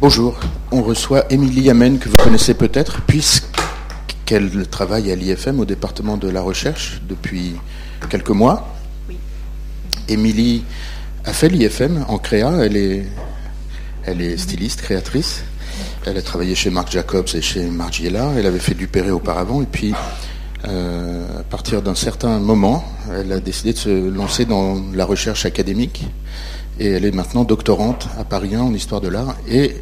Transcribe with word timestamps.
Bonjour, 0.00 0.38
on 0.70 0.80
reçoit 0.84 1.24
Émilie 1.28 1.70
Amen, 1.70 1.98
que 1.98 2.08
vous 2.08 2.16
connaissez 2.16 2.54
peut-être, 2.54 3.02
puisqu'elle 3.02 4.68
travaille 4.68 5.10
à 5.10 5.16
l'IFM 5.16 5.58
au 5.58 5.64
département 5.64 6.16
de 6.16 6.28
la 6.28 6.40
recherche 6.40 7.02
depuis 7.08 7.56
quelques 8.08 8.30
mois. 8.30 8.76
Émilie 10.06 10.62
a 11.24 11.32
fait 11.32 11.48
l'IFM 11.48 12.04
en 12.06 12.18
créa, 12.18 12.52
elle 12.64 12.76
est, 12.76 13.06
elle 14.04 14.20
est 14.20 14.36
styliste, 14.36 14.82
créatrice. 14.82 15.42
Elle 16.06 16.16
a 16.16 16.22
travaillé 16.22 16.54
chez 16.54 16.70
Marc 16.70 16.92
Jacobs 16.92 17.34
et 17.34 17.42
chez 17.42 17.64
Margiela. 17.64 18.30
Elle 18.38 18.46
avait 18.46 18.60
fait 18.60 18.74
du 18.74 18.86
Perret 18.86 19.10
auparavant. 19.10 19.62
Et 19.62 19.66
puis, 19.66 19.94
euh, 20.68 21.40
à 21.40 21.42
partir 21.42 21.82
d'un 21.82 21.96
certain 21.96 22.38
moment, 22.38 22.84
elle 23.12 23.32
a 23.32 23.40
décidé 23.40 23.72
de 23.72 23.78
se 23.78 24.08
lancer 24.08 24.44
dans 24.44 24.80
la 24.94 25.04
recherche 25.04 25.44
académique. 25.44 26.06
Et 26.78 26.86
elle 26.86 27.04
est 27.04 27.12
maintenant 27.12 27.44
doctorante 27.44 28.08
à 28.18 28.24
Paris 28.24 28.54
1 28.54 28.60
en 28.60 28.74
histoire 28.74 29.00
de 29.00 29.08
l'art 29.08 29.36
et 29.48 29.76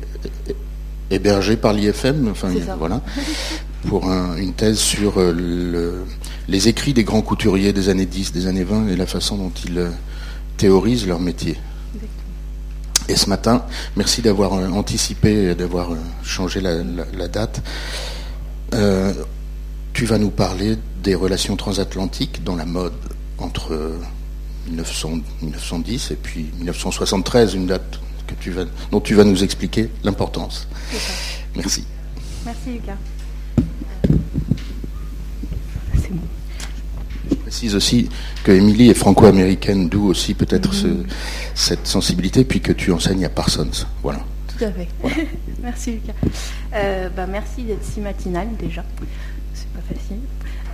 hébergée 1.10 1.56
par 1.56 1.72
l'IFM, 1.72 2.28
enfin 2.30 2.48
voilà, 2.78 3.00
pour 3.86 4.10
une 4.10 4.52
thèse 4.54 4.78
sur 4.78 5.14
euh, 5.18 6.04
les 6.48 6.68
écrits 6.68 6.94
des 6.94 7.04
grands 7.04 7.22
couturiers 7.22 7.72
des 7.72 7.88
années 7.88 8.06
10, 8.06 8.32
des 8.32 8.46
années 8.46 8.64
20 8.64 8.88
et 8.88 8.96
la 8.96 9.06
façon 9.06 9.36
dont 9.36 9.52
ils 9.64 9.78
euh, 9.78 9.90
théorisent 10.56 11.06
leur 11.06 11.20
métier. 11.20 11.56
Et 13.08 13.14
ce 13.14 13.28
matin, 13.28 13.64
merci 13.96 14.20
d'avoir 14.20 14.54
euh, 14.54 14.68
anticipé, 14.70 15.54
d'avoir 15.54 15.92
euh, 15.92 15.96
changé 16.24 16.60
la, 16.60 17.28
date. 17.28 17.62
Euh, 18.74 19.12
tu 19.92 20.06
vas 20.06 20.18
nous 20.18 20.30
parler 20.30 20.76
des 21.02 21.14
relations 21.14 21.56
transatlantiques 21.56 22.42
dans 22.42 22.56
la 22.56 22.64
mode 22.64 22.92
entre 23.38 23.92
1910 24.68 26.10
et 26.10 26.16
puis 26.16 26.46
1973, 26.58 27.54
une 27.54 27.66
date 27.66 28.00
que 28.26 28.34
tu 28.40 28.50
vas, 28.50 28.64
dont 28.90 29.00
tu 29.00 29.14
vas 29.14 29.24
nous 29.24 29.44
expliquer 29.44 29.90
l'importance. 30.02 30.68
Merci. 31.54 31.84
Merci 32.44 32.72
Lucas. 32.74 32.96
Je 37.28 37.34
précise 37.34 37.74
aussi 37.74 38.08
que 38.44 38.52
Émilie 38.52 38.90
est 38.90 38.94
franco-américaine, 38.94 39.88
d'où 39.88 40.06
aussi 40.08 40.34
peut-être 40.34 40.72
cette 41.54 41.86
sensibilité, 41.86 42.44
puis 42.44 42.60
que 42.60 42.72
tu 42.72 42.92
enseignes 42.92 43.24
à 43.24 43.28
Parsons. 43.28 43.86
Voilà. 44.02 44.20
Tout 44.56 44.64
à 44.64 44.70
fait. 44.70 44.88
merci 45.62 45.92
Lucas. 45.92 46.12
Euh, 46.74 47.08
bah, 47.08 47.26
merci 47.26 47.62
d'être 47.62 47.84
si 47.84 48.00
matinal 48.00 48.48
déjà. 48.58 48.84
C'est 49.54 49.68
pas 49.68 49.94
facile. 49.94 50.18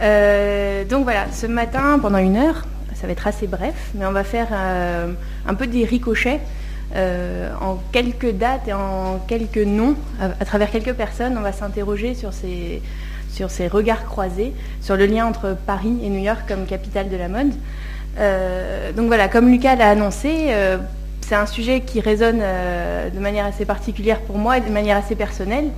Euh, 0.01 0.85
donc 0.85 1.05
voilà, 1.05 1.31
ce 1.33 1.47
matin, 1.47 1.99
pendant 2.01 2.19
une 2.19 2.37
heure, 2.37 2.67
ça 3.03 3.07
va 3.07 3.13
être 3.13 3.27
assez 3.27 3.47
bref, 3.47 3.75
mais 3.95 4.07
on 4.07 4.13
va 4.13 4.25
faire 4.25 4.49
euh, 4.53 5.13
un 5.47 5.55
peu 5.55 5.67
des 5.67 5.85
ricochets 5.85 6.41
en 6.95 7.79
quelques 7.91 8.33
dates 8.33 8.69
et 8.69 8.75
en 8.75 9.19
quelques 9.27 9.57
noms, 9.57 9.97
à 10.21 10.45
travers 10.45 10.71
quelques 10.71 10.93
personnes, 10.93 11.39
on 11.39 11.41
va 11.41 11.53
s'interroger 11.53 12.15
sur 12.15 12.35
ces 12.35 12.83
sur 13.33 13.51
ces 13.51 13.67
regards 13.67 14.05
croisés, 14.05 14.53
sur 14.81 14.97
le 14.97 15.07
lien 15.07 15.27
entre 15.27 15.57
Paris 15.67 15.95
et 16.05 16.09
New 16.11 16.23
York 16.23 16.43
comme 16.47 16.67
capitale 16.67 17.09
de 17.09 17.17
la 17.17 17.29
mode. 17.29 17.53
Euh, 18.19 18.93
donc 18.93 19.07
voilà, 19.07 19.29
comme 19.29 19.51
Lucas 19.51 19.75
l'a 19.75 19.91
annoncé, 19.91 20.49
euh, 20.51 20.77
c'est 21.23 21.35
un 21.35 21.47
sujet 21.47 21.81
qui 21.81 22.01
résonne 22.01 22.41
euh, 22.43 23.09
de 23.09 23.19
manière 23.19 23.47
assez 23.47 23.65
particulière 23.65 24.21
pour 24.21 24.37
moi 24.37 24.59
et 24.59 24.61
de 24.61 24.71
manière 24.71 24.99
assez 24.99 25.15
personnelle. 25.15 25.71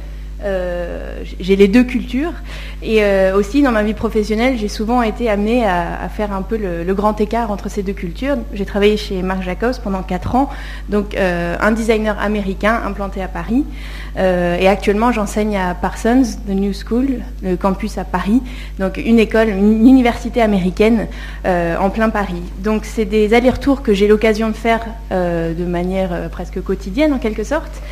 Euh, 0.42 1.22
j'ai 1.40 1.56
les 1.56 1.68
deux 1.68 1.84
cultures. 1.84 2.32
Et 2.82 3.02
euh, 3.02 3.36
aussi, 3.36 3.62
dans 3.62 3.70
ma 3.70 3.82
vie 3.82 3.94
professionnelle, 3.94 4.58
j'ai 4.58 4.68
souvent 4.68 5.00
été 5.02 5.30
amenée 5.30 5.64
à, 5.64 6.08
faire 6.08 6.32
un 6.32 6.42
peu 6.42 6.56
le, 6.56 6.94
grand 6.94 7.20
écart 7.20 7.50
entre 7.50 7.68
ces 7.70 7.82
deux 7.82 7.92
cultures. 7.92 8.36
J'ai 8.52 8.64
travaillé 8.64 8.96
chez 8.96 9.22
Marc 9.22 9.42
Jacobs 9.42 9.74
pendant 9.82 10.02
4 10.02 10.34
ans, 10.34 10.50
donc 10.88 11.14
euh, 11.14 11.56
un 11.60 11.72
designer 11.72 12.16
américain 12.20 12.80
implanté 12.84 13.22
à 13.22 13.28
Paris. 13.28 13.64
et 14.16 14.68
actuellement, 14.68 15.10
j'enseigne 15.12 15.56
à 15.56 15.74
Parsons, 15.74 16.22
The 16.46 16.50
New 16.50 16.72
School, 16.72 17.20
le 17.42 17.56
campus 17.56 17.98
à 17.98 18.04
Paris, 18.04 18.41
donc 18.78 18.96
une 18.96 19.19
école, 19.19 19.48
une 19.48 19.88
université 19.88 20.41
américaine 20.41 21.08
en 21.44 21.91
plein 21.91 22.10
Paris. 22.10 22.42
Donc, 22.62 22.84
c'est 22.84 23.06
des 23.06 23.34
allers-retours 23.34 23.82
que 23.82 23.92
j'ai 23.92 24.06
l'occasion 24.06 24.48
de 24.48 24.54
faire 24.54 24.84
de 25.10 25.64
manière 25.64 26.30
presque 26.30 26.62
quotidienne, 26.62 27.12
en 27.12 27.19
quelque 27.19 27.44
sorte. 27.44 27.82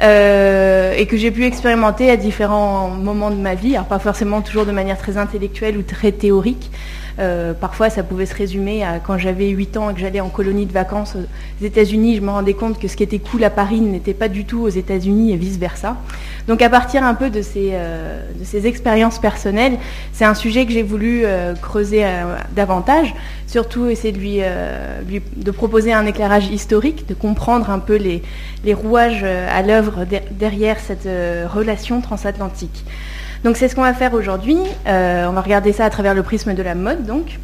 Euh, 0.00 0.94
et 0.96 1.06
que 1.06 1.16
j'ai 1.16 1.30
pu 1.30 1.44
expérimenter 1.44 2.10
à 2.10 2.16
différents 2.16 2.88
moments 2.88 3.30
de 3.30 3.36
ma 3.36 3.54
vie, 3.54 3.74
alors 3.74 3.86
pas 3.86 3.98
forcément 3.98 4.42
toujours 4.42 4.64
de 4.64 4.70
manière 4.70 4.98
très 4.98 5.16
intellectuelle 5.16 5.76
ou 5.76 5.82
très 5.82 6.12
théorique, 6.12 6.70
euh, 7.18 7.52
parfois, 7.52 7.90
ça 7.90 8.02
pouvait 8.02 8.26
se 8.26 8.34
résumer 8.34 8.84
à 8.84 9.00
quand 9.00 9.18
j'avais 9.18 9.48
8 9.48 9.76
ans 9.76 9.90
et 9.90 9.94
que 9.94 10.00
j'allais 10.00 10.20
en 10.20 10.28
colonie 10.28 10.66
de 10.66 10.72
vacances 10.72 11.16
aux 11.16 11.64
États-Unis, 11.64 12.16
je 12.16 12.20
me 12.20 12.30
rendais 12.30 12.54
compte 12.54 12.78
que 12.78 12.86
ce 12.86 12.96
qui 12.96 13.02
était 13.02 13.18
cool 13.18 13.42
à 13.44 13.50
Paris 13.50 13.80
n'était 13.80 14.14
pas 14.14 14.28
du 14.28 14.44
tout 14.44 14.60
aux 14.60 14.68
États-Unis 14.68 15.32
et 15.32 15.36
vice-versa. 15.36 15.96
Donc, 16.46 16.62
à 16.62 16.70
partir 16.70 17.02
un 17.02 17.14
peu 17.14 17.28
de 17.30 17.42
ces, 17.42 17.70
euh, 17.72 18.20
expériences 18.64 19.18
personnelles, 19.18 19.78
c'est 20.12 20.24
un 20.24 20.34
sujet 20.34 20.64
que 20.64 20.72
j'ai 20.72 20.82
voulu 20.82 21.22
euh, 21.24 21.54
creuser 21.54 22.04
davantage, 22.54 23.14
surtout 23.46 23.86
essayer 23.86 24.12
de 24.12 24.18
lui, 24.18 24.40
de 25.36 25.50
proposer 25.50 25.92
un 25.92 26.06
éclairage 26.06 26.48
historique, 26.48 27.08
de 27.08 27.14
comprendre 27.14 27.70
un 27.70 27.78
peu 27.78 27.96
les 27.96 28.74
rouages 28.74 29.24
à 29.24 29.62
l'œuvre 29.62 30.06
derrière 30.30 30.78
cette 30.78 31.08
relation 31.52 32.00
transatlantique. 32.00 32.84
Donc 33.44 33.56
c'est 33.56 33.68
ce 33.68 33.74
qu'on 33.74 33.82
va 33.82 33.94
faire 33.94 34.14
aujourd'hui. 34.14 34.58
Euh, 34.86 35.26
on 35.28 35.32
va 35.32 35.40
regarder 35.40 35.72
ça 35.72 35.84
à 35.84 35.90
travers 35.90 36.14
le 36.14 36.22
prisme 36.22 36.54
de 36.54 36.62
la 36.62 36.74
mode, 36.74 37.04
donc. 37.04 37.38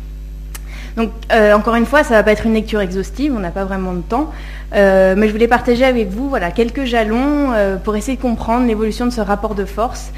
Euh, 1.32 1.52
encore 1.54 1.74
une 1.74 1.86
fois, 1.86 2.04
ça 2.04 2.10
ne 2.10 2.18
va 2.18 2.22
pas 2.22 2.30
être 2.30 2.46
une 2.46 2.54
lecture 2.54 2.80
exhaustive, 2.80 3.34
on 3.36 3.40
n'a 3.40 3.50
pas 3.50 3.64
vraiment 3.64 3.94
de 3.94 4.00
temps, 4.00 4.30
euh, 4.76 5.16
mais 5.16 5.26
je 5.26 5.32
voulais 5.32 5.48
partager 5.48 5.84
avec 5.84 6.08
vous 6.08 6.28
voilà, 6.28 6.52
quelques 6.52 6.84
jalons 6.84 7.52
pour 7.82 7.96
essayer 7.96 8.16
de 8.16 8.22
comprendre 8.22 8.64
l'évolution 8.64 9.04
de 9.04 9.10
ce 9.10 9.20
rapport 9.20 9.56
de 9.56 9.64
force 9.64 10.12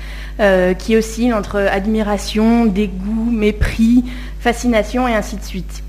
qui 0.78 0.94
oscille 0.94 1.32
entre 1.32 1.56
admiration, 1.56 2.66
dégoût, 2.66 3.31
mépris, 3.31 4.04
fascination 4.38 5.08
et 5.08 5.14
ainsi 5.14 5.37
de 5.37 5.44
suite. 5.44 5.82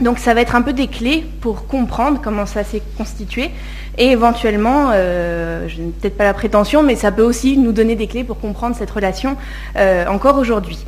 Donc 0.00 0.18
ça 0.18 0.34
va 0.34 0.40
être 0.40 0.56
un 0.56 0.62
peu 0.62 0.72
des 0.72 0.88
clés 0.88 1.24
pour 1.40 1.66
comprendre 1.66 2.20
comment 2.22 2.46
ça 2.46 2.64
s'est 2.64 2.82
constitué 2.98 3.50
et 3.96 4.10
éventuellement, 4.10 4.90
euh, 4.92 5.68
je 5.68 5.80
n'ai 5.80 5.90
peut-être 5.90 6.16
pas 6.16 6.24
la 6.24 6.34
prétention, 6.34 6.82
mais 6.82 6.96
ça 6.96 7.12
peut 7.12 7.22
aussi 7.22 7.56
nous 7.56 7.72
donner 7.72 7.94
des 7.94 8.08
clés 8.08 8.24
pour 8.24 8.40
comprendre 8.40 8.74
cette 8.74 8.90
relation 8.90 9.36
euh, 9.76 10.06
encore 10.06 10.36
aujourd'hui. 10.38 10.84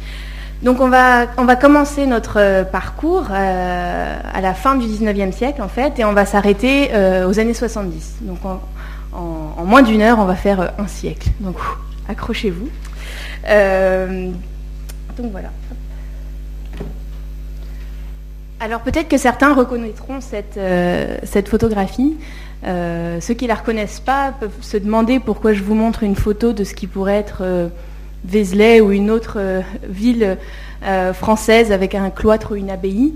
Donc 0.63 0.81
on 0.81 0.89
va, 0.89 1.27
on 1.37 1.45
va 1.45 1.55
commencer 1.55 2.07
notre 2.07 2.41
euh, 2.41 2.65
parcours 2.65 3.31
à 3.31 4.41
la 4.41 4.55
fin 4.55 4.75
du 4.75 4.87
19e 4.87 5.31
siècle 5.31 5.63
en 5.63 5.69
fait 5.69 5.99
et 5.99 6.05
on 6.05 6.15
va 6.15 6.27
s'arrêter 6.27 6.91
aux 7.27 7.39
années 7.39 7.55
70. 7.55 8.17
Donc 8.23 8.39
en, 8.45 9.65
moins 9.65 9.83
d'une 9.83 10.03
heure, 10.03 10.19
on 10.19 10.25
va 10.25 10.35
faire 10.35 10.73
un 10.79 10.89
siècle. 10.89 11.29
Donc 11.41 11.57
accrochez-vous. 12.09 12.69
donc 13.45 15.31
voilà. 15.31 15.51
Alors 18.59 18.81
peut-être 18.81 19.09
que 19.09 19.19
certains 19.19 19.55
reconnaîtront 19.55 20.21
cette, 20.21 20.59
cette 21.25 21.49
photographie. 21.49 22.17
Euh, 22.65 23.21
ceux 23.21 23.35
qui 23.35 23.45
ne 23.45 23.49
la 23.49 23.57
reconnaissent 23.57 24.01
pas 24.01 24.33
peuvent 24.39 24.51
se 24.61 24.77
demander 24.77 25.21
pourquoi 25.21 25.53
je 25.53 25.63
vous 25.63 25.75
montre 25.75 26.03
une 26.03 26.17
photo 26.17 26.53
de 26.53 26.65
ce 26.65 26.75
qui 26.75 26.87
pourrait 26.87 27.17
être 27.17 27.43
euh, 27.43 27.69
ou 28.83 28.91
une 28.91 29.11
autre 29.11 29.37
euh, 29.39 29.61
ville 29.89 30.37
française 31.15 31.71
avec 31.71 31.95
un 31.95 32.11
cloître 32.11 32.53
ou 32.53 32.55
une 32.57 32.71
abbaye. 32.71 33.15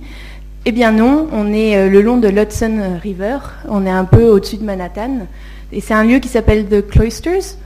Eh 0.66 0.72
bien 0.72 0.92
non, 0.92 1.28
on 1.32 1.52
est 1.52 1.88
le 1.88 2.00
long 2.00 2.16
de 2.16 2.28
l'Hudson 2.28 2.98
River, 3.02 3.38
on 3.68 3.86
est 3.86 3.90
un 3.90 4.04
peu 4.04 4.24
au-dessus 4.24 4.56
de 4.56 4.64
Manhattan, 4.64 5.26
et 5.72 5.80
c'est 5.80 5.94
un 5.94 6.04
lieu 6.04 6.18
qui 6.18 6.28
s'appelle 6.28 6.66
The 6.66 6.86
Cloisters. 6.86 7.56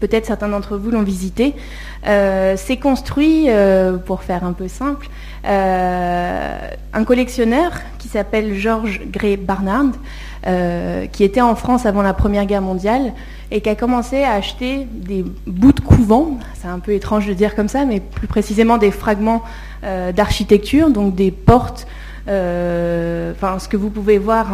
Peut-être 0.00 0.26
certains 0.26 0.48
d'entre 0.48 0.76
vous 0.76 0.90
l'ont 0.90 1.02
visité. 1.02 1.54
c'est 2.04 2.76
construit, 2.80 3.48
pour 4.06 4.22
faire 4.22 4.44
un 4.44 4.52
peu 4.52 4.68
simple, 4.68 5.08
un 5.44 7.04
collectionneur 7.04 7.72
qui 7.98 8.08
s'appelle 8.08 8.54
George 8.54 9.00
Gray 9.10 9.36
Barnard 9.36 9.92
euh, 10.46 11.06
qui 11.06 11.24
était 11.24 11.40
en 11.40 11.56
France 11.56 11.84
avant 11.84 12.00
la 12.00 12.14
Première 12.14 12.46
Guerre 12.46 12.62
mondiale 12.62 13.12
et 13.50 13.60
qui 13.60 13.68
a 13.68 13.74
commencé 13.74 14.22
à 14.22 14.34
acheter 14.34 14.86
des 14.90 15.24
bouts 15.48 15.72
de 15.72 15.80
couvents, 15.80 16.38
c'est 16.54 16.68
un 16.68 16.78
peu 16.78 16.92
étrange 16.92 17.26
de 17.26 17.34
dire 17.34 17.56
comme 17.56 17.66
ça, 17.66 17.84
mais 17.84 17.98
plus 17.98 18.28
précisément 18.28 18.78
des 18.78 18.92
fragments 18.92 19.42
euh, 19.82 20.12
d'architecture, 20.12 20.90
donc 20.90 21.16
des 21.16 21.32
portes, 21.32 21.88
euh, 22.28 23.32
enfin 23.32 23.58
ce 23.58 23.68
que 23.68 23.76
vous 23.76 23.90
pouvez 23.90 24.18
voir 24.18 24.46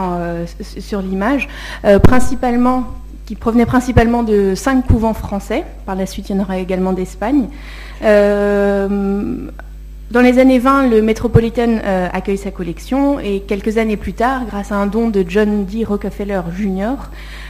sur 0.79 1.03
l'image, 1.03 1.49
principalement 2.03 2.85
qui 3.27 3.35
provenaient 3.35 3.67
principalement 3.67 4.23
de 4.23 4.55
cinq 4.55 4.87
couvents 4.87 5.15
français. 5.15 5.65
Par 5.87 5.95
la 5.95 6.07
suite, 6.07 6.29
il 6.29 6.37
y 6.37 6.39
en 6.39 6.43
aura 6.43 6.59
également 6.59 6.93
d'Espagne. 6.93 7.49
Dans 10.15 10.21
les 10.21 10.39
années 10.39 10.61
20, 10.61 10.91
le 10.91 11.03
Metropolitan 11.03 11.81
euh, 11.83 12.09
accueille 12.13 12.39
sa 12.39 12.51
collection 12.53 13.19
et 13.19 13.41
quelques 13.41 13.79
années 13.79 13.97
plus 13.97 14.13
tard, 14.13 14.45
grâce 14.47 14.71
à 14.71 14.77
un 14.77 14.87
don 14.87 15.09
de 15.09 15.25
John 15.27 15.65
D. 15.65 15.83
Rockefeller 15.83 16.43
Jr., 16.57 16.95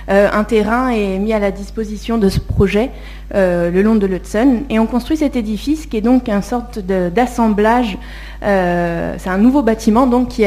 euh, 0.09 0.29
un 0.32 0.44
terrain 0.44 0.88
est 0.88 1.19
mis 1.19 1.35
à 1.35 1.38
la 1.38 1.50
disposition 1.50 2.17
de 2.17 2.31
ce 2.31 2.38
projet 2.41 2.91
euh, 3.35 3.71
le 3.71 3.82
long 3.82 3.97
de 3.97 4.06
l'Hudson 4.06 4.62
et 4.71 4.79
on 4.79 4.87
construit 4.87 5.17
cet 5.17 5.37
édifice 5.37 5.85
qui 5.85 5.99
est 5.99 6.00
donc 6.00 6.29
une 6.29 6.41
sorte 6.41 6.79
d'assemblage. 6.79 7.99
C'est 8.41 9.29
un 9.31 9.38
nouveau 9.38 9.62
bâtiment 9.62 10.09
qui 10.25 10.47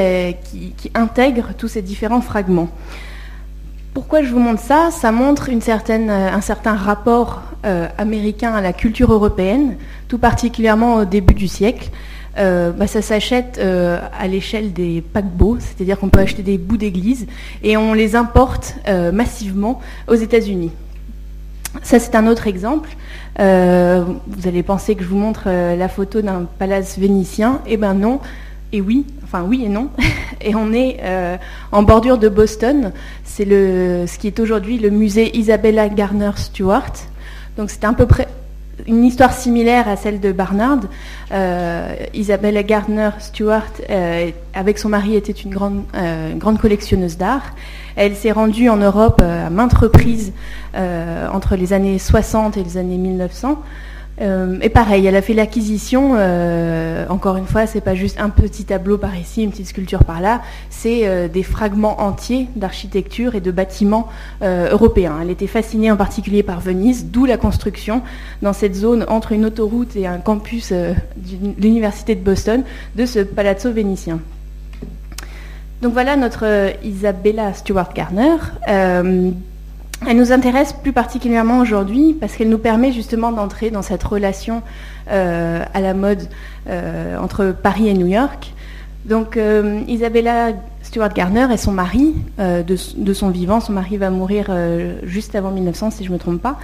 intègre 0.95 1.49
tous 1.55 1.67
ces 1.67 1.83
différents 1.83 2.21
fragments. 2.21 2.69
Pourquoi 3.97 4.21
je 4.21 4.29
vous 4.29 4.37
montre 4.37 4.61
ça? 4.61 4.91
Ça 4.91 5.11
montre 5.11 5.49
certaine, 5.59 6.11
un 6.11 6.41
certain 6.41 6.75
rapport 6.75 7.41
américain 7.97 8.53
à 8.53 8.61
la 8.61 8.71
culture 8.71 9.11
européenne, 9.11 9.75
tout 10.07 10.19
particulièrement 10.19 10.97
au 10.97 11.05
début 11.05 11.33
du 11.33 11.47
siècle. 11.47 11.89
Bah, 12.35 12.85
ça 12.85 13.01
s'achète 13.01 13.59
à 13.59 14.27
l'échelle 14.27 14.71
des 14.71 15.01
paquebots, 15.01 15.57
c'est-à-dire 15.59 15.97
qu'on 15.97 16.09
peut 16.09 16.19
acheter 16.19 16.43
des 16.43 16.59
bouts 16.59 16.77
d'église 16.77 17.25
et 17.63 17.75
on 17.75 17.95
les 17.95 18.15
importe 18.15 18.75
massivement 19.11 19.81
aux 20.07 20.13
États-Unis. 20.13 20.69
Ça, 21.81 21.97
c'est 21.97 22.13
un 22.13 22.27
autre 22.27 22.45
exemple. 22.45 22.89
Euh, 23.39 24.03
vous 24.27 24.47
allez 24.47 24.63
penser 24.63 24.95
que 24.95 25.03
je 25.03 25.07
vous 25.07 25.17
montre 25.17 25.43
euh, 25.47 25.75
la 25.75 25.89
photo 25.89 26.21
d'un 26.21 26.47
palace 26.57 26.97
vénitien. 26.97 27.61
Eh 27.67 27.77
bien 27.77 27.93
non, 27.93 28.19
et 28.73 28.81
oui, 28.81 29.05
enfin 29.23 29.43
oui 29.43 29.63
et 29.65 29.69
non. 29.69 29.89
et 30.41 30.55
on 30.55 30.73
est 30.73 30.97
euh, 31.01 31.37
en 31.71 31.83
bordure 31.83 32.17
de 32.17 32.29
Boston. 32.29 32.91
C'est 33.23 33.45
ce 33.45 34.17
qui 34.17 34.27
est 34.27 34.39
aujourd'hui 34.39 34.77
le 34.77 34.89
musée 34.89 35.37
Isabella 35.37 35.89
Garner 35.89 36.31
Stewart. 36.35 36.93
Donc 37.57 37.69
c'est 37.69 37.83
à 37.83 37.93
peu 37.93 38.05
près 38.05 38.27
une 38.85 39.03
histoire 39.03 39.33
similaire 39.33 39.87
à 39.87 39.95
celle 39.95 40.19
de 40.19 40.31
Barnard. 40.31 40.81
Isabella 42.13 42.61
Gardner 42.61 43.09
Stewart, 43.17 43.71
avec 44.53 44.77
son 44.77 44.89
mari, 44.89 45.15
était 45.15 45.31
une 45.31 45.49
grande, 45.49 45.83
grande 46.37 46.59
collectionneuse 46.59 47.17
d'art. 47.17 47.55
Elle 47.97 48.15
s'est 48.15 48.31
rendue 48.31 48.69
en 48.69 48.77
Europe 48.77 49.21
euh, 49.23 49.47
à 49.47 49.49
maintes 49.49 49.73
reprises 49.73 50.31
euh, 50.75 51.27
entre 51.29 51.55
les 51.55 51.73
années 51.73 51.97
60 51.97 52.55
et 52.55 52.63
les 52.63 52.77
années 52.77 52.97
1900. 52.97 53.59
Euh, 54.19 54.57
et 54.61 54.69
pareil, 54.69 55.05
elle 55.05 55.15
a 55.15 55.21
fait 55.21 55.33
l'acquisition, 55.33 56.13
encore 57.09 57.37
une 57.37 57.45
fois, 57.45 57.67
c'est 57.67 57.81
pas 57.81 57.95
juste 57.95 58.19
un 58.19 58.29
petit 58.29 58.65
tableau 58.65 58.97
par 58.97 59.15
ici, 59.15 59.43
une 59.43 59.51
petite 59.51 59.67
sculpture 59.67 60.03
par 60.03 60.21
là, 60.21 60.41
c'est 60.69 61.29
des 61.29 61.43
fragments 61.43 62.01
entiers 62.01 62.47
d'architecture 62.55 63.35
et 63.35 63.41
de 63.41 63.51
bâtiments 63.51 64.07
européens. 64.41 65.19
Elle 65.21 65.29
était 65.29 65.47
fascinée 65.47 65.91
en 65.91 65.97
particulier 65.97 66.43
par 66.43 66.59
Venise, 66.59 67.05
d'où 67.05 67.25
la 67.25 67.37
construction 67.37 68.01
dans 68.41 68.53
cette 68.53 68.75
zone 68.75 69.05
entre 69.07 69.31
une 69.31 69.45
autoroute 69.45 69.95
et 69.95 70.07
un 70.07 70.17
campus 70.17 70.71
de 70.71 70.95
l'université 71.59 72.15
de 72.15 72.21
Boston 72.21 72.63
de 72.95 73.05
ce 73.05 73.19
palazzo 73.19 73.71
vénitien. 73.71 74.19
Donc 75.81 75.93
voilà 75.93 76.15
notre 76.15 76.45
euh, 76.45 76.71
Isabella 76.83 77.53
Stewart 77.53 77.93
Garner. 77.93 78.37
Euh, 80.03 80.05
elle 80.09 80.17
nous 80.17 80.31
intéresse 80.31 80.73
plus 80.73 80.93
particulièrement 80.93 81.59
aujourd'hui 81.59 82.13
parce 82.13 82.35
qu'elle 82.35 82.49
nous 82.49 82.57
permet 82.57 82.91
justement 82.91 83.31
d'entrer 83.31 83.71
dans 83.71 83.81
cette 83.81 84.03
relation 84.03 84.61
euh, 85.09 85.63
à 85.73 85.81
la 85.81 85.93
mode 85.93 86.27
entre 87.21 87.55
Paris 87.63 87.87
et 87.87 87.93
New 87.93 88.07
York. 88.07 88.53
Donc 89.05 89.39
Isabella 89.87 90.49
Stewart 90.81 91.13
Garner 91.13 91.47
et 91.53 91.55
son 91.55 91.71
mari, 91.71 92.13
de, 92.37 93.13
son 93.13 93.29
vivant, 93.29 93.61
son 93.61 93.71
mari 93.71 93.95
va 93.95 94.09
mourir 94.09 94.51
juste 95.03 95.33
avant 95.35 95.51
1900 95.51 95.91
si 95.91 96.03
je 96.03 96.09
ne 96.09 96.15
me 96.15 96.19
trompe 96.19 96.41
pas, 96.41 96.57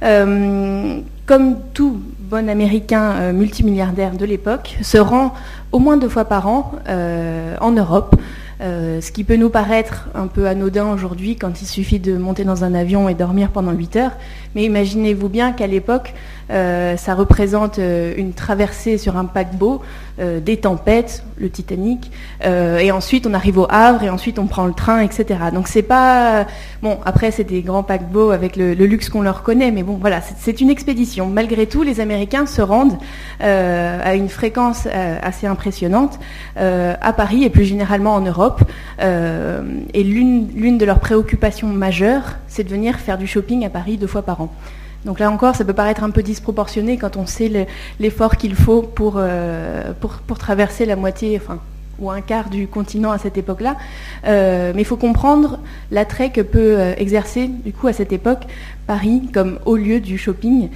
comme 0.00 1.56
tout 1.74 2.00
bon 2.20 2.48
américain 2.48 3.32
multimilliardaire 3.32 4.12
de 4.12 4.24
l'époque, 4.24 4.78
se 4.80 4.96
rend 4.96 5.34
au 5.72 5.78
moins 5.78 5.98
deux 5.98 6.08
fois 6.08 6.24
par 6.24 6.48
an 6.48 6.72
en 6.88 7.70
Europe 7.70 8.16
euh, 8.60 9.00
ce 9.00 9.10
qui 9.10 9.24
peut 9.24 9.36
nous 9.36 9.48
paraître 9.50 10.08
un 10.14 10.26
peu 10.26 10.46
anodin 10.46 10.92
aujourd'hui 10.92 11.36
quand 11.36 11.62
il 11.62 11.66
suffit 11.66 11.98
de 11.98 12.16
monter 12.16 12.44
dans 12.44 12.62
un 12.64 12.74
avion 12.74 13.08
et 13.08 13.14
dormir 13.14 13.50
pendant 13.50 13.72
8 13.72 13.96
heures. 13.96 14.12
Mais 14.54 14.64
imaginez-vous 14.64 15.28
bien 15.28 15.52
qu'à 15.52 15.66
l'époque, 15.66 16.14
euh, 16.50 16.96
ça 16.96 17.14
représente 17.14 17.78
euh, 17.78 18.12
une 18.16 18.32
traversée 18.32 18.98
sur 18.98 19.16
un 19.16 19.24
paquebot, 19.24 19.82
des 20.44 20.58
tempêtes, 20.58 21.24
le 21.38 21.48
Titanic, 21.48 22.12
et 22.44 22.92
ensuite 22.92 23.26
on 23.26 23.32
arrive 23.32 23.56
au 23.56 23.66
Havre 23.70 24.02
et 24.02 24.10
ensuite 24.10 24.38
on 24.38 24.46
prend 24.46 24.66
le 24.66 24.74
train, 24.74 25.00
etc. 25.00 25.24
Donc 25.50 25.66
c'est 25.66 25.80
pas 25.80 26.44
bon. 26.82 26.98
Après 27.06 27.30
c'est 27.30 27.44
des 27.44 27.62
grands 27.62 27.82
paquebots 27.82 28.30
avec 28.30 28.54
le, 28.56 28.74
luxe 28.74 29.08
qu'on 29.08 29.22
leur 29.22 29.42
connaît, 29.42 29.70
mais 29.70 29.82
bon 29.82 29.96
voilà, 29.98 30.20
c'est 30.20 30.60
une 30.60 30.68
expédition. 30.68 31.26
Malgré 31.26 31.64
tout, 31.64 31.82
les 31.82 32.00
Américains 32.00 32.44
se 32.44 32.60
rendent 32.60 32.98
à 33.40 34.14
une 34.14 34.28
fréquence 34.28 34.86
assez 35.22 35.46
impressionnante 35.46 36.18
à 36.56 37.12
Paris 37.14 37.44
et 37.44 37.48
plus 37.48 37.64
généralement 37.64 38.14
en 38.14 38.20
Europe. 38.20 38.60
et 39.00 40.02
l'une 40.04 40.76
de 40.76 40.84
leurs 40.84 41.00
préoccupations 41.00 41.68
majeures, 41.68 42.36
c'est 42.46 42.64
de 42.64 42.68
venir 42.68 42.98
faire 42.98 43.16
du 43.16 43.26
shopping 43.26 43.64
à 43.64 43.70
Paris 43.70 43.96
deux 43.96 44.06
fois 44.06 44.20
par 44.20 44.39
an. 44.39 44.39
Donc 45.04 45.18
là 45.18 45.30
encore, 45.30 45.56
ça 45.56 45.64
peut 45.64 45.72
paraître 45.72 46.04
un 46.04 46.10
peu 46.10 46.22
disproportionné 46.22 46.98
quand 46.98 47.16
on 47.16 47.26
sait 47.26 47.66
l'effort 47.98 48.36
qu'il 48.36 48.54
faut 48.54 48.92
euh, 49.16 49.92
pour, 49.98 50.10
pour, 50.18 50.38
traverser 50.38 50.84
la 50.84 50.96
moitié, 50.96 51.40
ou 51.98 52.10
un 52.10 52.20
quart 52.20 52.50
du 52.50 52.66
continent 52.66 53.10
à 53.10 53.18
cette 53.18 53.38
époque-là. 53.38 53.76
Euh, 54.26 54.72
mais 54.74 54.82
il 54.82 54.84
faut 54.84 54.96
comprendre 54.96 55.58
l'attrait 55.90 56.30
que 56.30 56.42
peut 56.42 56.78
euh, 56.78 56.94
exercer, 56.98 57.48
du 57.48 57.72
coup, 57.72 57.86
à 57.88 57.92
cette 57.94 58.12
époque, 58.12 58.42
Paris 58.86 59.22
comme 59.32 59.58
haut 59.64 59.76
lieu 59.76 60.00
du 60.00 60.18
shopping 60.18 60.68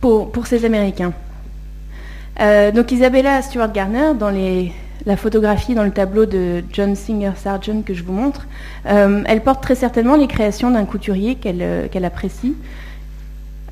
pour, 0.00 0.30
pour 0.30 0.46
ces 0.46 0.64
Américains. 0.64 1.12
donc 2.74 2.92
Isabella 2.92 3.42
Stewart 3.42 3.72
Garner, 3.72 4.12
dans 4.18 4.30
les 4.30 4.72
la 5.06 5.16
photographie 5.16 5.74
dans 5.74 5.84
le 5.84 5.90
tableau 5.90 6.26
de 6.26 6.62
John 6.72 6.94
Singer 6.94 7.32
Sargent 7.36 7.82
que 7.84 7.94
je 7.94 8.02
vous 8.02 8.12
montre, 8.12 8.46
euh, 8.86 9.22
elle 9.26 9.42
porte 9.42 9.62
très 9.62 9.74
certainement 9.74 10.16
les 10.16 10.28
créations 10.28 10.70
d'un 10.70 10.84
couturier 10.84 11.34
qu'elle 11.36 11.62
euh, 11.62 12.04
apprécie. 12.04 12.54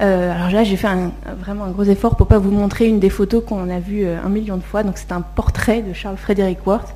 Euh, 0.02 0.34
alors 0.34 0.50
là, 0.50 0.64
j'ai 0.64 0.76
fait 0.76 0.88
vraiment 1.38 1.64
un 1.64 1.70
gros 1.70 1.84
effort 1.84 2.16
pour 2.16 2.26
ne 2.26 2.30
pas 2.30 2.38
vous 2.38 2.50
montrer 2.50 2.86
une 2.86 3.00
des 3.00 3.10
photos 3.10 3.44
qu'on 3.44 3.68
a 3.68 3.80
vues 3.80 4.06
un 4.06 4.30
million 4.30 4.56
de 4.56 4.62
fois. 4.62 4.82
Donc 4.82 4.96
c'est 4.96 5.12
un 5.12 5.20
portrait 5.20 5.82
de 5.82 5.92
Charles 5.92 6.16
Frederick 6.16 6.66
Worth 6.66 6.94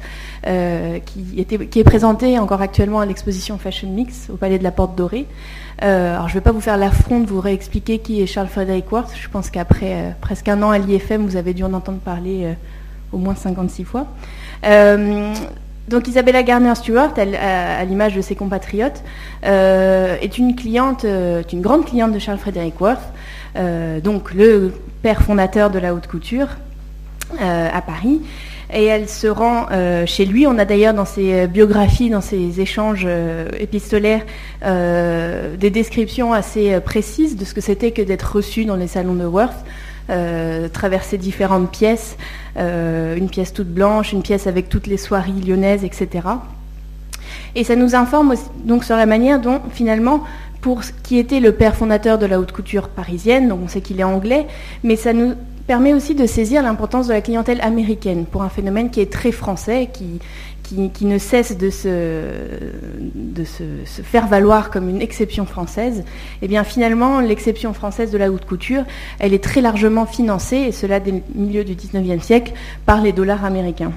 qui, 1.05 1.39
est 1.39 1.85
présenté 1.85 2.39
encore 2.39 2.63
actuellement 2.63 3.01
à 3.01 3.07
l'exposition 3.07 3.59
Fashion 3.59 3.91
Mix 3.91 4.31
au 4.33 4.37
Palais 4.37 4.59
de 4.59 4.65
la 4.65 4.71
Porte 4.71 4.97
Dorée. 4.97 5.27
alors 5.81 6.29
je 6.29 6.33
ne 6.33 6.39
vais 6.39 6.45
pas 6.45 6.53
vous 6.53 6.63
faire 6.63 6.79
l'affront 6.79 7.21
de 7.21 7.27
vous 7.27 7.41
réexpliquer 7.41 7.99
qui 7.99 8.23
est 8.23 8.27
Charles 8.27 8.49
Frederick 8.49 8.91
Worth. 8.91 9.15
Je 9.21 9.29
pense 9.29 9.51
qu'après 9.51 10.17
presque 10.23 10.49
un 10.49 10.63
an 10.63 10.71
à 10.71 10.79
l'IFM, 10.79 11.27
vous 11.27 11.37
avez 11.37 11.53
dû 11.53 11.63
en 11.63 11.75
entendre 11.75 11.99
parler 11.99 12.55
au 13.15 13.19
moins 13.19 13.35
56 13.35 13.85
fois. 13.85 14.07
Euh, 14.65 15.33
donc 15.89 16.09
Isabella 16.09 16.43
Garner 16.43 16.75
Stewart, 16.75 17.13
elle, 17.17 17.37
à, 17.37 17.85
l'image 17.85 18.15
de 18.15 18.21
ses 18.21 18.35
compatriotes, 18.35 19.03
euh, 19.45 20.17
est 20.21 20.39
une 20.39 20.57
cliente, 20.57 21.05
euh, 21.05 21.43
une 21.53 21.61
grande 21.61 21.85
cliente 21.85 22.13
de 22.13 22.19
Charles 22.19 22.39
Frederick 22.39 22.81
Worth, 22.81 23.03
donc 24.03 24.35
le 24.35 24.73
père 25.03 25.23
fondateur 25.23 25.71
de 25.71 25.79
la 25.79 25.95
haute 25.95 26.09
couture 26.09 26.49
à 27.39 27.83
Paris. 27.83 28.21
Et 28.73 28.87
elle 28.87 29.09
se 29.09 29.29
rend 29.29 29.67
chez 30.07 30.25
lui. 30.25 30.49
On 30.49 30.59
a 30.59 30.65
d'ailleurs 30.65 30.95
dans 30.95 31.05
ses 31.05 31.47
biographies, 31.47 32.11
dans 32.11 32.21
ses 32.21 32.61
échanges 32.61 33.07
épistolaires, 33.61 34.23
des 34.65 35.71
descriptions 35.71 36.33
assez 36.33 36.81
précises 36.81 37.37
de 37.37 37.45
ce 37.45 37.55
que 37.55 37.61
c'était 37.61 37.93
que 37.93 38.03
d'être 38.03 38.35
reçu 38.35 38.65
dans 38.65 38.75
les 38.75 38.89
salons 38.89 39.15
de 39.15 39.25
Worth. 39.25 39.65
Euh, 40.11 40.69
traverser 40.69 41.17
différentes 41.17 41.71
pièces, 41.71 42.19
euh, 42.59 43.17
une 43.17 43.31
pièce 43.31 43.55
toute 43.55 43.69
blanche, 43.69 44.13
une 44.13 44.21
pièce 44.21 44.47
avec 44.47 44.69
toutes 44.69 44.87
les 44.87 44.99
soieries 44.99 45.41
lyonnaises, 45.41 45.83
etc. 45.83 46.29
Et 47.55 47.65
ça 47.65 47.75
nous 47.75 47.95
informe 47.95 48.35
donc 48.65 48.85
sur 48.85 48.97
la 48.97 49.07
manière 49.07 49.41
dont 49.41 49.63
finalement, 49.73 50.23
pour 50.61 50.83
qui 51.03 51.17
était 51.17 51.41
le 51.41 51.53
père 51.53 51.75
fondateur 51.75 52.19
de 52.19 52.27
la 52.27 52.39
haute 52.39 52.53
couture 52.53 52.91
parisienne, 52.91 53.49
donc 53.49 53.61
on 53.65 53.69
sait 53.69 53.81
qu'il 53.81 53.99
est 53.99 54.05
anglais, 54.05 54.47
mais 54.83 54.97
ça 54.97 55.15
nous 55.15 55.37
permet 55.67 55.95
aussi 55.95 56.15
de 56.15 56.27
saisir 56.27 56.63
l'importance 56.63 57.07
de 57.07 57.15
la 57.15 57.23
clientèle 57.23 57.63
américaine 57.63 58.27
pour 58.27 58.43
un 58.43 58.51
phénomène 58.51 58.91
qui 58.91 59.01
est 59.01 59.11
très 59.11 59.33
français, 59.33 59.89
qui, 59.91 60.21
qui, 60.65 61.05
ne 61.05 61.19
cesse 61.19 61.57
de, 61.57 61.71
se, 61.71 61.99
faire 64.03 64.27
valoir 64.27 64.71
comme 64.71 64.89
une 64.89 65.03
exception 65.03 65.47
française, 65.47 66.05
eh 66.43 66.49
bien 66.49 66.65
finalement, 66.65 67.21
l'exception 67.21 67.75
française 67.75 68.11
de 68.11 68.19
la 68.19 68.33
haute 68.33 68.47
couture, 68.47 68.85
elle 69.19 69.35
est 69.35 69.45
très 69.45 69.61
largement 69.61 70.07
financée, 70.07 70.57
et 70.57 70.73
cela 70.73 71.01
dès 71.01 71.13
le 71.13 71.21
milieu 71.35 71.65
du 71.65 71.75
19e 71.75 72.21
siècle, 72.21 72.53
par 72.87 73.01
les 73.03 73.13
dollars 73.13 73.45
américains. 73.45 73.93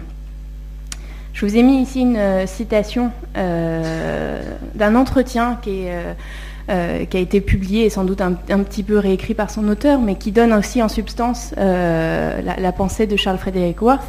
Je 1.33 1.45
vous 1.45 1.55
ai 1.55 1.61
mis 1.61 1.83
ici 1.83 2.01
une 2.01 2.17
euh, 2.17 2.47
citation 2.47 3.11
euh, 3.37 4.41
d'un 4.73 4.95
entretien 4.95 5.59
qui, 5.61 5.83
euh, 5.87 7.05
qui, 7.05 7.15
a 7.15 7.19
été 7.19 7.41
publié 7.41 7.85
et 7.85 7.91
sans 7.91 8.05
doute 8.05 8.21
un, 8.21 8.33
petit 8.33 8.81
peu 8.81 8.97
réécrit 8.97 9.35
par 9.35 9.51
son 9.51 9.67
auteur, 9.67 10.01
mais 10.01 10.15
qui 10.15 10.31
donne 10.31 10.51
aussi 10.51 10.81
en 10.81 10.89
substance 10.89 11.53
la, 11.55 12.41
la, 12.41 12.71
pensée 12.71 13.05
de 13.05 13.15
Charles 13.15 13.37
Frederick 13.37 13.83
Worth. 13.83 14.01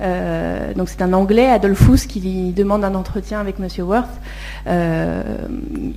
Euh, 0.00 0.74
donc 0.74 0.88
c'est 0.88 1.02
un 1.02 1.12
Anglais, 1.12 1.46
Adolphus, 1.46 2.06
qui 2.08 2.52
demande 2.52 2.84
un 2.84 2.94
entretien 2.94 3.40
avec 3.40 3.58
Monsieur 3.58 3.84
Worth. 3.84 4.08
Euh, 4.66 5.22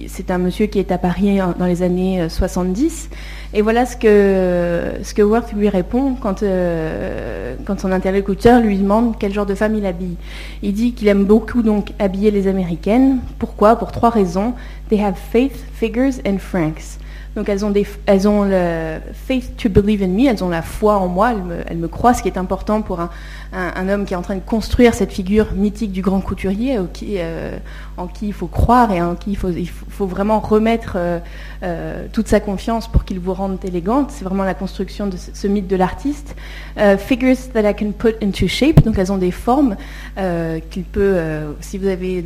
c'est 0.08 0.31
un 0.31 0.38
monsieur 0.38 0.65
qui 0.65 0.79
est 0.79 0.91
à 0.91 0.98
Paris 0.98 1.39
dans 1.58 1.65
les 1.65 1.84
années 1.84 2.27
70. 2.29 3.10
Euh, 3.12 3.58
Et 3.58 3.62
voilà 3.62 3.86
ce 3.86 3.96
que, 3.96 5.03
ce 5.03 5.22
Worth 5.22 5.53
lui 5.53 5.70
répond 5.70 6.15
quand, 6.15 6.43
quand 7.65 7.79
son 7.79 7.91
interlocuteur 7.91 8.62
lui 8.62 8.77
demande 8.77 9.15
quel 9.20 9.34
genre 9.34 9.46
de 9.46 9.55
femme 9.55 9.75
il 9.75 9.86
habille. 9.86 10.15
Il 10.63 10.74
dit 10.74 10.93
qu'il 10.93 11.08
aime 11.08 11.25
beaucoup 11.25 11.62
donc 11.62 11.91
habiller 12.00 12.31
les 12.31 12.48
Américaines. 12.48 13.20
Pourquoi? 13.39 13.75
Pour 13.75 13.91
trois 13.91 14.10
raisons. 14.10 14.53
They 14.89 15.01
have 15.01 15.15
faith, 15.15 15.63
figures 15.74 16.20
and 16.25 16.39
francs. 16.39 17.00
Donc 17.35 17.47
elles 17.47 17.63
ont, 17.63 17.69
des, 17.69 17.88
elles 18.07 18.27
ont 18.27 18.43
le 18.43 18.97
faith 19.13 19.55
to 19.55 19.69
believe 19.69 20.03
in 20.03 20.07
me, 20.07 20.27
elles 20.27 20.43
ont 20.43 20.50
la 20.50 20.61
foi 20.61 20.97
en 20.97 21.07
moi, 21.07 21.31
elles 21.31 21.41
me, 21.41 21.55
elles 21.65 21.77
me 21.77 21.88
croient, 21.88 22.13
ce 22.13 22.21
qui 22.21 22.27
est 22.27 22.38
important 22.38 22.81
pour 22.81 23.00
un, 23.00 23.89
homme 23.89 24.05
qui 24.05 24.13
est 24.13 24.17
en 24.17 24.21
train 24.21 24.35
de 24.35 24.41
construire 24.41 24.93
cette 24.93 25.13
figure 25.13 25.53
mythique 25.53 25.93
du 25.93 26.01
grand 26.01 26.19
couturier, 26.19 26.77
euh, 26.77 27.57
en 27.95 28.07
qui 28.07 28.27
il 28.27 28.33
faut 28.33 28.47
croire 28.47 28.91
et 28.91 29.01
en 29.01 29.15
qui 29.15 29.31
il 29.31 29.38
faut, 29.38 29.50
il 29.50 29.69
faut 29.69 30.07
vraiment 30.07 30.39
remettre 30.41 30.93
euh, 30.97 31.19
euh, 31.63 32.05
toute 32.11 32.27
sa 32.27 32.41
confiance 32.41 32.89
pour 32.89 33.05
qu'il 33.05 33.19
vous 33.19 33.33
rende 33.33 33.63
élégante. 33.63 34.11
C'est 34.11 34.25
vraiment 34.25 34.43
la 34.43 34.53
construction 34.53 35.07
de 35.07 35.15
ce, 35.15 35.47
mythe 35.47 35.67
de 35.67 35.77
l'artiste. 35.77 36.35
figures 36.97 37.38
that 37.53 37.69
I 37.69 37.73
can 37.73 37.91
put 37.91 38.15
into 38.21 38.47
shape, 38.47 38.83
donc 38.83 38.97
elles 38.97 39.11
ont 39.11 39.17
des 39.17 39.31
formes 39.31 39.77
qu'il 40.69 40.83
peut, 40.83 41.17
si 41.61 41.77
vous 41.77 41.88
avez 41.88 42.25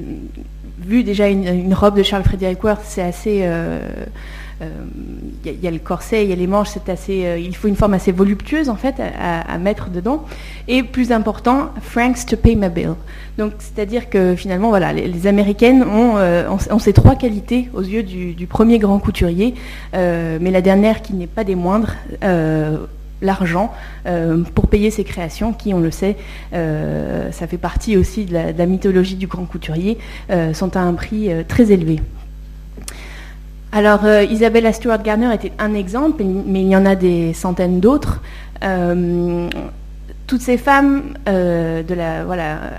vu 0.79 1.03
déjà 1.03 1.27
une, 1.27 1.47
une 1.47 1.73
robe 1.73 1.95
de 1.95 2.03
Charles 2.03 2.23
Frederick 2.23 2.63
Worth, 2.63 2.81
c'est 2.83 3.01
assez 3.01 3.47
il 4.61 4.67
euh, 5.49 5.53
y, 5.61 5.67
a 5.67 5.71
le 5.71 5.79
corset, 5.79 6.23
il 6.23 6.29
y 6.29 6.33
a 6.33 6.35
les 6.35 6.47
manches, 6.47 6.69
c'est 6.69 6.87
assez, 6.89 7.25
euh, 7.25 7.37
il 7.37 7.55
faut 7.55 7.67
une 7.67 7.75
forme 7.75 7.93
assez 7.93 8.13
voluptueuse 8.13 8.69
en 8.69 8.75
fait 8.75 8.95
à, 8.99 9.57
mettre 9.57 9.89
dedans. 9.89 10.23
Et 10.67 10.83
plus 10.83 11.11
important, 11.11 11.71
francs 11.81 12.25
to 12.25 12.37
pay 12.37 12.55
my 12.55 12.69
bill. 12.69 12.93
Donc 13.37 13.53
c'est-à-dire 13.59 14.09
que 14.09 14.35
finalement 14.35 14.69
voilà, 14.69 14.93
les, 14.93 15.27
américaines 15.27 15.83
euh, 15.87 16.49
ont, 16.49 16.79
ces 16.79 16.93
trois 16.93 17.15
qualités 17.15 17.69
aux 17.73 17.81
yeux 17.81 18.03
du, 18.03 18.47
premier 18.47 18.79
grand 18.79 18.99
couturier, 18.99 19.55
mais 19.93 20.51
la 20.51 20.61
dernière 20.61 21.01
qui 21.01 21.13
n'est 21.13 21.27
pas 21.27 21.43
des 21.43 21.55
moindres 21.55 21.95
l'argent 23.21 23.73
pour 24.53 24.67
payer 24.67 24.91
ses 24.91 25.03
créations, 25.03 25.51
qui, 25.51 25.73
on 25.73 25.79
le 25.79 25.91
sait, 25.91 26.15
ça 26.51 27.47
fait 27.47 27.57
partie 27.57 27.97
aussi 27.97 28.25
de 28.25 28.33
la 28.33 28.65
mythologie 28.65 29.15
du 29.15 29.27
grand 29.27 29.45
couturier, 29.45 29.97
sont 30.53 30.77
à 30.77 30.81
un 30.81 30.93
prix 30.93 31.29
très 31.47 31.71
élevé. 31.71 31.99
Alors, 33.75 34.05
euh, 34.05 34.23
Isabella 34.23 34.71
Stewart 34.71 35.03
Garner 35.03 35.35
était 35.35 35.51
un 35.59 35.73
exemple, 35.73 36.23
mais 36.23 36.61
il 36.61 36.69
y 36.69 36.77
en 36.77 36.85
a 36.85 36.95
des 36.95 37.33
centaines 37.33 37.81
d'autres. 37.81 38.21
Euh, 38.63 39.49
toutes 40.27 40.39
ces 40.39 40.57
femmes 40.57 41.13
euh, 41.27 41.83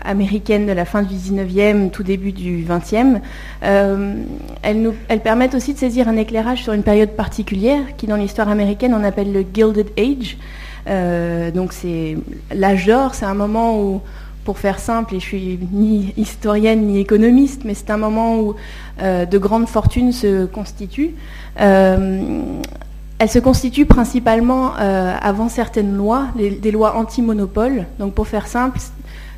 américaines 0.07 0.65
de 0.65 0.73
la 0.73 0.87
fin 0.87 1.03
du 1.03 1.15
19e, 1.15 1.91
tout 1.91 2.03
début 2.03 2.33
du 2.33 2.65
20e, 2.65 3.21
elles, 3.61 4.81
nous, 4.81 4.95
elles 5.09 5.21
permettent 5.21 5.55
aussi 5.55 5.75
de 5.75 5.79
saisir 5.79 6.09
un 6.09 6.17
éclairage 6.17 6.65
sur 6.65 6.73
une 6.73 6.83
période 6.83 7.11
particulière 7.11 7.83
qui, 7.99 8.07
dans 8.07 8.17
l'histoire 8.17 8.49
américaine, 8.49 8.95
on 8.95 9.05
appelle 9.05 9.35
le 9.35 9.45
Gilded 9.53 9.91
Age. 9.99 10.39
donc, 11.53 11.75
c'est 11.75 12.17
l'âge 12.55 12.87
d'or, 12.87 13.15
c'est 13.15 13.27
un 13.27 13.35
moment 13.35 13.79
où 13.79 14.01
pour 14.47 14.59
faire 14.59 14.79
simple, 14.79 15.17
et 15.17 15.21
je 15.21 15.25
suis 15.25 15.59
ni 15.73 16.15
historienne 16.17 16.87
ni 16.87 17.01
économiste, 17.01 17.63
mais 17.65 17.75
c'est 17.75 17.91
un 17.91 17.97
moment 17.99 18.39
où 18.39 18.55
euh, 19.03 19.27
de 19.27 19.39
grandes 19.39 19.69
fortunes 19.69 20.13
se 20.13 20.47
constituent. 20.47 21.15
Euh, 21.61 22.63
elles 23.19 23.29
se 23.29 23.41
constituent 23.41 23.87
principalement 23.87 24.73
euh, 24.79 25.15
avant 25.21 25.49
certaines 25.49 25.97
lois, 25.97 26.29
des 26.37 26.71
lois 26.71 26.97
anti-monopole. 26.97 27.87
Donc 27.99 28.15
pour 28.15 28.29
faire 28.29 28.47
simple, 28.47 28.79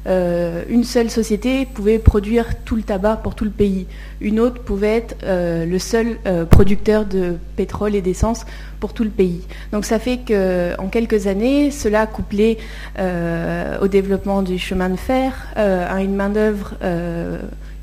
euh, 0.07 0.62
une 0.69 0.85
seule 0.85 1.11
société 1.11 1.67
pouvait 1.67 1.99
produire 1.99 2.47
tout 2.64 2.76
le 2.76 2.83
tabac 2.83 3.17
pour 3.17 3.35
tout 3.35 3.45
le 3.45 3.50
pays. 3.50 3.87
Une 4.21 4.40
autre 4.40 4.62
pouvait 4.62 4.97
être 4.97 5.17
euh, 5.25 5.67
le 5.67 5.78
seul 5.78 6.19
euh, 6.26 6.45
producteur 6.45 7.05
de 7.05 7.35
pétrole 7.57 7.95
et 7.95 8.00
d'essence 8.00 8.47
pour 8.81 8.93
tout 8.93 9.05
le 9.05 9.11
pays. 9.11 9.43
Donc 9.73 9.85
ça 9.85 9.99
fait 9.99 10.19
qu'en 10.19 10.88
quelques 10.88 11.26
années, 11.26 11.71
cela 11.71 12.07
couplé 12.07 12.59
au 12.99 13.88
développement 13.88 14.43
du 14.43 14.59
chemin 14.59 14.88
de 14.88 14.97
fer, 14.97 15.49
à 15.57 16.00
une 16.00 16.14
main-d'œuvre 16.14 16.75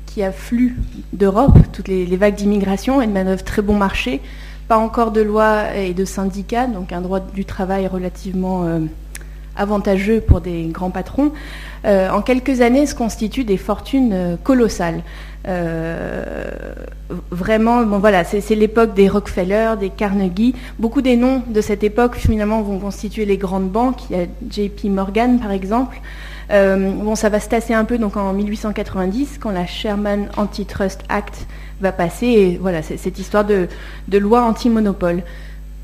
qui 0.06 0.22
afflue 0.22 0.76
d'Europe, 1.12 1.58
toutes 1.72 1.88
les, 1.88 2.16
vagues 2.16 2.34
d'immigration, 2.34 3.02
une 3.02 3.12
main-d'œuvre 3.12 3.44
très 3.44 3.60
bon 3.60 3.74
marché, 3.74 4.22
pas 4.68 4.78
encore 4.78 5.10
de 5.10 5.20
loi 5.20 5.74
et 5.74 5.92
de 5.92 6.06
syndicats, 6.06 6.66
donc 6.66 6.92
un 6.92 7.02
droit 7.02 7.20
du 7.20 7.44
travail 7.44 7.86
relativement 7.86 8.64
avantageux 9.56 10.20
pour 10.20 10.40
des 10.40 10.64
grands 10.66 10.90
patrons, 10.90 11.32
euh, 11.84 12.10
en 12.10 12.20
quelques 12.20 12.60
années 12.60 12.86
se 12.86 12.94
constituent 12.94 13.44
des 13.44 13.56
fortunes 13.56 14.12
euh, 14.12 14.36
colossales. 14.42 15.02
Euh, 15.46 16.44
vraiment, 17.30 17.82
bon 17.82 17.98
voilà, 17.98 18.24
c'est 18.24 18.54
l'époque 18.56 18.94
des 18.94 19.08
Rockefeller, 19.08 19.74
des 19.78 19.90
Carnegie. 19.90 20.54
Beaucoup 20.80 21.02
des 21.02 21.16
noms 21.16 21.42
de 21.46 21.60
cette 21.60 21.84
époque 21.84 22.16
finalement 22.16 22.62
vont 22.62 22.80
constituer 22.80 23.24
les 23.24 23.36
grandes 23.36 23.70
banques. 23.70 24.10
Il 24.10 24.16
y 24.16 24.20
a 24.20 24.26
JP 24.50 24.84
Morgan 24.86 25.38
par 25.38 25.52
exemple. 25.52 26.00
bon, 26.50 27.14
ça 27.14 27.28
va 27.28 27.38
se 27.38 27.48
tasser 27.48 27.74
un 27.74 27.84
peu 27.84 27.96
en 28.02 28.32
1890 28.32 29.38
quand 29.38 29.52
la 29.52 29.66
Sherman 29.66 30.28
Antitrust 30.36 31.02
Act 31.08 31.46
va 31.80 31.92
passer. 31.92 32.58
Voilà, 32.60 32.82
cette 32.82 33.18
histoire 33.20 33.44
de 33.44 33.68
loi 34.18 34.42
anti-monopole. 34.42 35.22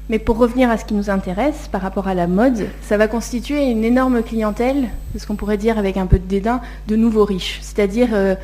Mais 0.09 0.18
pour 0.18 0.37
revenir 0.37 0.71
à 0.71 0.78
ce 0.78 0.85
qui 0.85 0.94
nous 0.94 1.11
intéresse 1.11 1.68
par 1.71 1.80
rapport 1.80 2.09
à 2.09 2.14
la 2.14 2.26
mode, 2.26 2.66
ça 2.82 2.97
va 2.97 3.06
constituer 3.06 3.71
une 3.71 3.85
énorme 3.85 4.23
clientèle, 4.23 4.88
ce 5.16 5.26
qu'on 5.26 5.37
pourrait 5.37 5.56
dire 5.56 5.78
avec 5.78 5.97
un 5.97 6.06
peu 6.06 6.18
de 6.18 6.25
dédain, 6.25 6.61
de 6.88 6.97
nouveaux 6.97 7.25
riches, 7.25 7.61
c'est-à-dire 7.62 8.09
euh, 8.12 8.35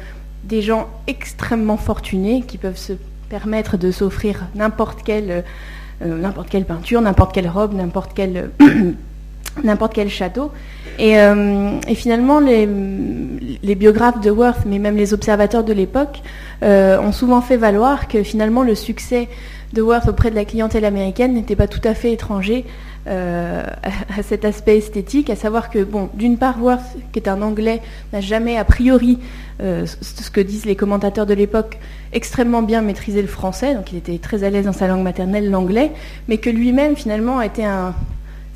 des 0.45 0.63
gens 0.63 0.89
extrêmement 1.09 1.77
fortunés 1.77 2.45
qui 2.47 2.59
peuvent 2.59 2.79
se 2.79 2.93
permettre 3.29 3.77
de 3.77 3.91
s'offrir 3.91 4.47
n'importe 4.55 5.03
quelle, 5.03 5.45
euh, 6.03 6.19
n'importe 6.19 6.49
quelle 6.49 6.65
peinture, 6.65 7.01
n'importe 7.01 7.35
quelle 7.35 7.49
robe, 7.49 7.75
n'importe 7.75 8.13
quel, 8.15 8.51
n'importe 9.65 9.95
quel 9.95 10.09
château. 10.09 10.53
Et, 11.01 11.19
euh, 11.19 11.81
finalement, 11.95 12.39
les, 12.39 12.67
biographes 13.75 14.21
de 14.21 14.31
Worth, 14.31 14.65
mais 14.65 14.79
même 14.79 14.97
les 14.97 15.13
observateurs 15.13 15.65
de 15.65 15.73
l'époque, 15.73 16.23
ont 16.63 17.13
souvent 17.13 17.41
fait 17.41 17.57
valoir 17.57 18.09
que 18.09 18.23
finalement 18.23 18.65
le 18.65 18.75
succès 18.75 19.29
de 19.73 19.83
Worth 19.83 20.09
auprès 20.09 20.31
de 20.31 20.35
la 20.35 20.45
clientèle 20.45 20.85
américaine 20.85 21.35
n'était 21.35 21.57
pas 21.57 21.69
tout 21.69 21.81
à 21.85 21.95
fait 21.95 22.13
étranger 22.13 22.65
euh, 23.07 23.65
à, 24.19 24.23
cet 24.23 24.45
aspect 24.45 24.79
esthétique, 24.79 25.31
à 25.31 25.37
savoir 25.37 25.71
que, 25.71 25.83
bon, 25.83 26.11
d'une 26.15 26.37
part, 26.37 26.63
Worth, 26.63 26.97
qui 27.13 27.19
est 27.19 27.29
un 27.29 27.43
Anglais, 27.43 27.81
n'a 28.13 28.21
jamais 28.21 28.57
a 28.57 28.65
priori, 28.65 29.19
euh, 29.63 29.87
ce 29.87 30.31
que 30.31 30.41
disent 30.41 30.67
les 30.67 30.77
commentateurs 30.77 31.27
de 31.27 31.35
l'époque, 31.35 31.79
extrêmement 32.13 32.63
bien 32.63 32.83
maîtrisé 32.83 33.23
le 33.23 33.29
français, 33.29 33.75
donc 33.75 33.93
il 33.93 33.99
était 33.99 34.19
très 34.19 34.45
à 34.45 34.51
l'aise 34.51 34.67
dans 34.67 34.73
sa 34.73 34.89
langue 34.89 35.03
maternelle, 35.03 35.51
l'anglais, 35.51 35.93
mais 36.29 36.39
que 36.39 36.51
lui-même, 36.51 36.97
finalement, 36.97 37.41
était 37.41 37.65
un, 37.65 37.95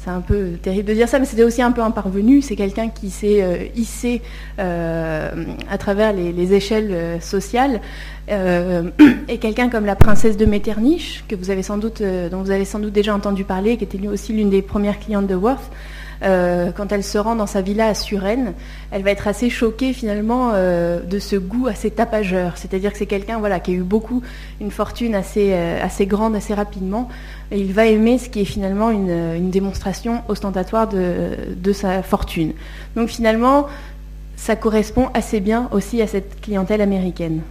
c'est 0.03 0.11
un 0.11 0.21
peu 0.21 0.53
terrible 0.61 0.89
de 0.89 0.95
dire 0.95 1.09
ça, 1.09 1.19
mais 1.21 1.27
c'était 1.27 1.45
aussi 1.45 1.63
un 1.63 1.71
peu 1.71 1.81
un 1.81 1.93
parvenu. 1.93 2.43
C'est 2.43 2.57
quelqu'un 2.57 2.89
qui 2.89 3.11
s'est 3.11 3.41
euh, 3.43 3.65
hissé 3.77 4.21
euh, 4.59 5.31
à 5.71 5.79
travers 5.79 6.13
les, 6.13 6.55
échelles 6.55 6.91
euh, 6.91 7.21
sociales. 7.21 7.81
et 8.29 9.39
quelqu'un 9.39 9.69
comme 9.69 9.85
la 9.85 9.97
princesse 9.97 10.37
de 10.37 10.47
Metternich, 10.47 11.25
que 11.29 11.37
vous 11.37 11.51
avez 11.51 11.63
sans 11.63 11.77
doute, 11.77 12.03
dont 12.03 12.43
vous 12.43 12.51
avez 12.51 12.65
sans 12.65 12.79
doute 12.79 12.93
déjà 12.93 13.15
entendu 13.15 13.45
parler, 13.45 13.77
qui 13.77 13.85
était 13.85 14.09
aussi 14.09 14.33
l'une 14.33 14.49
des 14.49 14.63
premières 14.63 14.99
clientes 14.99 15.27
de 15.27 15.35
Worth, 15.35 15.71
euh, 16.23 16.71
quand 16.73 16.93
elle 16.93 17.03
se 17.03 17.19
rend 17.19 17.35
dans 17.35 17.47
sa 17.47 17.63
villa 17.63 17.89
à 17.89 17.95
Suresnes, 17.95 18.55
elle 18.91 19.03
va 19.03 19.11
être 19.11 19.27
assez 19.27 19.51
choquée 19.51 19.93
finalement 19.93 20.53
euh, 20.55 21.01
de 21.01 21.19
ce 21.19 21.37
goût 21.37 21.67
assez 21.67 21.91
tapageur. 21.91 22.57
C'est-à-dire 22.57 22.93
que 22.93 22.99
c'est 22.99 23.07
quelqu'un 23.07 23.39
voilà, 23.39 23.61
qui 23.61 23.73
a 23.73 23.75
eu 23.75 23.83
beaucoup, 23.83 24.23
une 24.61 24.71
fortune 24.71 25.15
assez, 25.15 25.51
euh, 25.53 25.83
assez 25.83 26.07
grande 26.07 26.37
assez 26.37 26.55
rapidement. 26.55 27.09
Et 27.51 27.59
il 27.59 27.73
va 27.73 27.87
aimer 27.87 28.19
ce 28.19 28.29
qui 28.29 28.41
est 28.41 28.47
finalement 28.47 28.91
une, 28.91 29.51
démonstration 29.51 30.23
ostentatoire 30.29 30.89
de, 30.89 31.31
de, 31.55 31.73
sa 31.73 32.03
fortune. 32.03 32.53
Donc 32.97 33.09
finalement, 33.09 33.67
ça 34.37 34.57
correspond 34.57 35.09
assez 35.13 35.41
bien 35.41 35.69
aussi 35.73 36.01
à 36.01 36.07
cette 36.07 36.41
clientèle 36.41 36.81
américaine. 36.81 37.43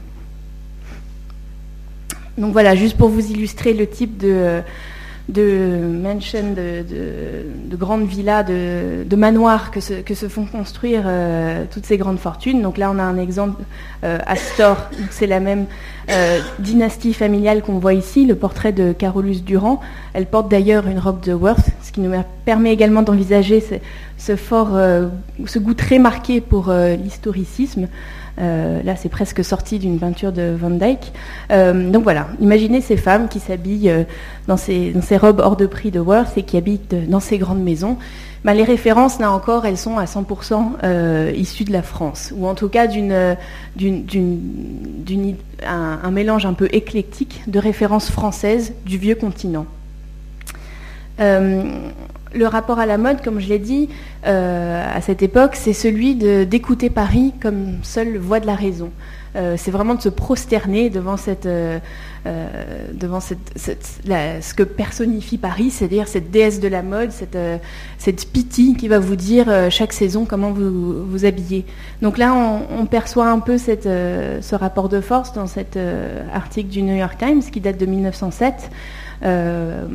Donc 2.37 2.53
voilà, 2.53 2.75
juste 2.75 2.97
pour 2.97 3.09
vous 3.09 3.31
illustrer 3.31 3.73
le 3.73 3.85
type 3.85 4.17
de 4.17 4.61
de 5.29 5.79
mansions, 6.01 6.53
de, 6.55 7.75
grandes 7.75 8.05
villas, 8.05 8.43
de, 8.43 9.15
manoirs 9.15 9.71
que 9.71 9.79
se, 9.79 10.27
font 10.27 10.45
construire 10.45 11.03
euh, 11.05 11.65
toutes 11.71 11.85
ces 11.85 11.97
grandes 11.97 12.19
fortunes. 12.19 12.61
Donc 12.61 12.77
là, 12.77 12.91
on 12.91 12.99
a 12.99 13.03
un 13.03 13.17
exemple 13.17 13.63
euh, 14.03 14.17
Astor, 14.25 14.77
c'est 15.09 15.27
la 15.27 15.39
même 15.39 15.65
euh, 16.09 16.39
dynastie 16.59 17.13
familiale 17.13 17.61
qu'on 17.61 17.79
voit 17.79 17.93
ici, 17.93 18.25
le 18.25 18.35
portrait 18.35 18.71
de 18.71 18.93
Carolus 18.93 19.41
Durand. 19.41 19.79
Elle 20.13 20.25
porte 20.25 20.49
d'ailleurs 20.49 20.87
une 20.87 20.99
robe 20.99 21.21
de 21.21 21.33
Worth, 21.33 21.69
ce 21.81 21.91
qui 21.91 22.01
nous 22.01 22.11
permet 22.45 22.73
également 22.73 23.01
d'envisager 23.01 23.63
fort, 24.35 24.77
ce 25.45 25.59
goût 25.59 25.73
très 25.73 25.99
marqué 25.99 26.41
pour 26.41 26.71
l'historicisme. 26.71 27.87
Euh, 28.39 28.81
là, 28.83 28.95
c'est 28.95 29.09
presque 29.09 29.43
sorti 29.43 29.79
d'une 29.79 29.99
peinture 29.99 30.31
de 30.31 30.55
Van 30.57 30.69
Dyck. 30.69 31.11
Euh, 31.51 31.89
donc 31.89 32.03
voilà, 32.03 32.27
imaginez 32.39 32.81
ces 32.81 32.97
femmes 32.97 33.27
qui 33.27 33.39
s'habillent 33.39 33.89
euh, 33.89 34.03
dans 34.47 34.57
ces, 34.57 34.93
robes 35.17 35.39
hors 35.39 35.57
de 35.57 35.65
prix 35.65 35.91
de 35.91 35.99
Worth 35.99 36.37
et 36.37 36.43
qui 36.43 36.57
habitent 36.57 36.95
dans 37.09 37.19
ces 37.19 37.37
grandes 37.37 37.61
maisons. 37.63 37.97
Bah, 38.43 38.53
les 38.53 38.63
références, 38.63 39.19
là 39.19 39.31
encore, 39.31 39.65
elles 39.65 39.77
sont 39.77 39.97
à 39.97 40.05
100% 40.05 41.35
issues 41.35 41.63
de 41.63 41.71
la 41.71 41.83
France, 41.83 42.33
ou 42.35 42.47
en 42.47 42.55
tout 42.55 42.69
cas 42.69 42.87
d'une, 42.87 43.35
un, 45.63 46.11
mélange 46.11 46.45
un 46.47 46.53
peu 46.53 46.67
éclectique 46.71 47.43
de 47.45 47.59
références 47.59 48.09
françaises 48.09 48.73
du 48.83 48.97
vieux 48.97 49.13
continent. 49.13 49.67
Le 52.33 52.47
rapport 52.47 52.79
à 52.79 52.85
la 52.85 52.97
mode, 52.97 53.23
comme 53.23 53.39
je 53.39 53.47
l'ai 53.47 53.59
dit, 53.59 53.89
à 54.23 55.01
cette 55.01 55.21
époque, 55.21 55.55
c'est 55.55 55.73
celui 55.73 56.15
d'écouter 56.15 56.89
Paris 56.89 57.33
comme 57.41 57.77
seule 57.83 58.17
voie 58.17 58.39
de 58.39 58.47
la 58.47 58.55
raison. 58.55 58.91
c'est 59.33 59.71
vraiment 59.71 59.95
de 59.95 60.01
se 60.01 60.09
prosterner 60.09 60.89
devant 60.89 61.17
cette, 61.17 61.47
ce 62.25 62.53
que 64.53 64.63
personnifie 64.63 65.37
Paris, 65.37 65.71
c'est-à-dire 65.71 66.07
cette 66.07 66.31
déesse 66.31 66.59
de 66.59 66.67
la 66.67 66.83
mode, 66.83 67.11
cette, 67.11 67.37
cette 67.97 68.31
pitié 68.31 68.75
qui 68.75 68.87
va 68.87 68.99
vous 68.99 69.15
dire 69.15 69.47
chaque 69.69 69.93
saison 69.93 70.25
comment 70.25 70.51
vous 70.51 71.05
vous 71.05 71.25
habillez. 71.25 71.65
Donc 72.01 72.17
là, 72.17 72.33
on, 72.33 72.85
perçoit 72.85 73.27
un 73.27 73.39
peu 73.39 73.57
ce 73.57 74.55
rapport 74.55 74.89
de 74.89 75.01
force 75.01 75.33
dans 75.33 75.47
cet 75.47 75.77
article 76.33 76.69
du 76.69 76.83
New 76.83 76.95
York 76.95 77.17
Times 77.17 77.41
qui 77.41 77.59
date 77.59 77.77
de 77.77 77.85
1907. 77.85 78.69
Euh, 79.23 79.85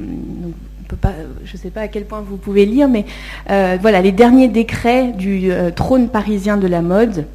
je 1.44 1.52
ne 1.52 1.58
sais 1.58 1.70
pas 1.70 1.82
à 1.82 1.88
quel 1.88 2.04
point 2.04 2.20
vous 2.20 2.36
pouvez 2.36 2.66
lire, 2.66 2.88
mais 2.88 3.04
euh, 3.50 3.76
voilà, 3.80 4.00
les 4.00 4.12
derniers 4.12 4.48
décrets 4.48 5.12
du 5.12 5.50
euh, 5.50 5.70
trône 5.70 6.08
parisien 6.08 6.56
de 6.56 6.66
la 6.66 6.82
mode, 6.82 7.26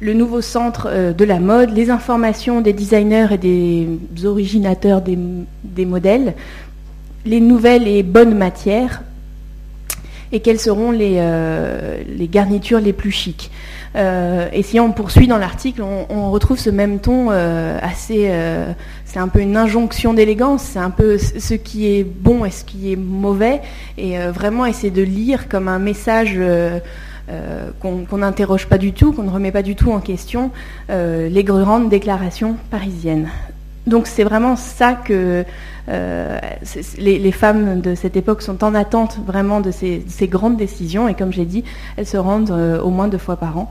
le 0.00 0.12
nouveau 0.12 0.40
centre 0.40 1.12
de 1.12 1.24
la 1.24 1.38
mode, 1.38 1.70
les 1.70 1.88
informations 1.88 2.60
des 2.60 2.72
designers 2.72 3.28
et 3.30 3.38
des 3.38 3.88
originateurs 4.24 5.00
des, 5.00 5.86
modèles, 5.86 6.34
les 7.24 7.40
nouvelles 7.40 7.88
et 7.88 8.02
bonnes 8.02 8.36
matières, 8.36 9.02
et 10.32 10.40
quelles 10.40 10.58
seront 10.58 10.90
les, 10.90 11.22
les 12.18 12.28
garnitures 12.28 12.80
les 12.80 12.92
plus 12.92 13.12
chics. 13.12 13.50
et 13.94 14.62
si 14.62 14.78
on 14.78 14.92
poursuit 14.92 15.28
dans 15.28 15.38
l'article, 15.38 15.82
on, 15.82 16.30
retrouve 16.32 16.58
ce 16.58 16.70
même 16.70 16.98
ton 16.98 17.30
assez, 17.30 18.30
c'est 19.14 19.20
un 19.20 19.28
peu 19.28 19.38
une 19.38 19.56
injonction 19.56 20.12
d'élégance, 20.12 20.62
c'est 20.62 20.80
un 20.80 20.90
peu 20.90 21.18
ce 21.18 21.54
qui 21.54 21.86
est 21.86 22.02
bon 22.02 22.44
et 22.44 22.50
ce 22.50 22.64
qui 22.64 22.92
est 22.92 22.96
mauvais, 22.96 23.60
et 23.96 24.18
euh, 24.18 24.32
vraiment 24.32 24.66
essayer 24.66 24.90
de 24.90 25.02
lire 25.02 25.48
comme 25.48 25.68
un 25.68 25.78
message 25.78 26.34
euh, 26.36 26.80
euh, 27.30 27.70
qu'on 27.80 28.18
n'interroge 28.18 28.66
pas 28.66 28.76
du 28.76 28.92
tout, 28.92 29.12
qu'on 29.12 29.22
ne 29.22 29.30
remet 29.30 29.52
pas 29.52 29.62
du 29.62 29.76
tout 29.76 29.92
en 29.92 30.00
question, 30.00 30.50
les 30.88 31.44
grandes 31.44 31.88
déclarations 31.88 32.56
parisiennes. 32.72 33.28
Donc 33.86 34.08
c'est 34.08 34.24
vraiment 34.24 34.56
ça 34.56 34.94
que 34.94 35.44
les, 35.86 37.32
femmes 37.32 37.82
de 37.82 37.94
cette 37.94 38.16
époque 38.16 38.42
sont 38.42 38.64
en 38.64 38.74
attente 38.74 39.20
vraiment 39.24 39.60
de 39.60 39.70
ces, 39.70 40.02
grandes 40.22 40.56
décisions, 40.56 41.06
et 41.06 41.14
comme 41.14 41.32
j'ai 41.32 41.44
dit, 41.44 41.62
elles 41.96 42.06
se 42.06 42.16
rendent 42.16 42.50
au 42.82 42.90
moins 42.90 43.06
deux 43.06 43.18
fois 43.18 43.36
par 43.36 43.58
an 43.58 43.70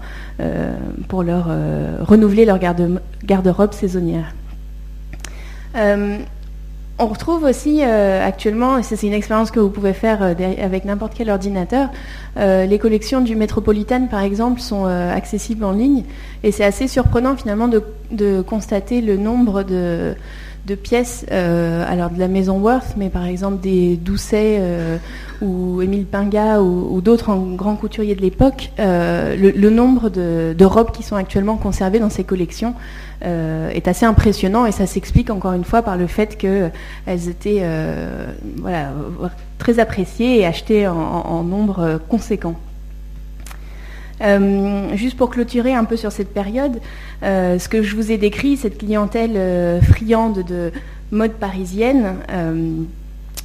pour 1.10 1.22
leur 1.22 1.50
renouveler 2.00 2.46
leur 2.46 2.60
garde-robe 2.60 3.74
saisonnière. 3.74 4.34
Euh, 5.76 6.20
on 7.00 7.08
retrouve 7.08 7.44
aussi 7.44 7.82
euh, 7.82 8.26
actuellement, 8.26 8.78
et 8.78 8.84
c'est 8.84 9.02
une 9.06 9.14
expérience 9.14 9.50
que 9.50 9.60
vous 9.60 9.70
pouvez 9.70 9.94
faire 9.94 10.22
euh, 10.22 10.34
avec 10.62 10.86
n'importe 10.86 11.14
quel 11.16 11.30
ordinateur, 11.30 11.90
les 12.38 12.80
collections 12.80 13.22
du 13.22 13.36
Metropolitan 13.36 14.08
par 14.08 14.22
exemple 14.22 14.60
sont 14.60 14.86
accessibles 14.86 15.64
en 15.64 15.72
ligne. 15.72 16.04
Et 16.44 16.52
c'est 16.52 16.64
assez 16.64 16.88
surprenant 16.88 17.36
finalement 17.36 17.68
de, 17.68 18.42
constater 18.42 19.02
le 19.02 19.18
nombre 19.18 19.64
de, 19.64 20.16
pièces, 20.76 21.26
alors 21.30 22.10
de 22.10 22.20
la 22.20 22.28
maison 22.28 22.60
Worth, 22.60 22.96
mais 22.98 23.10
par 23.10 23.26
exemple 23.26 23.60
des 23.62 23.98
Doucet 23.98 24.62
ou 25.42 25.82
Émile 25.82 26.06
Pinga 26.06 26.62
ou, 26.62 27.02
d'autres 27.02 27.36
grands 27.56 27.76
couturiers 27.76 28.16
de 28.16 28.22
l'époque, 28.22 28.72
le, 28.78 29.70
nombre 29.70 30.10
de, 30.10 30.66
robes 30.66 30.92
qui 30.92 31.04
sont 31.04 31.16
actuellement 31.16 31.58
conservées 31.58 32.00
dans 32.00 32.10
ces 32.10 32.24
collections 32.24 32.76
euh, 33.26 33.70
est 33.70 33.88
assez 33.88 34.06
impressionnant 34.06 34.66
et 34.66 34.74
ça 34.74 34.86
s'explique 34.86 35.30
encore 35.30 35.54
une 35.54 35.64
fois 35.64 35.82
par 35.82 35.96
le 35.96 36.08
fait 36.08 36.38
qu'elles 36.38 37.30
étaient 37.30 37.62
euh, 37.62 38.28
très 39.60 39.80
appréciées 39.80 40.40
et 40.40 40.46
achetées 40.46 40.88
en, 40.88 41.44
nombre 41.44 42.02
conséquent. 42.10 42.56
Euh, 44.22 44.96
juste 44.96 45.18
pour 45.18 45.30
clôturer 45.30 45.74
un 45.74 45.86
peu 45.86 45.98
sur 45.98 46.12
cette 46.12 46.34
période, 46.34 46.80
ce 47.22 47.68
que 47.68 47.82
je 47.82 47.96
vous 47.96 48.12
ai 48.12 48.18
décrit, 48.18 48.58
cette 48.58 48.78
clientèle 48.78 49.82
friande 49.82 50.44
de 50.44 50.72
mode 51.12 51.34
parisienne, 51.34 52.18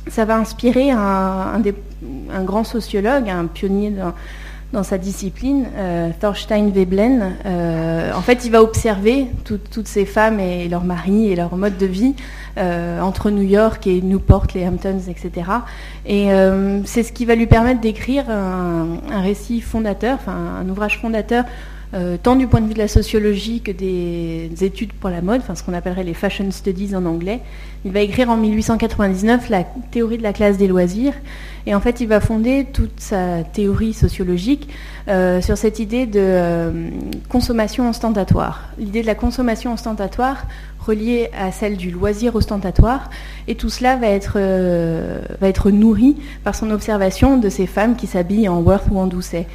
ça 0.09 0.25
va 0.25 0.37
inspirer 0.37 0.91
un, 0.91 1.63
un, 2.33 2.45
grand 2.45 2.65
sociologue, 2.65 3.29
un 3.29 3.47
pionnier 3.47 3.91
dans, 3.91 4.13
dans 4.73 4.83
sa 4.83 4.99
discipline, 4.99 5.67
euh, 5.77 6.11
Thorstein 6.21 6.71
Veblen. 6.71 7.37
Euh, 7.47 8.13
en 8.13 8.21
fait, 8.21 8.45
il 8.45 8.53
va 8.53 8.63
observer 8.63 9.27
toutes 9.45 9.89
ces 9.89 10.05
femmes 10.05 10.41
et 10.41 10.69
leurs 10.69 10.85
maris 10.85 11.33
et 11.33 11.37
leur 11.37 11.57
mode 11.57 11.79
de 11.79 11.87
vie 11.87 12.15
euh, 12.59 13.01
entre 13.01 13.31
New 13.31 13.43
York 13.43 13.87
et 13.87 14.03
Newport, 14.03 14.47
les 14.55 14.67
Hamptons, 14.67 15.01
etc. 15.09 15.51
Et 16.05 16.29
c'est 16.85 17.03
ce 17.03 17.13
qui 17.13 17.25
va 17.25 17.35
lui 17.35 17.47
permettre 17.47 17.81
d'écrire 17.81 18.29
un, 18.31 18.99
un, 19.11 19.21
récit 19.21 19.61
fondateur, 19.61 20.19
enfin 20.21 20.37
un 20.61 20.69
ouvrage 20.69 20.99
fondateur 20.99 21.45
euh, 21.95 22.19
tant 22.23 22.37
du 22.37 22.47
point 22.47 22.61
de 22.61 22.67
vue 22.67 22.75
de 22.75 22.79
la 22.79 22.89
sociologie 22.89 23.63
que 23.63 23.73
des, 23.73 24.51
études 24.61 24.93
pour 24.93 25.09
la 25.09 25.23
mode, 25.23 25.41
enfin 25.41 25.55
ce 25.55 25.63
qu'on 25.63 25.73
appellerait 25.73 26.05
les 26.05 26.13
fashion 26.13 26.51
studies 26.51 26.95
en 26.95 27.07
anglais. 27.07 27.41
Il 27.87 27.93
va 27.93 28.01
écrire 28.01 28.29
en 28.29 28.37
1899 28.37 29.49
la 29.49 29.65
théorie 29.91 30.19
de 30.19 30.23
la 30.23 30.35
classe 30.35 30.59
des 30.59 30.67
loisirs, 30.67 31.15
et 31.67 31.75
en 31.75 31.81
fait 31.81 32.01
il 32.01 32.09
va 32.09 32.21
fonder 32.21 32.67
toute 32.71 33.01
sa 33.01 33.43
théorie 33.43 33.95
sociologique 33.95 34.69
euh, 35.09 35.41
sur 35.41 35.57
cette 35.57 35.79
idée 35.79 36.05
de 36.05 36.21
euh, 36.21 36.91
consommation 37.31 37.89
ostentatoire. 37.89 38.69
L'idée 38.79 39.01
de 39.01 39.07
la 39.07 39.15
consommation 39.15 39.73
ostentatoire 39.73 40.45
reliée 40.81 41.31
à 41.39 41.53
celle 41.53 41.79
du 41.79 41.91
loisir 41.91 42.37
ostentatoire, 42.37 43.09
et 43.47 43.55
tout 43.55 43.71
cela 43.71 43.97
va 43.97 44.09
être, 44.09 44.39
va 45.41 45.49
être 45.49 45.71
nourri 45.71 46.17
par 46.45 46.55
son 46.55 46.71
observation 46.71 47.37
de 47.37 47.49
ces 47.49 47.67
femmes 47.67 47.97
qui 47.97 48.07
s'habillent 48.07 48.49
en 48.49 48.61
Worth 48.61 48.87
ou 48.91 48.99
en 48.99 49.07
Doucet. 49.07 49.47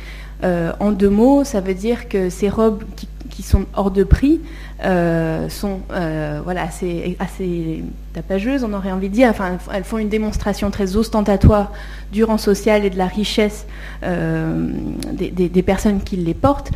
Euh, 0.44 0.74
en 0.80 0.92
deux 0.92 1.10
mots, 1.10 1.44
ça 1.44 1.62
veut 1.62 1.74
dire 1.74 2.10
que 2.10 2.30
ces 2.30 2.50
robes 2.50 2.84
qui, 2.96 3.08
sont 3.42 3.66
hors 3.76 3.90
de 3.90 4.04
prix 4.04 4.40
euh, 4.86 5.50
sont 5.50 5.80
euh, 5.92 6.40
voilà, 6.44 6.62
assez, 6.62 7.18
assez 7.20 7.84
tapageuses, 8.14 8.64
on 8.64 8.72
aurait 8.74 8.92
envie 8.92 9.10
de 9.10 9.14
dire. 9.14 9.28
Enfin, 9.30 9.58
elles 9.74 9.84
font 9.84 9.98
une 9.98 10.08
démonstration 10.08 10.70
très 10.70 10.96
ostentatoire 10.96 11.72
du 12.12 12.24
rang 12.24 12.38
social 12.38 12.86
et 12.86 12.90
de 12.92 12.98
la 12.98 13.08
richesse 13.08 13.66
des, 14.04 15.64
personnes 15.64 16.02
qui 16.04 16.16
les 16.16 16.36
portent. 16.36 16.72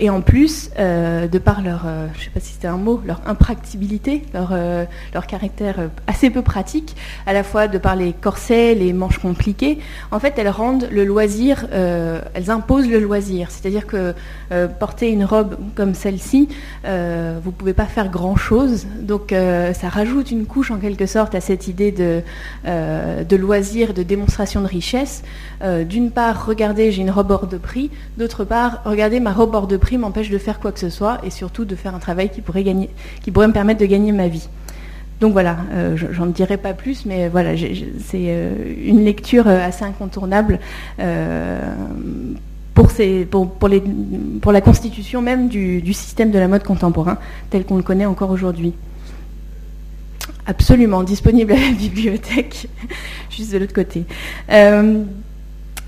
Et 0.00 0.10
en 0.10 0.20
plus, 0.20 0.70
euh, 0.78 1.28
de 1.28 1.38
par 1.38 1.62
leur, 1.62 1.82
euh, 1.86 2.06
je 2.14 2.18
ne 2.18 2.24
sais 2.24 2.30
pas 2.30 2.40
si 2.40 2.54
c'était 2.54 2.68
un 2.68 2.76
mot, 2.76 3.00
leur 3.04 3.20
impractibilité, 3.26 4.22
leur, 4.32 4.50
euh, 4.52 4.84
leur 5.12 5.26
caractère 5.26 5.76
assez 6.06 6.30
peu 6.30 6.42
pratique, 6.42 6.96
à 7.26 7.32
la 7.32 7.42
fois 7.42 7.68
de 7.68 7.78
par 7.78 7.94
les 7.94 8.12
corsets, 8.12 8.74
les 8.74 8.92
manches 8.92 9.18
compliquées, 9.18 9.78
en 10.10 10.18
fait, 10.18 10.34
elles 10.38 10.48
rendent 10.48 10.88
le 10.90 11.04
loisir, 11.04 11.66
elles 11.72 12.50
imposent 12.50 12.88
le 12.88 12.98
loisir. 12.98 13.50
C'est-à-dire 13.50 13.86
que 13.86 14.14
porter 14.78 15.10
une 15.10 15.24
robe 15.24 15.56
comme 15.74 15.94
celle-ci, 15.94 16.48
vous 16.84 16.90
ne 16.90 17.54
pouvez 17.56 17.72
pas 17.74 17.86
faire 17.86 18.08
grand-chose. 18.10 18.86
Donc, 19.00 19.32
ça 19.32 19.88
rajoute 19.88 20.30
une 20.30 20.46
couche 20.46 20.70
en 20.70 20.78
quelque 20.78 21.06
sorte 21.06 21.34
à 21.34 21.40
cette 21.40 21.68
idée 21.68 21.92
de, 21.92 22.22
de 22.64 23.36
loisir, 23.36 23.94
de 23.94 24.02
démonstration 24.02 24.60
de 24.60 24.66
richesse. 24.66 25.22
D'une 25.88 26.10
part, 26.10 26.46
regardez, 26.46 26.92
j'ai 26.92 27.02
une 27.02 27.10
robe 27.10 27.30
hors 27.30 27.46
de 27.46 27.58
prix. 27.58 27.90
D'autre 28.18 28.44
part, 28.44 28.82
regardez 28.84 29.20
ma 29.20 29.32
robe 29.32 29.54
hors 29.54 29.66
de 29.66 29.76
prix 29.76 29.81
m'empêche 29.98 30.30
de 30.30 30.38
faire 30.38 30.60
quoi 30.60 30.72
que 30.72 30.80
ce 30.80 30.90
soit 30.90 31.20
et 31.24 31.30
surtout 31.30 31.64
de 31.64 31.74
faire 31.74 31.94
un 31.94 31.98
travail 31.98 32.30
qui 32.30 32.40
pourrait, 32.40 32.64
gagner, 32.64 32.90
qui 33.22 33.30
pourrait 33.30 33.48
me 33.48 33.52
permettre 33.52 33.80
de 33.80 33.86
gagner 33.86 34.12
ma 34.12 34.28
vie. 34.28 34.48
Donc 35.22 35.34
voilà, 35.34 35.58
euh, 35.72 35.96
j'en 36.10 36.26
dirai 36.26 36.56
pas 36.56 36.72
plus, 36.72 37.06
mais 37.06 37.28
voilà, 37.28 37.56
c'est 37.56 38.24
euh, 38.26 38.74
une 38.84 39.04
lecture 39.04 39.46
euh, 39.46 39.64
assez 39.64 39.84
incontournable 39.84 40.58
pour, 42.74 44.52
la 44.52 44.60
constitution 44.60 45.22
même 45.22 45.46
du, 45.46 45.92
système 45.92 46.32
de 46.32 46.40
la 46.40 46.48
mode 46.48 46.64
contemporain 46.64 47.18
tel 47.50 47.64
qu'on 47.64 47.76
le 47.76 47.84
connaît 47.84 48.04
encore 48.04 48.30
aujourd'hui. 48.30 48.74
Absolument, 50.46 51.04
disponible 51.04 51.52
à 51.52 51.56
la 51.56 51.70
bibliothèque, 51.78 52.68
juste 53.30 53.52
de 53.52 53.58
l'autre 53.58 53.74
côté. 53.74 54.04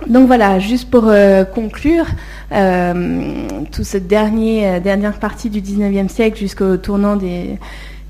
Donc 0.08 0.26
voilà, 0.26 0.58
juste 0.58 0.90
pour 0.90 1.04
euh, 1.06 1.44
conclure, 1.44 2.06
euh, 2.52 3.46
toute 3.72 3.84
cette 3.84 4.12
euh, 4.12 4.80
dernière 4.80 5.18
partie 5.18 5.48
du 5.48 5.60
19e 5.62 6.08
siècle 6.08 6.38
jusqu'au 6.38 6.76
tournant 6.76 7.16
des 7.16 7.58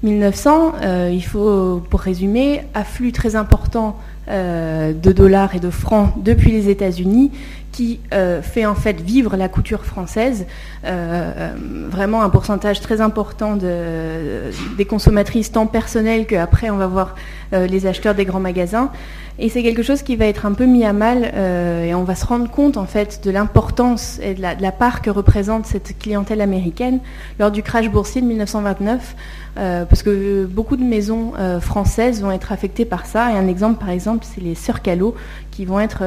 1900, 0.02 0.74
il 1.12 1.22
faut, 1.22 1.82
pour 1.88 2.00
résumer, 2.00 2.62
afflux 2.74 3.12
très 3.12 3.36
important 3.36 3.96
de 4.28 5.12
dollars 5.12 5.54
et 5.54 5.60
de 5.60 5.70
francs 5.70 6.10
depuis 6.22 6.50
les 6.50 6.68
États-Unis 6.68 7.30
qui 7.74 7.98
fait 8.42 8.66
en 8.66 8.74
fait 8.74 9.00
vivre 9.00 9.36
la 9.36 9.48
couture 9.48 9.84
française, 9.84 10.46
vraiment 10.82 12.22
un 12.22 12.30
pourcentage 12.30 12.80
très 12.80 13.00
important 13.00 13.56
des 13.56 14.84
consommatrices 14.84 15.50
tant 15.50 15.66
personnelles 15.66 16.26
qu'après 16.26 16.70
on 16.70 16.76
va 16.76 16.86
voir 16.86 17.16
les 17.52 17.86
acheteurs 17.86 18.14
des 18.14 18.24
grands 18.24 18.40
magasins. 18.40 18.90
Et 19.38 19.48
c'est 19.48 19.64
quelque 19.64 19.82
chose 19.82 20.02
qui 20.02 20.14
va 20.14 20.26
être 20.26 20.46
un 20.46 20.52
peu 20.52 20.64
mis 20.64 20.84
à 20.84 20.92
mal 20.92 21.32
euh, 21.34 21.84
et 21.84 21.94
on 21.94 22.04
va 22.04 22.14
se 22.14 22.24
rendre 22.24 22.48
compte 22.48 22.76
en 22.76 22.86
fait 22.86 23.20
de 23.24 23.32
l'importance 23.32 24.20
et 24.22 24.34
de 24.34 24.40
la, 24.40 24.72
part 24.72 25.02
que 25.02 25.10
représente 25.10 25.66
cette 25.66 25.98
clientèle 25.98 26.40
américaine 26.40 27.00
lors 27.40 27.50
du 27.50 27.64
crash 27.64 27.90
boursier 27.90 28.20
de 28.20 28.26
1929, 28.26 29.16
euh, 29.56 29.84
parce 29.86 30.04
que 30.04 30.44
beaucoup 30.44 30.76
de 30.76 30.84
maisons 30.84 31.32
euh, 31.36 31.58
françaises 31.58 32.22
vont 32.22 32.30
être 32.30 32.52
affectées 32.52 32.84
par 32.84 33.06
ça. 33.06 33.32
Et 33.32 33.36
un 33.36 33.48
exemple, 33.48 33.80
par 33.80 33.90
exemple, 33.90 33.94
exemple, 33.94 34.26
c'est 34.28 34.42
les 34.42 34.54
sœurs 34.56 34.82
Callot 34.82 35.14
qui 35.50 35.64
vont 35.64 35.78
être 35.78 36.04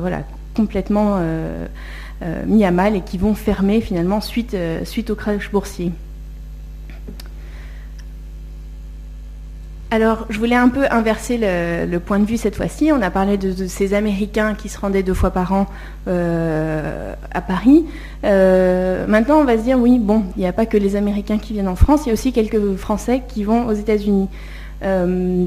voilà, 0.00 0.22
complètement 0.62 1.20
mis 2.46 2.64
à 2.64 2.70
mal 2.70 2.96
et 2.96 3.00
qui 3.00 3.16
vont 3.16 3.34
fermer 3.34 3.80
finalement 3.80 4.20
suite, 4.20 4.56
suite 4.84 5.10
au 5.10 5.14
crash 5.14 5.50
boursier. 5.50 5.92
Alors, 9.90 10.26
je 10.28 10.38
voulais 10.38 10.54
un 10.54 10.68
peu 10.68 10.84
inverser 10.90 11.38
le, 11.40 11.98
point 11.98 12.18
de 12.18 12.26
vue 12.26 12.36
cette 12.36 12.56
fois-ci. 12.56 12.92
On 12.92 13.00
a 13.00 13.10
parlé 13.10 13.38
de, 13.38 13.66
ces 13.66 13.94
Américains 13.94 14.54
qui 14.54 14.68
se 14.68 14.78
rendaient 14.78 15.02
deux 15.02 15.14
fois 15.14 15.30
par 15.30 15.54
an 15.54 15.66
euh, 16.08 17.14
à 17.32 17.40
Paris. 17.40 17.86
Euh, 18.24 19.06
maintenant, 19.06 19.38
on 19.38 19.44
va 19.44 19.56
se 19.56 19.62
dire, 19.62 19.78
oui, 19.78 19.98
bon, 19.98 20.24
il 20.36 20.40
n'y 20.40 20.46
a 20.46 20.52
pas 20.52 20.66
que 20.66 20.76
les 20.76 20.94
Américains 20.94 21.38
qui 21.38 21.54
viennent 21.54 21.68
en 21.68 21.76
France, 21.76 22.02
il 22.04 22.08
y 22.08 22.10
a 22.10 22.12
aussi 22.12 22.32
quelques 22.32 22.76
Français 22.76 23.22
qui 23.28 23.44
vont 23.44 23.66
aux 23.66 23.72
États-Unis. 23.72 24.28
Euh, 24.82 25.46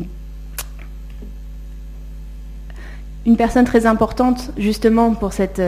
une 3.25 3.37
personne 3.37 3.65
très 3.65 3.85
importante, 3.85 4.51
justement, 4.57 5.13
pour 5.13 5.33
cette, 5.33 5.61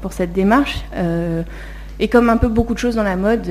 pour 0.00 0.12
cette 0.12 0.32
démarche, 0.32 0.84
et 2.00 2.08
comme 2.08 2.30
un 2.30 2.36
peu 2.36 2.48
beaucoup 2.48 2.74
de 2.74 2.78
choses 2.78 2.94
dans 2.96 3.02
la 3.02 3.16
mode, 3.16 3.46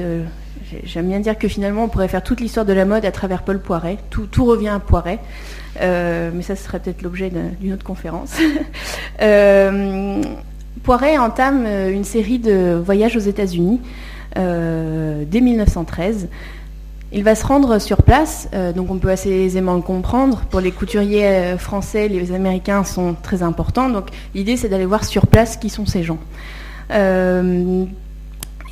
J'aime 0.84 1.08
bien 1.08 1.20
dire 1.20 1.38
que 1.38 1.48
finalement, 1.48 1.86
on 1.86 1.88
pourrait 1.88 2.08
faire 2.08 2.24
toute 2.24 2.39
l'histoire 2.39 2.66
de 2.66 2.74
la 2.74 2.86
mode 2.86 3.06
à 3.06 3.12
travers 3.12 3.44
Paul 3.44 3.60
Poiret. 3.60 3.98
Tout, 4.10 4.46
revient 4.46 4.70
à 4.70 4.80
Poiret. 4.80 5.20
Euh, 5.82 6.32
mais 6.34 6.44
ça 6.44 6.56
serait 6.56 6.80
peut-être 6.80 7.02
l'objet 7.02 7.32
d'une 7.60 7.74
autre 7.74 7.84
conférence. 7.84 8.38
euh, 9.22 10.22
Poiret 10.84 11.18
entame 11.18 11.66
euh, 11.66 11.92
une 11.92 12.04
série 12.04 12.39
de 12.39 12.80
voyages 12.84 13.16
aux 13.16 13.22
États-Unis 13.22 13.82
euh, 14.38 15.24
dès 15.28 15.42
1913. 15.42 16.28
Il 17.13 17.23
va 17.23 17.36
se 17.36 17.45
rendre 17.45 17.80
sur 17.80 18.02
place, 18.02 18.49
donc 18.76 18.89
on 18.89 18.97
peut 18.97 19.12
assez 19.12 19.30
aisément 19.30 19.76
le 19.76 19.82
comprendre. 19.82 20.45
Pour 20.49 20.62
les 20.62 20.71
couturiers 20.71 21.56
français, 21.60 22.08
les 22.08 22.32
Américains 22.32 22.84
sont 22.84 23.15
très 23.21 23.43
importants. 23.43 23.88
Donc 23.88 24.08
l'idée, 24.34 24.58
c'est 24.58 24.67
d'aller 24.67 24.88
voir 24.88 25.04
sur 25.04 25.28
place 25.28 25.56
qui 25.56 25.69
sont 25.69 25.86
ces 25.86 26.02
gens. 26.02 26.17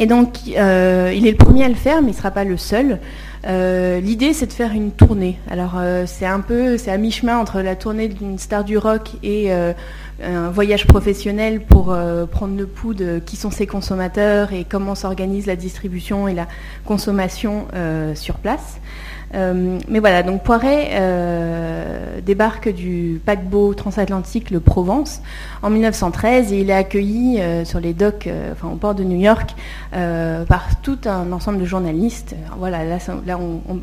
Et 0.01 0.07
donc, 0.07 0.39
euh, 0.57 1.13
il 1.15 1.27
est 1.27 1.31
le 1.31 1.37
premier 1.37 1.63
à 1.63 1.69
le 1.69 1.75
faire, 1.75 2.01
mais 2.01 2.07
il 2.07 2.13
ne 2.13 2.17
sera 2.17 2.31
pas 2.31 2.43
le 2.43 2.57
seul. 2.57 2.99
Euh, 3.45 3.99
l'idée, 3.99 4.33
c'est 4.33 4.47
de 4.47 4.51
faire 4.51 4.71
une 4.71 4.91
tournée. 4.91 5.37
Alors, 5.47 5.73
euh, 5.77 6.05
c'est 6.07 6.25
un 6.25 6.39
peu, 6.39 6.79
c'est 6.79 6.89
à 6.89 6.97
mi-chemin 6.97 7.37
entre 7.37 7.61
la 7.61 7.75
tournée 7.75 8.07
d'une 8.07 8.39
star 8.39 8.63
du 8.63 8.79
rock 8.79 9.11
et 9.21 9.51
un 10.23 10.49
voyage 10.49 10.87
professionnel 10.87 11.61
pour 11.61 11.95
prendre 12.31 12.57
le 12.57 12.65
pouls 12.67 12.93
de 12.93 13.19
qui 13.25 13.35
sont 13.35 13.51
ses 13.51 13.67
consommateurs 13.67 14.53
et 14.53 14.65
comment 14.67 14.95
s'organise 14.95 15.45
la 15.45 15.55
distribution 15.55 16.27
et 16.27 16.33
la 16.33 16.47
consommation 16.85 17.67
sur 18.15 18.35
place. 18.35 18.79
Euh, 19.33 19.79
mais 19.87 19.99
voilà, 19.99 20.23
donc 20.23 20.43
Poiret 20.43 20.89
euh, 20.91 22.19
débarque 22.21 22.69
du 22.69 23.21
paquebot 23.25 23.73
transatlantique 23.73 24.51
le 24.51 24.59
Provence 24.59 25.21
en 25.61 25.69
1913 25.69 26.51
et 26.51 26.61
il 26.61 26.69
est 26.69 26.73
accueilli 26.73 27.39
euh, 27.39 27.63
sur 27.63 27.79
les 27.79 27.93
docks, 27.93 28.29
enfin 28.51 28.69
au 28.69 28.75
port 28.75 28.95
de 28.95 29.03
New 29.03 29.19
York, 29.19 29.55
par 29.91 30.81
tout 30.81 30.99
un 31.05 31.31
ensemble 31.31 31.59
de 31.59 31.65
journalistes. 31.65 32.35
Voilà, 32.57 32.83
là, 32.83 32.97
là 33.25 33.39
on 33.39 33.79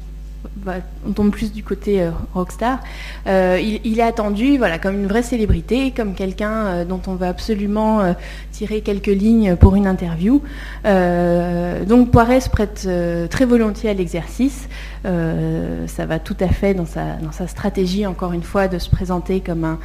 tombe 1.14 1.30
plus 1.30 1.52
du 1.52 1.62
côté 1.62 2.02
euh, 2.02 2.10
rockstar. 2.34 2.80
Euh, 3.26 3.60
il, 3.84 3.98
est 3.98 4.02
attendu 4.02 4.58
voilà, 4.58 4.78
comme 4.78 4.94
une 4.94 5.06
vraie 5.06 5.22
célébrité, 5.22 5.92
comme 5.92 6.14
quelqu'un 6.14 6.52
euh, 6.52 6.84
dont 6.84 7.00
on 7.06 7.14
va 7.14 7.28
absolument 7.28 8.14
tirer 8.52 8.80
quelques 8.80 9.06
lignes 9.06 9.56
pour 9.56 9.76
une 9.76 9.86
interview. 9.86 10.42
donc 10.84 12.10
Poiret 12.10 12.40
se 12.40 12.50
prête 12.50 12.88
très 13.30 13.44
volontiers 13.44 13.90
à 13.90 13.94
l'exercice. 13.94 14.68
ça 15.04 16.06
va 16.06 16.18
tout 16.18 16.36
à 16.40 16.48
fait 16.48 16.74
dans 16.74 16.86
sa, 16.86 17.14
dans 17.22 17.32
sa, 17.32 17.46
stratégie, 17.46 18.06
encore 18.06 18.32
une 18.32 18.42
fois, 18.42 18.68
de 18.68 18.78
se 18.78 18.90
présenter 18.90 19.40
comme 19.40 19.64
un, 19.64 19.78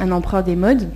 un 0.00 0.10
empereur 0.12 0.42
des 0.42 0.56
modes. 0.56 0.88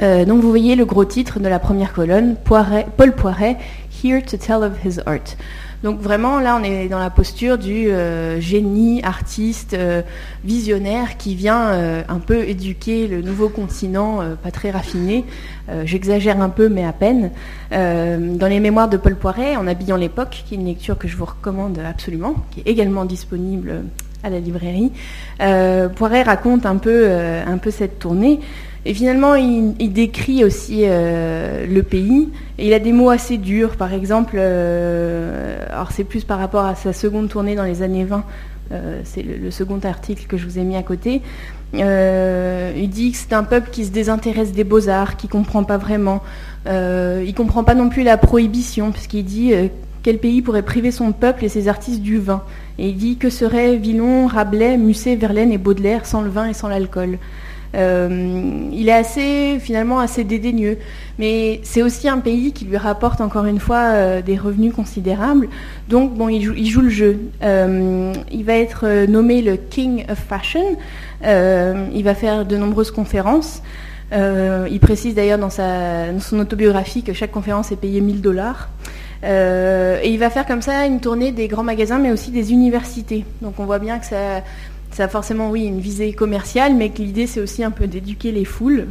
donc 0.00 0.40
vous 0.40 0.48
voyez 0.48 0.76
le 0.76 0.84
gros 0.84 1.04
titre 1.04 1.40
de 1.40 1.48
la 1.48 1.58
première 1.58 1.92
colonne, 1.92 2.36
Paul 2.44 3.12
Poiret, 3.16 3.58
Here 4.02 4.22
to 4.22 4.36
Tell 4.36 4.62
of 4.62 4.84
His 4.84 4.98
Art. 5.06 5.36
Donc 5.82 6.00
vraiment, 6.00 6.40
là, 6.40 6.58
on 6.60 6.62
est 6.62 6.88
dans 6.88 6.98
la 6.98 7.08
posture 7.08 7.56
du 7.56 7.88
euh, 7.88 8.38
génie, 8.38 9.02
artiste, 9.02 9.72
euh, 9.72 10.02
visionnaire 10.44 11.16
qui 11.16 11.34
vient 11.34 11.70
euh, 11.70 12.02
un 12.08 12.18
peu 12.18 12.46
éduquer 12.46 13.06
le 13.06 13.22
nouveau 13.22 13.48
continent, 13.48 14.20
pas 14.42 14.50
très 14.50 14.70
raffiné. 14.70 15.24
J'exagère 15.84 16.40
un 16.40 16.48
peu, 16.48 16.68
mais 16.68 16.84
à 16.84 16.92
peine. 16.92 17.30
dans 17.70 18.48
les 18.48 18.58
mémoires 18.58 18.88
de 18.88 18.96
Paul 18.96 19.14
Poiret, 19.14 19.54
en 19.56 19.68
habillant 19.68 19.96
l'époque, 19.96 20.42
qui 20.44 20.54
est 20.54 20.58
une 20.58 20.66
lecture 20.66 20.98
que 20.98 21.06
je 21.06 21.16
vous 21.16 21.26
recommande 21.26 21.78
absolument, 21.78 22.34
qui 22.50 22.60
est 22.60 22.68
également 22.68 23.04
disponible 23.04 23.84
à 24.24 24.30
la 24.30 24.40
librairie, 24.40 24.90
Poiret 25.38 26.22
raconte 26.24 26.66
un 26.66 26.76
peu, 26.76 27.08
un 27.08 27.58
peu 27.58 27.70
cette 27.70 28.00
tournée. 28.00 28.40
Et 28.86 28.94
finalement, 28.94 29.34
il, 29.34 29.92
décrit 29.92 30.42
aussi 30.42 30.82
euh, 30.84 31.66
le 31.66 31.82
pays. 31.82 32.30
Et 32.58 32.68
il 32.68 32.72
a 32.72 32.78
des 32.78 32.92
mots 32.92 33.10
assez 33.10 33.36
durs. 33.36 33.76
Par 33.76 33.92
exemple, 33.92 34.36
euh, 34.38 35.64
alors 35.70 35.92
c'est 35.92 36.04
plus 36.04 36.24
par 36.24 36.38
rapport 36.38 36.64
à 36.64 36.74
sa 36.74 36.92
seconde 36.92 37.28
tournée 37.28 37.54
dans 37.54 37.64
les 37.64 37.82
années 37.82 38.04
20. 38.04 38.24
Euh, 38.72 39.00
c'est 39.04 39.22
le, 39.22 39.50
second 39.50 39.80
article 39.80 40.26
que 40.26 40.36
je 40.36 40.46
vous 40.46 40.58
ai 40.58 40.62
mis 40.62 40.76
à 40.76 40.82
côté. 40.82 41.20
il 41.74 42.88
dit 42.88 43.12
que 43.12 43.18
c'est 43.18 43.34
un 43.34 43.44
peuple 43.44 43.68
qui 43.70 43.84
se 43.84 43.90
désintéresse 43.90 44.52
des 44.52 44.64
beaux-arts, 44.64 45.16
qui 45.16 45.26
ne 45.26 45.32
comprend 45.32 45.64
pas 45.64 45.76
vraiment. 45.76 46.22
il 46.66 46.70
ne 46.70 47.34
comprend 47.36 47.64
pas 47.64 47.74
non 47.74 47.90
plus 47.90 48.02
la 48.02 48.16
prohibition, 48.16 48.92
puisqu'il 48.92 49.24
dit 49.24 49.52
quel 50.02 50.18
pays 50.18 50.40
pourrait 50.40 50.62
priver 50.62 50.90
son 50.90 51.12
peuple 51.12 51.44
et 51.44 51.50
ses 51.50 51.68
artistes 51.68 52.00
du 52.00 52.18
vin? 52.18 52.42
Et 52.78 52.88
il 52.88 52.96
dit 52.96 53.18
que 53.18 53.28
seraient 53.28 53.76
Villon, 53.76 54.26
Rabelais, 54.26 54.78
Musset, 54.78 55.16
Verlaine 55.16 55.52
et 55.52 55.58
Baudelaire 55.58 56.06
sans 56.06 56.22
le 56.22 56.30
vin 56.30 56.48
et 56.48 56.54
sans 56.54 56.68
l'alcool? 56.68 57.18
Euh, 57.74 58.68
il 58.72 58.88
est 58.88 58.92
assez, 58.92 59.58
finalement, 59.60 59.98
assez 59.98 60.24
dédaigneux. 60.24 60.78
Mais 61.18 61.60
c'est 61.62 61.82
aussi 61.82 62.08
un 62.08 62.18
pays 62.18 62.52
qui 62.52 62.64
lui 62.64 62.76
rapporte, 62.76 63.20
encore 63.20 63.44
une 63.44 63.60
fois, 63.60 63.78
euh, 63.78 64.22
des 64.22 64.36
revenus 64.36 64.74
considérables. 64.74 65.48
Donc, 65.88 66.14
bon, 66.14 66.28
il 66.28 66.42
joue, 66.42 66.80
le 66.80 66.88
jeu. 66.88 67.18
Euh, 67.42 68.12
il 68.30 68.44
va 68.44 68.54
être 68.54 69.06
nommé 69.06 69.42
le 69.42 69.56
King 69.56 70.04
of 70.08 70.18
Fashion. 70.18 70.76
il 71.22 72.02
va 72.04 72.14
faire 72.14 72.44
de 72.44 72.56
nombreuses 72.56 72.90
conférences. 72.90 73.62
il 74.12 74.78
précise 74.80 75.14
d'ailleurs 75.14 75.38
dans, 75.38 75.48
dans, 75.48 76.20
son 76.20 76.38
autobiographie 76.38 77.02
que 77.02 77.12
chaque 77.12 77.32
conférence 77.32 77.70
est 77.70 77.76
payée 77.76 78.00
1000 78.00 78.20
dollars. 78.20 78.70
et 79.22 80.08
il 80.08 80.18
va 80.18 80.30
faire 80.30 80.46
comme 80.46 80.62
ça 80.62 80.86
une 80.86 81.00
tournée 81.00 81.32
des 81.32 81.48
grands 81.48 81.62
magasins, 81.62 81.98
mais 81.98 82.10
aussi 82.10 82.30
des 82.30 82.52
universités. 82.52 83.24
Donc 83.42 83.60
on 83.60 83.66
voit 83.66 83.78
bien 83.78 83.98
que 83.98 84.06
ça, 84.06 84.42
ça 85.00 85.08
forcément, 85.08 85.48
oui, 85.48 85.64
une 85.64 85.80
visée 85.80 86.12
commerciale, 86.12 86.74
mais 86.74 86.90
que 86.90 86.98
l'idée, 86.98 87.26
c'est 87.26 87.40
aussi 87.40 87.64
un 87.64 87.70
peu 87.70 87.86
d'éduquer 87.86 88.32
les 88.32 88.44
foules. 88.44 88.86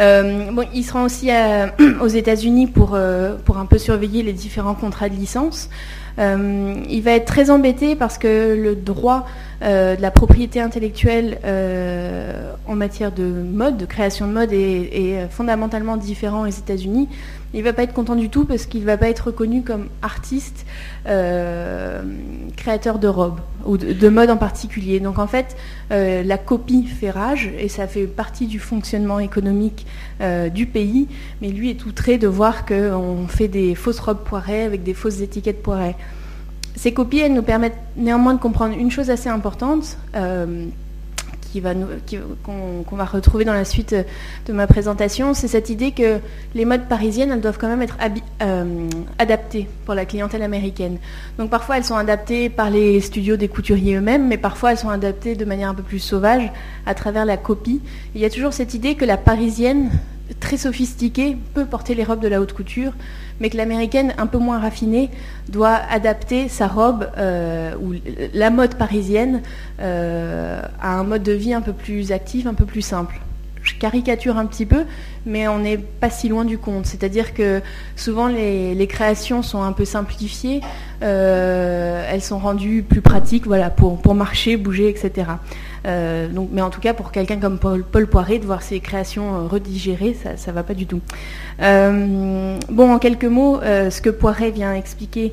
Euh, 0.00 0.50
il 0.74 0.82
sera 0.82 1.04
aussi 1.04 1.30
aux 2.00 2.08
États-Unis 2.08 2.66
pour, 2.66 2.94
euh, 2.94 3.36
pour 3.44 3.58
un 3.58 3.66
peu 3.66 3.78
surveiller 3.78 4.24
les 4.24 4.32
différents 4.32 4.74
contrats 4.74 5.08
de 5.08 5.14
licence. 5.14 5.70
Euh, 6.18 6.74
il 6.90 7.02
va 7.02 7.12
être 7.12 7.26
très 7.26 7.50
embêté 7.50 7.94
parce 7.94 8.18
que 8.18 8.56
le 8.60 8.74
droit 8.74 9.26
de 9.62 10.00
la 10.02 10.10
propriété 10.10 10.60
intellectuelle 10.60 11.38
en 12.66 12.74
matière 12.74 13.12
de 13.12 13.24
mode, 13.24 13.76
de 13.76 13.86
création 13.86 14.26
de 14.26 14.32
mode, 14.32 14.52
est 14.52 15.28
fondamentalement 15.30 15.96
différent 15.96 16.42
aux 16.42 16.52
États-Unis 16.64 17.08
il 17.54 17.62
va 17.62 17.72
pas 17.72 17.84
être 17.84 17.92
content 17.92 18.16
du 18.16 18.28
tout 18.28 18.44
parce 18.44 18.66
qu'il 18.66 18.84
va 18.84 18.96
pas 18.96 19.08
être 19.08 19.28
reconnu 19.28 19.62
comme 19.62 19.86
artiste 20.02 20.66
euh, 21.06 22.02
créateur 22.56 22.98
de 22.98 23.06
robes 23.06 23.38
ou 23.64 23.76
de, 23.76 24.08
mode 24.08 24.28
en 24.30 24.36
particulier. 24.36 24.98
Donc 24.98 25.20
en 25.20 25.28
fait, 25.28 25.56
euh, 25.92 26.24
la 26.24 26.36
copie 26.36 26.84
fait 26.84 27.10
rage 27.10 27.50
et 27.56 27.68
ça 27.68 27.86
fait 27.86 28.06
partie 28.06 28.46
du 28.46 28.58
fonctionnement 28.58 29.20
économique 29.20 29.86
euh, 30.20 30.48
du 30.48 30.66
pays. 30.66 31.06
Mais 31.40 31.48
lui 31.48 31.70
est 31.70 31.86
outré 31.86 32.18
de 32.18 32.26
voir 32.26 32.66
qu'on 32.66 33.28
fait 33.28 33.48
des 33.48 33.76
fausses 33.76 34.00
robes 34.00 34.24
poirées 34.24 34.64
avec 34.64 34.82
des 34.82 34.94
fausses 34.94 35.20
étiquettes 35.20 35.62
poirées. 35.62 35.94
Ces 36.74 36.92
copies, 36.92 37.20
elles 37.20 37.34
nous 37.34 37.42
permettent 37.42 37.78
néanmoins 37.96 38.34
de 38.34 38.40
comprendre 38.40 38.76
une 38.76 38.90
chose 38.90 39.08
assez 39.08 39.28
importante 39.28 39.96
qu'on 41.62 42.96
va 42.96 43.04
retrouver 43.04 43.44
dans 43.44 43.52
la 43.52 43.64
suite 43.64 43.94
de 44.46 44.52
ma 44.52 44.66
présentation, 44.66 45.34
c'est 45.34 45.48
cette 45.48 45.70
idée 45.70 45.92
que 45.92 46.18
les 46.54 46.64
modes 46.64 46.86
parisiennes, 46.88 47.40
doivent 47.40 47.58
quand 47.58 47.68
même 47.68 47.82
être 47.82 47.96
euh, 48.42 48.88
adaptées 49.18 49.68
pour 49.84 49.94
la 49.94 50.04
clientèle 50.04 50.42
américaine. 50.42 50.98
Donc 51.38 51.50
parfois 51.50 51.76
elles 51.76 51.84
sont 51.84 51.96
adaptées 51.96 52.48
par 52.48 52.70
les 52.70 53.00
studios 53.00 53.36
des 53.36 53.48
couturiers 53.48 53.96
eux-mêmes, 53.96 54.26
mais 54.26 54.38
parfois 54.38 54.72
elles 54.72 54.78
sont 54.78 54.90
adaptées 54.90 55.34
de 55.34 55.44
manière 55.44 55.68
un 55.68 55.74
peu 55.74 55.82
plus 55.82 55.98
sauvage 55.98 56.50
à 56.86 56.94
travers 56.94 57.24
la 57.24 57.36
copie. 57.36 57.80
il 58.14 58.20
y 58.20 58.24
a 58.24 58.30
toujours 58.30 58.52
cette 58.52 58.74
idée 58.74 58.94
que 58.94 59.04
la 59.04 59.16
parisienne, 59.16 59.90
très 60.40 60.56
sophistiquée, 60.56 61.36
peut 61.54 61.66
porter 61.66 61.94
les 61.94 62.04
robes 62.04 62.20
de 62.20 62.28
la 62.28 62.40
haute 62.40 62.52
couture, 62.52 62.92
mais 63.40 63.50
que 63.50 63.56
l'américaine, 63.56 64.14
un 64.18 64.26
peu 64.26 64.38
moins 64.38 64.58
raffinée, 64.58 65.10
doit 65.48 65.78
adapter 65.90 66.48
sa 66.48 66.66
robe 66.66 67.08
euh, 67.18 67.74
ou 67.76 67.94
la 68.32 68.50
mode 68.50 68.76
parisienne 68.76 69.42
euh, 69.80 70.62
à 70.80 70.98
un 70.98 71.04
mode 71.04 71.22
de 71.22 71.32
vie 71.32 71.52
un 71.52 71.60
peu 71.60 71.72
plus 71.72 72.12
actif, 72.12 72.46
un 72.46 72.54
peu 72.54 72.64
plus 72.64 72.82
simple. 72.82 73.20
Je 73.64 73.74
caricature 73.74 74.36
un 74.36 74.44
petit 74.44 74.66
peu, 74.66 74.84
mais 75.24 75.48
on 75.48 75.58
n'est 75.58 75.78
pas 75.78 76.10
si 76.10 76.28
loin 76.28 76.44
du 76.44 76.58
compte. 76.58 76.84
C'est-à-dire 76.84 77.32
que 77.32 77.62
souvent 77.96 78.28
les, 78.28 78.86
créations 78.86 79.42
sont 79.42 79.62
un 79.62 79.72
peu 79.72 79.86
simplifiées, 79.86 80.60
euh, 81.02 82.06
elles 82.10 82.20
sont 82.20 82.38
rendues 82.38 82.84
plus 82.86 83.00
pratiques, 83.00 83.46
voilà, 83.46 83.70
pour, 83.70 83.98
pour 84.00 84.14
marcher, 84.14 84.58
bouger, 84.58 84.90
etc. 84.90 85.28
Euh, 85.86 86.28
mais 86.52 86.60
en 86.60 86.68
tout 86.68 86.80
cas, 86.80 86.92
pour 86.92 87.10
quelqu'un 87.10 87.38
comme 87.38 87.58
Paul, 87.58 87.82
Paul, 87.84 88.06
Poiret, 88.06 88.38
de 88.38 88.44
voir 88.44 88.62
ses 88.62 88.80
créations 88.80 89.34
euh, 89.34 89.46
redigérées, 89.46 90.14
ça 90.14 90.50
ne 90.50 90.54
va 90.54 90.62
pas 90.62 90.74
du 90.74 90.86
tout. 90.86 91.00
bon, 91.58 92.92
en 92.92 92.98
quelques 92.98 93.24
mots, 93.24 93.60
ce 93.62 94.00
que 94.02 94.10
Poiret 94.10 94.50
vient 94.50 94.74
expliquer 94.74 95.32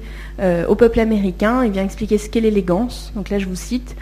au 0.70 0.76
peuple 0.76 1.02
américain, 1.02 1.66
il 1.66 1.72
vient 1.72 1.84
expliquer 1.84 2.18
ce 2.18 2.30
qu'est 2.30 2.40
l'élégance. 2.40 3.12
Donc 3.16 3.30
là, 3.30 3.40
je 3.40 3.46
vous 3.46 3.56
cite. 3.56 3.96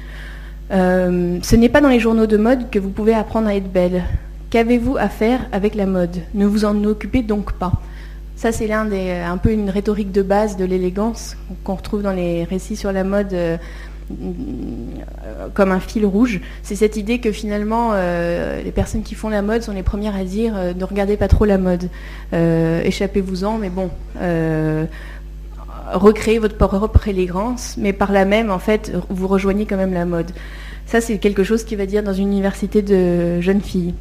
Euh, 0.71 1.39
ce 1.41 1.55
n'est 1.55 1.69
pas 1.69 1.81
dans 1.81 1.89
les 1.89 1.99
journaux 1.99 2.27
de 2.27 2.37
mode 2.37 2.69
que 2.69 2.79
vous 2.79 2.89
pouvez 2.89 3.13
apprendre 3.13 3.47
à 3.47 3.55
être 3.55 3.71
belle. 3.71 4.03
Qu'avez-vous 4.49 4.97
à 4.97 5.09
faire 5.09 5.41
avec 5.51 5.75
la 5.75 5.85
mode? 5.85 6.17
Ne 6.33 6.45
vous 6.45 6.65
en 6.65 6.83
occupez 6.83 7.21
donc 7.21 7.53
pas. 7.53 7.73
Ça, 8.35 8.51
c'est 8.51 8.67
l'un 8.67 8.85
des, 8.85 9.11
un 9.11 9.37
peu 9.37 9.51
une 9.51 9.69
rhétorique 9.69 10.11
de 10.11 10.21
base 10.21 10.57
de 10.57 10.65
l'élégance 10.65 11.35
qu'on 11.63 11.75
retrouve 11.75 12.01
dans 12.01 12.13
les 12.13 12.45
récits 12.45 12.77
sur 12.77 12.91
la 12.91 13.03
mode 13.03 13.33
euh, 13.33 13.57
comme 15.53 15.71
un 15.71 15.79
fil 15.79 16.05
rouge. 16.05 16.39
C'est 16.63 16.75
cette 16.75 16.97
idée 16.97 17.19
que 17.19 17.31
finalement, 17.31 17.91
euh, 17.93 18.63
les 18.63 18.71
personnes 18.71 19.03
qui 19.03 19.13
font 19.13 19.29
la 19.29 19.41
mode 19.41 19.61
sont 19.61 19.73
les 19.73 19.83
premières 19.83 20.15
à 20.15 20.23
dire 20.23 20.53
ne 20.55 20.83
regardez 20.83 21.17
pas 21.17 21.27
trop 21.27 21.45
la 21.45 21.57
mode, 21.57 21.89
échappez-vous-en, 22.31 23.57
mais 23.57 23.69
bon 23.69 23.89
recréer 25.93 26.39
votre 26.39 26.55
propre 26.55 27.07
élégance, 27.07 27.75
mais 27.77 27.93
par 27.93 28.11
là 28.11 28.25
même, 28.25 28.51
en 28.51 28.59
fait, 28.59 28.91
vous 29.09 29.27
rejoignez 29.27 29.65
quand 29.65 29.77
même 29.77 29.93
la 29.93 30.05
mode. 30.05 30.31
Ça, 30.85 31.01
c'est 31.01 31.17
quelque 31.17 31.43
chose 31.43 31.63
qu'il 31.63 31.77
va 31.77 31.85
dire 31.85 32.03
dans 32.03 32.13
une 32.13 32.27
université 32.27 32.81
de 32.81 33.41
jeunes 33.41 33.61
filles. 33.61 33.93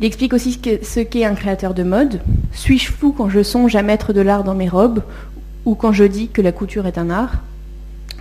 Il 0.00 0.06
explique 0.06 0.34
aussi 0.34 0.60
ce 0.82 1.00
qu'est 1.00 1.24
un 1.24 1.34
créateur 1.34 1.72
de 1.72 1.82
mode. 1.82 2.20
Suis-je 2.52 2.92
fou 2.92 3.14
quand 3.16 3.30
je 3.30 3.42
songe 3.42 3.76
à 3.76 3.82
mettre 3.82 4.12
de 4.12 4.20
l'art 4.20 4.44
dans 4.44 4.54
mes 4.54 4.68
robes 4.68 5.02
ou 5.64 5.74
quand 5.74 5.92
je 5.92 6.04
dis 6.04 6.28
que 6.28 6.42
la 6.42 6.52
couture 6.52 6.86
est 6.86 6.98
un 6.98 7.08
art? 7.08 7.42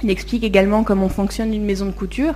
Il 0.04 0.10
explique 0.10 0.44
également 0.44 0.84
comment 0.84 1.10
fonctionne 1.10 1.54
une 1.54 1.66
maison 1.66 1.86
de 1.86 1.92
couture 1.92 2.34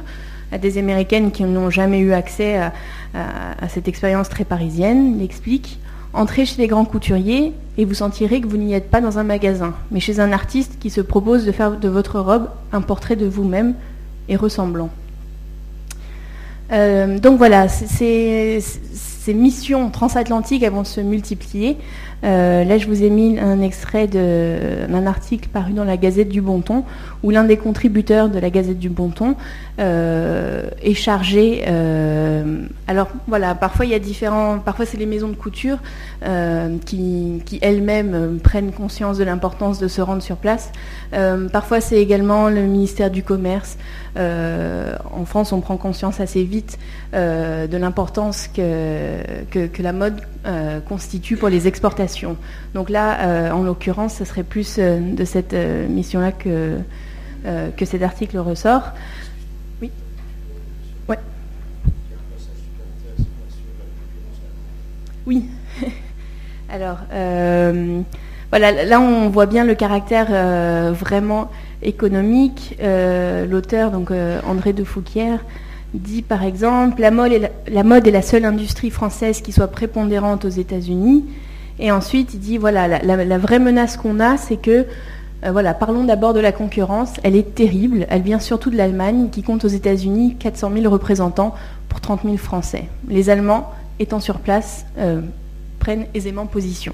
à 0.51 0.57
des 0.57 0.77
Américaines 0.77 1.31
qui 1.31 1.43
n'ont 1.43 1.69
jamais 1.69 1.99
eu 1.99 2.11
accès 2.11 2.57
à, 2.57 2.73
à 3.13 3.69
cette 3.69 3.87
expérience 3.87 4.27
très 4.29 4.43
parisienne. 4.43 5.15
Il 5.17 5.23
explique 5.23 5.79
Entrez 6.13 6.45
chez 6.45 6.59
les 6.59 6.67
grands 6.67 6.85
couturiers 6.85 7.53
et 7.77 7.85
vous 7.85 7.93
sentirez 7.93 8.41
que 8.41 8.47
vous 8.47 8.57
n'y 8.57 8.73
êtes 8.73 8.89
pas 8.89 8.99
dans 8.99 9.19
un 9.19 9.23
magasin, 9.23 9.75
mais 9.91 9.99
chez 9.99 10.19
un 10.19 10.31
artiste 10.31 10.77
qui 10.79 10.89
se 10.89 11.01
propose 11.01 11.45
de 11.45 11.51
faire 11.51 11.77
de 11.77 11.87
votre 11.87 12.19
robe 12.19 12.49
un 12.73 12.81
portrait 12.81 13.15
de 13.15 13.27
vous-même 13.27 13.75
et 14.27 14.35
ressemblant. 14.35 14.89
Euh, 16.71 17.19
donc 17.19 17.37
voilà, 17.37 17.67
ces, 17.67 18.61
missions 19.27 19.91
transatlantiques 19.91 20.63
vont 20.71 20.83
se 20.83 21.01
multiplier. 21.01 21.77
Euh, 22.23 22.63
là, 22.63 22.79
je 22.79 22.87
vous 22.87 23.03
ai 23.03 23.11
mis 23.11 23.39
un 23.39 23.61
extrait 23.61 24.07
d'un 24.07 25.05
article 25.05 25.49
paru 25.49 25.73
dans 25.73 25.83
la 25.83 25.97
Gazette 25.97 26.29
du 26.29 26.41
Bon 26.41 26.61
Ton, 26.61 26.83
où 27.21 27.29
l'un 27.29 27.43
des 27.43 27.57
contributeurs 27.57 28.29
de 28.29 28.39
la 28.39 28.49
Gazette 28.49 28.79
du 28.79 28.89
Bon 28.89 29.09
Ton 29.09 29.35
euh, 29.79 30.67
est 30.81 30.95
chargé. 30.95 31.63
Alors 32.87 33.09
voilà, 33.27 33.53
parfois 33.53 33.85
il 33.85 33.91
y 33.91 33.93
a 33.93 33.99
différents, 33.99 34.57
parfois 34.57 34.87
c'est 34.87 34.97
les 34.97 35.05
maisons 35.05 35.29
de 35.29 35.35
couture 35.35 35.77
qui 36.85 37.59
elles-mêmes 37.61 38.39
prennent 38.43 38.71
conscience 38.71 39.19
de 39.19 39.23
l'importance 39.23 39.77
de 39.77 39.87
se 39.87 40.01
rendre 40.01 40.23
sur 40.23 40.37
place. 40.37 40.71
parfois 41.51 41.81
c'est 41.81 42.01
également 42.01 42.49
le 42.49 42.63
ministère 42.63 43.11
du 43.11 43.21
Commerce. 43.21 43.77
en 44.17 45.25
France, 45.25 45.51
on 45.53 45.61
prend 45.61 45.77
conscience 45.77 46.19
assez 46.19 46.43
vite 46.43 46.58
de 47.13 47.77
l'importance 47.77 48.47
que, 48.47 49.81
la 49.81 49.93
mode 49.93 50.21
constitue 50.87 51.37
pour 51.37 51.49
les 51.49 51.67
exportations 51.67 52.37
donc 52.73 52.89
là, 52.89 53.21
euh, 53.21 53.51
en 53.51 53.63
l'occurrence, 53.63 54.15
ce 54.15 54.25
serait 54.25 54.43
plus 54.43 54.75
euh, 54.77 54.99
de 54.99 55.25
cette 55.25 55.53
euh, 55.53 55.87
mission-là 55.87 56.31
que, 56.31 56.77
cet 57.83 58.03
article 58.03 58.37
ressort. 58.37 58.91
Oui 59.81 59.89
Ouais. 61.07 61.17
Oui. 65.25 65.45
Alors, 66.69 66.97
voilà, 68.51 68.83
là 68.85 68.99
on 68.99 69.29
voit 69.29 69.45
bien 69.45 69.63
le 69.63 69.73
caractère 69.73 70.27
vraiment 70.93 71.49
économique. 71.81 72.77
L'auteur, 72.79 73.91
donc 73.91 74.11
André 74.45 74.73
de 74.73 74.83
Fouquier, 74.83 75.37
dit 75.93 76.21
par 76.21 76.43
exemple 76.43 77.01
la 77.01 77.11
mode, 77.11 78.07
est 78.07 78.11
la 78.11 78.21
seule 78.21 78.45
industrie 78.45 78.89
française 78.89 79.41
qui 79.41 79.51
soit 79.51 79.67
prépondérante 79.67 80.45
aux 80.45 80.49
États-Unis. 80.49 81.25
Et 81.79 81.91
ensuite, 81.91 82.33
il 82.33 82.39
dit, 82.39 82.57
voilà, 82.57 82.87
la, 82.87 83.37
vraie 83.37 83.59
menace 83.59 83.95
qu'on 83.95 84.19
a, 84.19 84.35
c'est 84.35 84.57
que, 84.57 84.85
euh, 85.45 85.51
voilà, 85.51 85.73
parlons 85.73 86.03
d'abord 86.03 86.33
de 86.33 86.41
la 86.41 86.51
concurrence. 86.51 87.13
Elle 87.23 87.37
est 87.37 87.55
terrible. 87.55 88.05
Elle 88.09 88.21
vient 88.21 88.39
surtout 88.39 88.69
de 88.69 88.75
l'Allemagne, 88.75 89.29
qui 89.31 89.43
compte 89.43 89.63
aux 89.63 89.69
États-Unis 89.69 90.35
400 90.39 90.71
000 90.73 90.91
représentants 90.91 91.55
pour 91.87 92.01
30 92.01 92.23
000 92.25 92.35
Français. 92.35 92.89
Les 93.07 93.29
Allemands, 93.29 93.71
étant 93.99 94.19
sur 94.19 94.39
place, 94.39 94.85
euh, 94.97 95.21
prennent 95.79 96.05
aisément 96.13 96.45
position. 96.45 96.93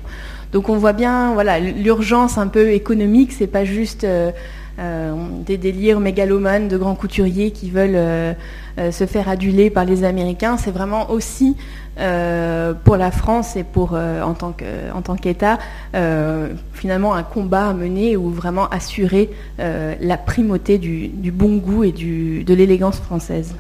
Donc 0.51 0.69
on 0.69 0.77
voit 0.77 0.93
bien, 0.93 1.34
voilà, 1.34 1.60
l'urgence 1.60 2.38
un 2.38 2.47
peu 2.47 2.69
économique, 2.69 3.34
c'est 3.34 3.47
pas 3.47 3.65
juste 3.65 4.03
euh, 4.03 4.31
des 4.77 5.57
délires 5.57 5.99
mégalomanes 5.99 6.67
de 6.67 6.77
grands 6.77 6.95
couturiers 6.95 7.51
qui 7.51 7.69
veulent 7.69 8.35
se 8.77 9.05
faire 9.05 9.29
aduler 9.29 9.69
par 9.69 9.85
les 9.85 10.03
Américains. 10.03 10.57
C'est 10.57 10.71
vraiment 10.71 11.11
aussi 11.11 11.55
euh, 11.97 12.73
pour 12.73 12.97
la 12.97 13.09
France 13.09 13.55
et 13.55 13.63
euh, 13.93 14.21
en 14.21 14.33
tant 14.33 15.15
qu'État 15.15 15.59
euh, 15.95 16.49
finalement 16.73 17.13
un 17.13 17.23
combat 17.23 17.69
à 17.69 17.73
mener 17.73 18.17
ou 18.17 18.31
vraiment 18.31 18.67
assurer 18.67 19.29
la 19.57 20.17
primauté 20.17 20.77
du, 20.77 21.31
bon 21.31 21.55
goût 21.55 21.85
et 21.85 21.91
de 21.93 22.53
l'élégance 22.53 22.99
française. 22.99 23.55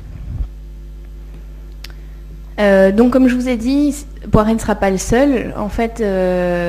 Donc 2.57 3.11
comme 3.11 3.27
je 3.27 3.35
vous 3.35 3.49
ai 3.49 3.57
dit, 3.57 4.05
Poiret 4.31 4.53
ne 4.53 4.59
sera 4.59 4.75
pas 4.75 4.89
le 4.89 4.97
seul. 4.97 5.53
En 5.57 5.69
fait, 5.69 6.03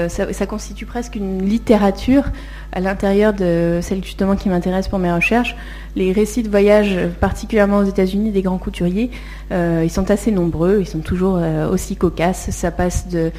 ça, 0.09 0.47
constitue 0.47 0.87
presque 0.87 1.17
une 1.17 1.45
littérature 1.49 2.25
à 2.73 2.81
l'intérieur 2.81 3.33
de 3.33 3.79
celle 3.81 4.05
justement 4.05 4.37
qui 4.37 4.51
m'intéresse 4.51 4.89
pour 4.89 4.99
mes 4.99 5.11
recherches, 5.11 5.57
les 5.97 6.13
récits 6.13 6.43
de 6.43 6.51
voyage, 6.51 6.99
particulièrement 7.21 7.79
aux 7.79 7.85
États-Unis, 7.85 8.31
des 8.31 8.43
grands 8.43 8.59
couturiers, 8.59 9.11
euh, 9.51 9.81
ils 9.83 9.91
sont 9.91 10.11
assez 10.11 10.31
nombreux, 10.31 10.79
ils 10.81 10.87
sont 10.87 11.01
toujours 11.01 11.39
euh, 11.41 11.71
aussi 11.71 11.97
cocasses. 11.97 12.51
Ça 12.51 12.71
passe 12.71 13.09
de 13.09 13.31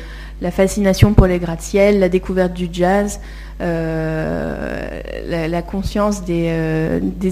la 0.41 0.49
fascination 0.49 1.13
pour 1.13 1.27
les 1.27 1.37
gratte-ciel, 1.37 1.99
la 1.99 2.09
découverte 2.09 2.53
du 2.53 2.67
jazz, 2.71 3.19
euh, 3.61 5.01
la, 5.27 5.61
conscience 5.61 6.23
des, 6.23 6.49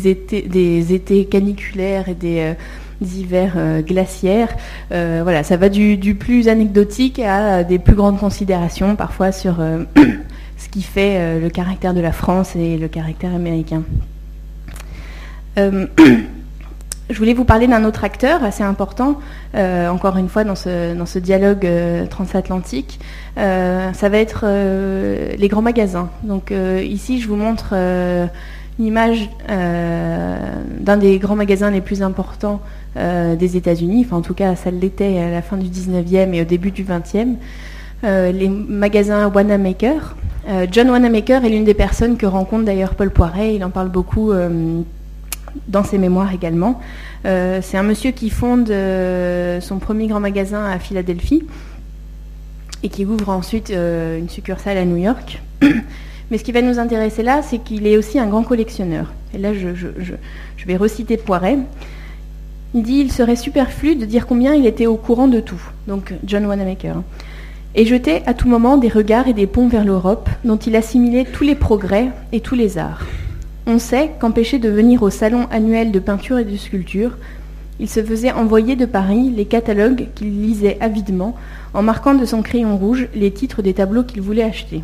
étés, 0.08 1.26
caniculaires 1.26 2.08
et 2.08 2.14
des, 2.14 2.54
hivers 3.02 3.82
glaciaires. 3.82 4.56
voilà, 4.90 5.44
ça 5.44 5.58
va 5.58 5.70
du, 5.70 6.16
plus 6.16 6.48
anecdotique 6.48 7.20
à 7.20 7.64
des 7.64 7.80
plus 7.80 7.96
grandes 7.96 8.20
considérations, 8.20 8.96
parfois 8.96 9.32
sur 9.32 9.56
ce 10.58 10.70
qui 10.70 10.82
fait 10.82 11.18
euh, 11.18 11.40
le 11.40 11.50
caractère 11.50 11.94
de 11.94 12.02
la 12.02 12.12
France 12.12 12.56
et 12.56 12.78
le 12.78 12.88
caractère 12.88 13.34
américain. 13.34 13.84
Euh, 15.58 15.88
je 17.10 17.18
voulais 17.18 17.34
vous 17.34 17.46
parler 17.46 17.68
d'un 17.68 17.84
autre 17.86 18.04
acteur 18.04 18.44
assez 18.44 18.64
important, 18.64 19.20
euh, 19.56 19.90
encore 19.90 20.18
une 20.18 20.30
fois 20.30 20.44
dans 20.44 20.56
ce, 20.56 20.96
dans 20.96 21.06
ce 21.06 21.20
dialogue 21.20 21.68
transatlantique. 22.10 23.00
ça 23.36 24.10
va 24.10 24.18
être 24.18 24.46
les 25.38 25.48
grands 25.48 25.62
magasins. 25.62 26.10
Donc 26.24 26.52
ici, 26.84 27.20
je 27.20 27.28
vous 27.28 27.36
montre 27.36 27.74
une 27.74 28.86
image 28.86 29.30
d'un 29.48 30.98
des 30.98 31.20
grands 31.20 31.36
magasins 31.36 31.70
les 31.70 31.82
plus 31.82 32.02
importants 32.02 32.60
des 32.96 33.58
États-Unis. 33.58 34.06
Enfin, 34.06 34.18
en 34.18 34.22
tout 34.22 34.34
cas, 34.34 34.56
ça 34.56 34.72
l'était 34.72 35.18
à 35.20 35.30
la 35.30 35.42
fin 35.42 35.58
du 35.58 35.68
19e 35.68 36.34
et 36.34 36.42
au 36.42 36.46
début 36.46 36.72
du 36.72 36.84
20e. 36.84 37.36
les 38.04 38.50
magasins 38.50 39.28
Wanamaker. 39.30 40.16
Euh, 40.48 40.68
John 40.72 40.90
Wanamaker 40.90 41.44
est 41.44 41.50
l'une 41.50 41.64
des 41.64 41.74
personnes 41.74 42.18
que 42.18 42.26
rencontre 42.26 42.66
d'ailleurs 42.66 42.94
Paul 42.94 43.10
Poiret, 43.10 43.56
il 43.56 43.64
en 43.64 43.72
parle 43.72 43.90
beaucoup 43.90 44.32
euh, 44.32 44.82
dans 45.68 45.84
ses 45.84 45.98
mémoires 45.98 46.34
également. 46.34 46.80
Euh, 47.26 47.60
c'est 47.64 47.78
un 47.78 47.84
monsieur 47.84 48.12
qui 48.12 48.30
fonde 48.30 48.68
son 49.62 49.80
premier 49.80 50.08
grand 50.08 50.20
magasin 50.20 50.66
à 50.66 50.78
Philadelphie 50.78 51.44
et 52.84 52.90
qui 52.90 53.06
ouvre 53.06 53.30
ensuite 53.30 53.70
une 53.72 54.30
succursale 54.30 54.78
à 54.78 54.86
New 54.86 54.98
York. 54.98 55.42
Mais 56.32 56.40
ce 56.40 56.44
qui 56.44 56.52
va 56.52 56.62
nous 56.62 56.80
intéresser 56.80 57.24
là, 57.24 57.42
c'est 57.42 57.60
qu'il 57.60 57.88
est 57.88 57.98
aussi 57.98 58.20
un 58.20 58.28
grand 58.28 58.44
collectionneur. 58.44 59.14
Et 59.34 59.38
là, 59.38 59.54
je 59.54 60.66
vais 60.66 60.76
reciter 60.76 61.18
Poiret. 61.18 61.58
Il 62.76 62.84
dit 62.84 62.98
il 63.00 63.12
serait 63.12 63.38
superflu 63.38 63.96
de 63.96 64.06
dire 64.06 64.28
combien 64.28 64.54
il 64.54 64.68
était 64.68 64.86
au 64.86 64.98
courant 64.98 65.28
de 65.28 65.40
tout. 65.40 65.62
Donc 65.88 66.14
John 66.26 66.46
Wanamaker 66.46 66.98
et 67.76 67.86
jetait 67.86 68.24
à 68.26 68.34
tout 68.34 68.48
moment 68.48 68.78
des 68.78 68.88
regards 68.88 69.28
et 69.28 69.34
des 69.34 69.48
ponts 69.48 69.68
vers 69.68 69.84
l'Europe, 69.84 70.30
dont 70.46 70.58
il 70.58 70.76
assimilait 70.76 71.26
tous 71.26 71.44
les 71.44 71.56
progrès 71.56 72.10
et 72.32 72.40
tous 72.40 72.56
les 72.56 72.78
arts. 72.78 73.06
On 73.68 73.80
sait 73.80 74.12
qu'empêché 74.20 74.60
de 74.60 74.70
venir 74.70 75.04
au 75.04 75.10
salon 75.10 75.48
annuel 75.52 75.92
de 75.92 76.00
peinture 76.00 76.38
et 76.38 76.46
de 76.46 76.56
sculpture, 76.56 77.18
il 77.80 77.90
se 77.90 78.02
faisait 78.02 78.32
envoyer 78.32 78.78
de 78.78 78.86
Paris 78.86 79.30
les 79.36 79.46
catalogues 79.46 80.08
qu'il 80.16 80.42
lisait 80.42 80.78
avidement, 80.80 81.36
en 81.74 81.82
marquant 81.82 82.14
de 82.14 82.26
son 82.26 82.42
crayon 82.42 82.78
rouge 82.78 83.10
les 83.14 83.32
titres 83.32 83.62
des 83.62 83.74
tableaux 83.74 84.04
qu'il 84.04 84.22
voulait 84.22 84.44
acheter. 84.44 84.82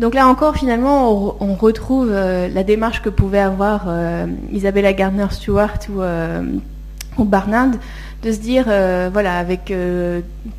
Donc 0.00 0.14
là 0.14 0.26
encore, 0.28 0.56
finalement, 0.56 1.36
on, 1.40 1.54
retrouve 1.56 2.08
euh, 2.10 2.48
la 2.48 2.64
démarche 2.64 3.02
que 3.02 3.10
pouvait 3.10 3.38
avoir 3.38 3.84
euh, 3.86 4.26
Isabella 4.50 4.94
Gardner-Stewart 4.94 5.76
euh, 5.90 6.42
ou, 7.18 7.24
Barnard, 7.24 7.72
de 8.22 8.32
se 8.32 8.38
dire, 8.38 8.64
voilà, 9.12 9.38
avec 9.38 9.72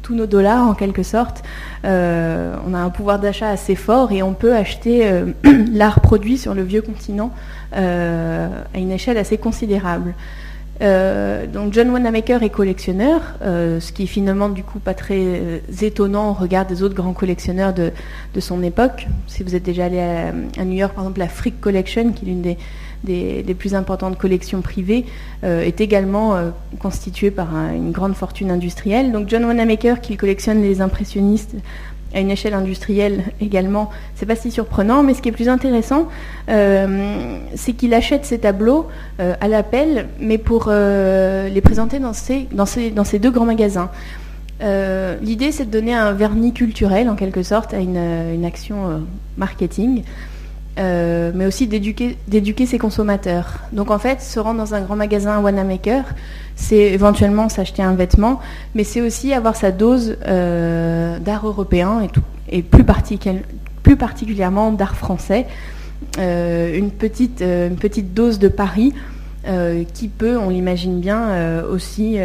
tous 0.01 0.15
nos 0.15 0.25
dollars 0.25 0.67
en 0.67 0.73
quelque 0.73 1.04
sorte, 1.04 1.43
on 1.84 1.88
a 2.73 2.77
un 2.77 2.89
pouvoir 2.89 3.19
d'achat 3.19 3.49
assez 3.49 3.75
fort 3.75 4.12
et 4.12 4.23
on 4.23 4.34
peut 4.34 4.56
acheter 4.56 5.08
l'art 5.71 6.01
produit 6.01 6.39
sur 6.39 6.56
le 6.56 6.63
vieux 6.63 6.82
continent 6.82 7.32
à 7.71 8.77
une 8.80 8.91
échelle 8.91 9.17
assez 9.19 9.38
considérable. 9.38 10.15
Euh, 10.81 11.45
donc 11.45 11.73
John 11.73 11.89
Wanamaker 11.91 12.41
est 12.41 12.49
collectionneur, 12.49 13.21
euh, 13.43 13.79
ce 13.79 13.91
qui 13.91 14.03
est 14.03 14.07
finalement 14.07 14.49
du 14.49 14.63
coup 14.63 14.79
pas 14.79 14.95
très 14.95 15.19
euh, 15.19 15.60
étonnant 15.81 16.31
au 16.31 16.34
regard 16.34 16.65
des 16.65 16.81
autres 16.81 16.95
grands 16.95 17.13
collectionneurs 17.13 17.73
de, 17.73 17.91
son 18.39 18.63
époque. 18.63 19.07
Si 19.27 19.43
vous 19.43 19.55
êtes 19.55 19.63
déjà 19.63 19.86
allé 19.86 19.99
à, 19.99 20.65
New 20.65 20.77
York, 20.77 20.93
par 20.93 21.03
exemple, 21.03 21.19
la 21.19 21.27
Frick 21.27 21.62
Collection, 21.62 22.12
qui 22.13 22.25
est 22.25 22.29
l'une 22.29 22.55
des, 23.03 23.53
plus 23.53 23.75
importantes 23.75 24.17
collections 24.17 24.62
privées, 24.62 25.05
est 25.43 25.79
également 25.81 26.36
constituée 26.79 27.29
par 27.29 27.53
une 27.55 27.91
grande 27.91 28.15
fortune 28.15 28.49
industrielle. 28.49 29.12
Donc 29.12 29.29
John 29.29 29.45
Wanamaker, 29.45 30.01
qui 30.01 30.17
collectionne 30.17 30.62
les 30.62 30.81
impressionnistes 30.81 31.55
à 32.13 32.19
une 32.19 32.32
échelle 32.32 32.54
industrielle 32.54 33.24
également, 33.39 33.89
c'est 34.15 34.26
pas 34.26 34.36
si 34.36 34.52
surprenant, 34.52 35.04
mais 35.04 35.13
ce 35.13 35.21
qui 35.21 35.30
est 35.30 35.34
plus 35.34 35.50
intéressant, 35.50 36.08
euh, 36.50 37.38
c'est 37.56 37.74
qu'il 37.74 37.93
achète 37.93 38.26
ces 38.26 38.39
tableaux 38.39 38.88
euh, 39.19 39.34
à 39.39 39.47
l'appel, 39.47 40.08
mais 40.19 40.38
pour 40.38 40.65
euh, 40.67 41.47
les 41.50 41.62
présenter 41.62 42.00
dans 42.00 42.13
ces, 42.13 42.47
dans, 42.52 42.65
ces, 42.65 43.19
deux 43.19 43.32
grands 43.32 43.45
magasins. 43.45 43.89
L'idée, 45.21 45.52
c'est 45.52 45.65
de 45.65 45.71
donner 45.71 45.93
un 45.93 46.12
vernis 46.12 46.54
culturel, 46.54 47.10
en 47.10 47.15
quelque 47.15 47.41
sorte, 47.41 47.74
à 47.74 47.80
une, 47.80 48.45
action 48.45 49.02
marketing. 49.38 50.04
Mais 50.77 51.45
aussi 51.45 51.67
d'éduquer 51.67 52.65
ses 52.65 52.77
consommateurs. 52.77 53.60
Donc 53.73 53.91
en 53.91 53.99
fait, 53.99 54.21
se 54.21 54.39
rendre 54.39 54.60
dans 54.60 54.73
un 54.73 54.81
grand 54.81 54.95
magasin 54.95 55.39
Wanamaker, 55.41 56.03
c'est 56.62 56.77
éventuellement 56.77 57.49
s'acheter 57.49 57.81
un 57.81 57.95
vêtement, 57.95 58.39
mais 58.75 58.84
c'est 58.84 59.01
aussi 59.01 59.34
avoir 59.34 59.55
sa 59.55 59.71
dose 59.71 60.17
euh, 60.27 61.17
d'art 61.19 61.47
européen 61.47 62.07
et, 62.49 62.62
plus, 62.62 62.84
particulièrement 63.95 64.71
d'art 64.71 64.95
français, 64.95 65.47
euh, 66.17 66.21
euh, 66.21 66.77
une 66.77 66.91
petite 66.91 68.13
dose 68.13 68.39
de 68.39 68.47
Paris 68.47 68.93
qui 69.93 70.07
peut, 70.07 70.38
on 70.38 70.49
l'imagine 70.49 70.99
bien, 70.99 71.63
aussi 71.63 72.17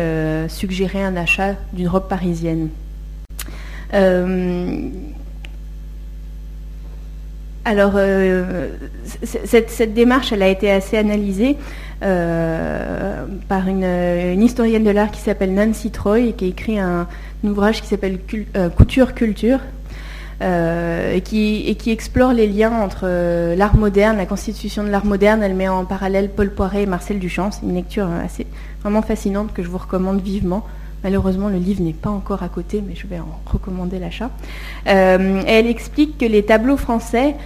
suggérer 0.49 1.03
un 1.03 1.17
achat 1.17 1.55
d'une 1.73 1.89
robe 1.89 2.09
parisienne. 2.09 2.69
Alors, 7.69 7.99
cette, 9.25 9.93
démarche, 9.93 10.33
a 10.33 10.49
été 10.49 10.71
assez 10.71 10.97
analysée. 10.97 11.57
Euh, 12.03 13.25
par 13.49 13.69
une, 13.69 14.43
historienne 14.43 14.85
de 14.85 14.91
l'art 14.91 15.11
qui 15.11 15.21
s'appelle 15.21 15.55
Nancy 15.55 15.91
Troy 15.91 16.21
et 16.21 16.33
qui 16.35 16.45
a 16.45 16.49
écrit 16.49 16.79
un, 16.79 17.09
ouvrage 17.43 17.81
qui 17.81 17.89
s'appelle 17.89 18.19
euh, 18.57 18.69
Couture 18.69 19.15
Culture. 19.15 19.61
Euh, 20.43 21.15
et, 21.15 21.23
qui, 21.23 21.75
explore 21.87 22.35
les 22.35 22.47
liens 22.47 22.73
entre 22.73 23.07
l'art 23.57 23.75
moderne, 23.75 24.19
la 24.19 24.27
constitution 24.27 24.85
de 24.85 24.91
l'art 24.91 25.07
moderne. 25.07 25.43
Elle 25.43 25.55
met 25.55 25.69
en 25.69 25.87
parallèle 25.87 26.29
Paul 26.29 26.51
Poiret 26.51 26.83
et 26.83 26.87
Marcel 26.87 27.19
Duchamp. 27.19 27.51
C'est 27.51 27.63
une 27.63 27.75
lecture 27.75 28.09
assez, 28.23 28.47
vraiment 28.83 29.03
fascinante 29.03 29.55
que 29.55 29.63
je 29.63 29.69
vous 29.69 29.79
recommande 29.79 30.21
vivement. 30.21 30.67
Malheureusement, 31.07 31.49
le 31.49 31.59
livre 31.59 31.83
n'est 31.83 31.93
pas 31.93 32.11
encore 32.11 32.43
à 32.43 32.49
côté, 32.49 32.83
mais 32.85 32.97
je 32.97 33.07
vais 33.07 33.21
en 33.21 33.39
recommander 33.47 34.01
l'achat. 34.01 34.31
elle 34.85 35.67
explique 35.69 36.19
que 36.19 36.27
les 36.27 36.45
tableaux 36.45 36.77
français 36.77 37.37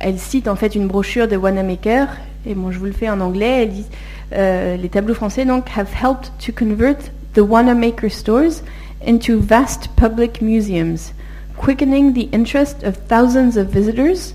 elle 0.00 0.18
cite 0.18 0.48
en 0.48 0.56
fait 0.56 0.74
une 0.74 0.88
brochure 0.88 1.28
de 1.28 1.36
Wanamaker, 1.36 2.08
et 2.46 2.54
bon, 2.54 2.70
je 2.70 2.78
vous 2.78 2.86
le 2.86 2.92
fais 2.92 3.10
en 3.10 3.20
anglais. 3.20 3.62
Elle 3.62 3.70
dit 3.70 3.86
euh, 4.32 4.76
les 4.76 4.88
tableaux 4.88 5.14
français 5.14 5.44
donc 5.44 5.66
have 5.76 5.88
helped 5.92 6.32
to 6.44 6.52
convert 6.52 6.96
the 7.34 7.40
Wanamaker 7.40 8.10
stores 8.10 8.62
into 9.06 9.38
vast 9.38 9.88
public 9.96 10.40
museums, 10.40 11.12
quickening 11.58 12.14
the 12.14 12.28
interest 12.34 12.82
of 12.84 12.96
thousands 13.08 13.58
of 13.58 13.68
visitors 13.68 14.34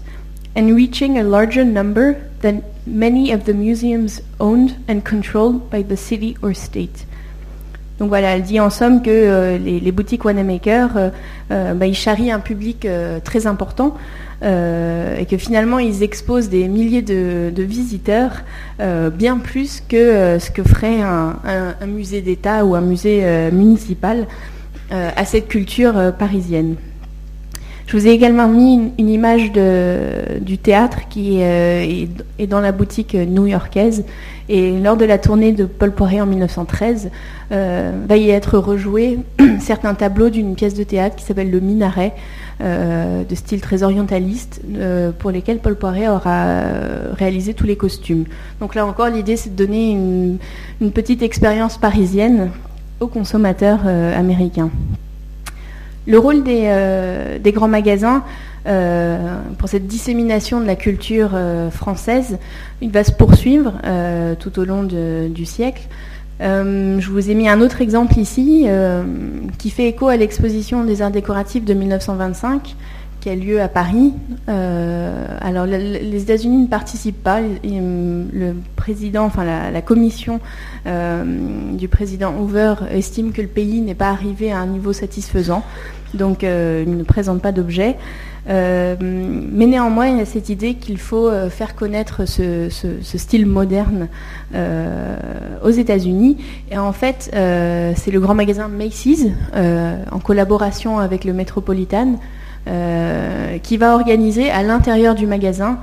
and 0.56 0.76
reaching 0.76 1.18
a 1.18 1.24
larger 1.24 1.66
number 1.66 2.16
than 2.42 2.62
many 2.86 3.32
of 3.32 3.46
the 3.46 3.54
museums 3.54 4.22
owned 4.40 4.76
and 4.88 5.02
controlled 5.02 5.70
by 5.70 5.84
the 5.84 5.98
city 5.98 6.38
or 6.42 6.54
state. 6.56 7.06
Donc 8.00 8.10
voilà, 8.10 8.36
elle 8.36 8.44
dit 8.44 8.60
en 8.60 8.70
somme 8.70 9.02
que 9.02 9.10
euh, 9.10 9.58
les, 9.58 9.92
boutiques 9.92 10.26
Wanamaker, 10.26 11.12
euh, 11.52 11.74
bah, 11.74 11.88
ils 11.88 11.96
charrient 11.96 12.32
un 12.32 12.42
public 12.42 12.86
très 13.24 13.48
important 13.48 13.96
euh, 14.44 15.18
et 15.18 15.26
que 15.26 15.38
finalement 15.38 15.80
ils 15.80 16.04
exposent 16.04 16.50
des 16.50 16.68
milliers 16.68 17.02
de, 17.02 17.52
visiteurs, 17.58 18.44
euh, 18.82 19.10
bien 19.10 19.38
plus 19.38 19.82
que 19.88 19.96
euh, 19.96 20.40
ce 20.40 20.52
que 20.52 20.62
ferait 20.62 21.02
un, 21.02 21.38
musée 21.88 22.22
d'État 22.22 22.66
ou 22.66 22.76
un 22.76 22.82
musée 22.82 23.24
municipal 23.52 24.28
à 24.92 25.26
cette 25.26 25.48
culture 25.48 26.14
parisienne. 26.18 26.76
Je 27.88 27.98
vous 27.98 28.08
ai 28.08 28.12
également 28.12 28.48
mis 28.48 28.92
une, 28.98 29.10
image 29.10 29.52
du 30.42 30.58
théâtre 30.58 31.08
qui 31.10 31.40
est, 31.40 32.08
dans 32.48 32.60
la 32.60 32.72
boutique 32.72 33.14
new-yorkaise. 33.14 34.06
Et 34.50 34.80
lors 34.80 34.98
de 34.98 35.06
la 35.06 35.18
tournée 35.18 35.52
de 35.52 35.66
Paul 35.66 35.92
Poiret 35.92 36.20
en 36.20 36.26
1913, 36.26 37.12
va 37.52 38.18
y 38.18 38.32
être 38.32 38.58
rejoué 38.58 39.20
certains 39.60 39.94
tableaux 39.94 40.32
d'une 40.32 40.56
pièce 40.56 40.74
de 40.74 40.84
théâtre 40.84 41.16
qui 41.16 41.24
s'appelle 41.24 41.52
Le 41.52 41.60
Minaret, 41.60 42.14
euh, 42.62 43.26
de 43.26 43.36
style 43.36 43.60
très 43.60 43.84
orientaliste, 43.84 44.62
euh, 44.76 45.12
pour 45.12 45.30
lesquels 45.30 45.58
Paul 45.58 45.76
Poiret 45.76 46.08
aura 46.08 46.46
euh, 46.46 47.10
réalisé 47.12 47.54
tous 47.54 47.66
les 47.66 47.76
costumes. 47.76 48.24
Donc 48.62 48.76
là 48.76 48.86
encore, 48.86 49.10
l'idée 49.10 49.36
c'est 49.36 49.54
de 49.54 49.62
donner 49.62 49.92
une, 49.92 50.92
petite 50.92 51.22
expérience 51.22 51.78
parisienne 51.78 52.52
aux 53.02 53.08
consommateurs 53.08 53.86
américains. 53.86 54.70
Le 56.08 56.20
rôle 56.20 56.44
des, 56.44 57.52
grands 57.52 57.68
magasins 57.68 58.24
pour 58.66 59.70
cette 59.70 59.88
dissémination 59.88 60.60
de 60.60 60.66
la 60.66 60.76
culture 60.76 61.32
française, 61.72 62.38
il 62.82 62.92
va 62.92 63.04
se 63.04 63.12
poursuivre 63.12 63.74
tout 64.40 64.60
au 64.60 64.66
long 64.66 64.84
du 64.84 65.46
siècle. 65.46 65.88
Euh, 66.42 67.00
je 67.00 67.10
vous 67.10 67.30
ai 67.30 67.34
mis 67.34 67.48
un 67.48 67.62
autre 67.62 67.82
exemple 67.82 68.20
ici 68.20 68.66
euh, 68.66 69.04
qui 69.58 69.70
fait 69.70 69.88
écho 69.88 70.10
à 70.10 70.18
l'exposition 70.18 70.84
des 70.84 71.02
arts 71.02 71.12
décoratifs 71.12 71.64
de 71.64 71.74
1925 71.74 72.76
qui 73.22 73.30
a 73.30 73.36
lieu 73.36 73.60
à 73.60 73.68
Paris. 73.70 74.14
Euh, 74.50 75.26
alors 75.42 75.66
les 75.66 76.22
États-Unis 76.22 76.58
ne 76.58 76.68
participent 76.68 77.24
pas. 77.24 77.40
Le 77.42 78.54
président, 78.76 79.24
enfin 79.24 79.44
la, 79.44 79.82
commission 79.82 80.40
du 80.86 81.88
président 81.88 82.36
Hoover 82.40 82.76
estime 82.92 83.32
que 83.32 83.42
le 83.42 83.48
pays 83.48 83.82
n'est 83.82 83.96
pas 83.96 84.10
arrivé 84.10 84.52
à 84.52 84.60
un 84.60 84.68
niveau 84.68 84.94
satisfaisant, 84.94 85.64
donc 86.16 86.44
il 86.44 86.98
ne 86.98 87.04
présente 87.04 87.42
pas 87.42 87.52
d'objet. 87.52 87.98
Euh, 88.48 88.96
mais 89.00 89.66
néanmoins, 89.66 90.08
il 90.08 90.18
y 90.18 90.22
a 90.22 90.26
cette 90.26 90.50
idée 90.50 90.76
qu'il 90.76 91.00
faut 91.00 91.28
euh, 91.28 91.50
faire 91.50 91.76
connaître 91.76 92.26
ce, 92.26 92.70
style 93.04 93.46
moderne 93.46 94.08
euh, 94.54 95.18
aux 95.64 95.72
États-Unis. 95.72 96.38
Et 96.70 96.78
en 96.78 96.94
fait, 96.94 97.30
c'est 97.34 98.12
le 98.12 98.20
grand 98.20 98.36
magasin 98.36 98.68
Macy's, 98.68 99.28
en 99.54 100.20
collaboration 100.20 101.00
avec 101.00 101.24
le 101.24 101.34
Metropolitan, 101.34 102.20
qui 103.64 103.78
va 103.78 103.96
organiser 103.96 104.50
à 104.50 104.64
l'intérieur 104.64 105.16
du 105.16 105.28
magasin, 105.28 105.80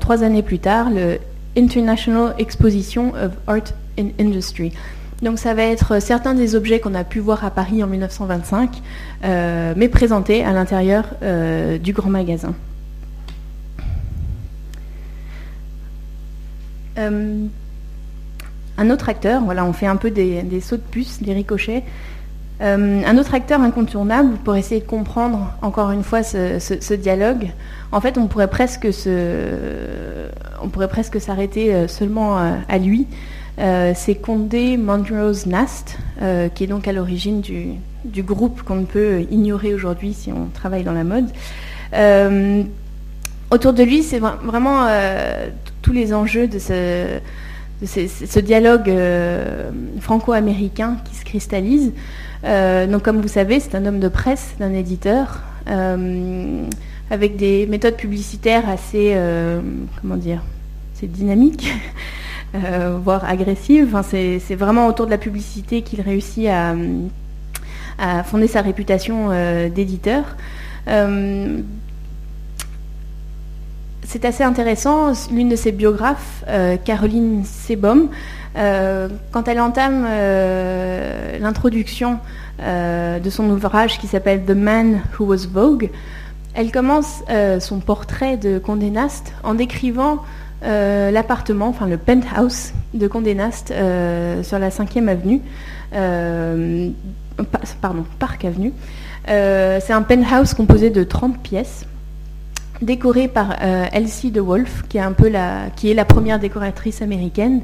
trois 0.00 0.22
années 0.22 0.42
plus 0.42 0.58
tard, 0.58 0.90
le 0.90 1.18
International 1.56 2.34
Exposition 2.38 3.12
of 3.14 3.32
Art 3.46 3.72
in 3.98 4.08
Industry. 4.20 4.72
Donc 5.22 5.38
ça 5.40 5.52
va 5.52 5.64
être 5.64 6.00
certains 6.00 6.34
des 6.34 6.54
objets 6.54 6.78
qu'on 6.78 6.94
a 6.94 7.02
pu 7.02 7.18
voir 7.18 7.44
à 7.44 7.50
Paris 7.50 7.82
en 7.82 7.88
1925, 7.88 8.70
euh, 9.24 9.74
mais 9.76 9.88
présentés 9.88 10.44
à 10.44 10.52
l'intérieur 10.52 11.06
euh, 11.22 11.78
du 11.78 11.92
grand 11.92 12.10
magasin. 12.10 12.54
Euh, 16.98 17.46
un 18.76 18.90
autre 18.90 19.08
acteur, 19.08 19.42
voilà, 19.42 19.64
on 19.64 19.72
fait 19.72 19.86
un 19.86 19.96
peu 19.96 20.10
des, 20.12 20.60
sauts 20.60 20.76
de 20.76 20.82
puce, 20.82 21.20
des 21.20 21.32
ricochets. 21.32 21.82
un 22.60 23.18
autre 23.18 23.34
acteur 23.34 23.60
incontournable 23.60 24.36
pour 24.44 24.54
essayer 24.54 24.80
de 24.80 24.86
comprendre 24.86 25.52
encore 25.62 25.90
une 25.90 26.04
fois 26.04 26.22
ce, 26.22 26.94
dialogue. 26.94 27.50
En 27.90 28.00
fait, 28.00 28.18
on 28.18 28.28
pourrait 28.28 28.48
presque 28.48 28.86
on 30.62 30.68
pourrait 30.68 30.88
presque 30.88 31.20
s'arrêter 31.20 31.88
seulement 31.88 32.36
à 32.36 32.78
lui. 32.78 33.08
Euh, 33.58 33.92
c'est 33.96 34.14
Condé 34.14 34.76
Montrose 34.76 35.46
Nast, 35.46 35.98
euh, 36.22 36.48
qui 36.48 36.64
est 36.64 36.66
donc 36.68 36.86
à 36.86 36.92
l'origine 36.92 37.40
du, 37.40 38.22
groupe 38.22 38.62
qu'on 38.62 38.76
ne 38.76 38.84
peut 38.84 39.22
ignorer 39.30 39.74
aujourd'hui 39.74 40.14
si 40.14 40.30
on 40.32 40.46
travaille 40.54 40.84
dans 40.84 40.92
la 40.92 41.04
mode. 41.04 41.28
Euh, 41.92 42.62
autour 43.50 43.72
de 43.72 43.82
lui, 43.82 44.02
c'est 44.02 44.20
vraiment 44.20 44.86
tous 45.82 45.92
les 45.92 46.14
enjeux 46.14 46.46
de, 46.46 46.58
ce 46.58 48.38
dialogue 48.38 48.92
franco-américain 50.00 50.98
qui 51.04 51.16
se 51.16 51.24
cristallise. 51.24 51.92
donc 52.44 53.02
comme 53.02 53.20
vous 53.20 53.28
savez, 53.28 53.58
c'est 53.58 53.74
un 53.74 53.86
homme 53.86 54.00
de 54.00 54.08
presse, 54.08 54.54
d'un 54.60 54.72
éditeur, 54.72 55.42
avec 57.10 57.36
des 57.36 57.66
méthodes 57.66 57.96
publicitaires 57.96 58.68
assez, 58.68 59.16
comment 60.00 60.16
dire. 60.16 60.42
Voire 62.54 63.24
agressive. 63.24 64.00
c'est 64.08 64.54
vraiment 64.54 64.86
autour 64.86 65.06
de 65.06 65.10
la 65.10 65.18
publicité 65.18 65.82
qu'il 65.82 66.00
réussit 66.00 66.48
à, 66.48 66.74
fonder 68.24 68.46
sa 68.46 68.62
réputation 68.62 69.28
d'éditeur. 69.68 70.36
c'est 74.08 74.24
assez 74.24 74.42
intéressant. 74.42 75.12
L'une 75.30 75.50
de 75.50 75.56
ses 75.56 75.70
biographes, 75.70 76.42
euh, 76.48 76.78
Caroline 76.82 77.44
Sebom, 77.44 78.08
euh, 78.56 79.08
quand 79.32 79.48
elle 79.48 79.60
entame 79.60 80.06
euh, 80.08 81.38
l'introduction 81.38 82.18
de 82.58 83.30
son 83.30 83.48
ouvrage 83.50 84.00
qui 84.00 84.08
s'appelle 84.08 84.44
The 84.44 84.50
Man 84.50 85.00
Who 85.14 85.26
Was 85.26 85.46
Vogue, 85.46 85.90
elle 86.54 86.72
commence 86.72 87.22
son 87.60 87.78
portrait 87.78 88.36
de 88.36 88.58
Condé 88.58 88.90
Nast 88.90 89.32
en 89.44 89.54
décrivant 89.54 90.24
l'appartement, 90.62 91.68
enfin 91.68 91.86
le 91.86 91.96
penthouse 91.96 92.72
de 92.94 93.06
Condé 93.06 93.34
Nast 93.34 93.68
sur 93.68 94.58
la 94.58 94.70
5e 94.70 95.08
avenue, 95.08 95.40
pardon, 97.80 98.04
Park 98.18 98.44
Avenue. 98.44 98.72
c'est 99.26 99.92
un 99.92 100.02
penthouse 100.02 100.54
composé 100.54 100.90
de 100.90 101.04
30 101.04 101.38
pièces 101.38 101.86
décorée 102.82 103.28
par 103.28 103.56
euh, 103.62 103.86
Elsie 103.92 104.30
de 104.30 104.40
Wolf, 104.40 104.84
qui 104.88 104.98
est 104.98 105.02
un 105.02 105.12
peu 105.12 105.28
la, 105.28 105.70
qui 105.76 105.90
est 105.90 105.94
la 105.94 106.04
première 106.04 106.38
décoratrice 106.38 107.02
américaine. 107.02 107.62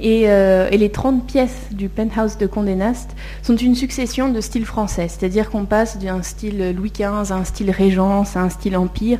Euh, 0.00 0.68
et, 0.70 0.78
les 0.78 0.90
30 0.90 1.26
pièces 1.26 1.72
du 1.72 1.88
penthouse 1.88 2.38
de 2.38 2.46
Condé 2.46 2.76
Nast 2.76 3.10
sont 3.42 3.56
une 3.56 3.74
succession 3.74 4.28
de 4.28 4.40
styles 4.40 4.64
français, 4.64 5.08
c'est-à-dire 5.08 5.50
qu'on 5.50 5.64
passe 5.64 5.98
d'un 5.98 6.22
style 6.22 6.72
Louis 6.76 6.92
XV 6.92 7.32
à 7.32 7.34
un 7.34 7.44
style 7.44 7.72
Régence, 7.72 8.36
à 8.36 8.42
un 8.42 8.48
style 8.48 8.76
Empire, 8.76 9.18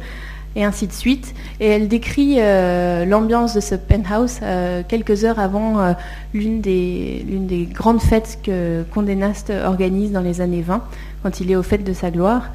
et 0.57 0.65
ainsi 0.65 0.87
de 0.87 0.93
suite. 0.93 1.35
Et 1.61 1.67
elle 1.67 1.89
décrit 1.89 2.37
euh, 2.39 3.05
l'ambiance 3.05 3.55
de 3.55 3.61
ce 3.61 3.75
penthouse 3.75 4.41
quelques 4.89 5.25
heures 5.25 5.39
avant 5.39 5.95
l'une 6.35 6.61
des, 6.61 7.25
des, 7.27 7.67
grandes 7.67 8.01
fêtes 8.01 8.39
que 8.43 8.83
Condé 8.95 9.15
Nast 9.15 9.51
organise 9.51 10.13
dans 10.13 10.21
les 10.21 10.41
années 10.41 10.63
20, 10.63 10.83
quand 11.23 11.41
il 11.41 11.51
est 11.51 11.57
au 11.57 11.63
fait 11.63 11.79
de 11.79 11.93
sa 11.93 12.11
gloire. 12.11 12.51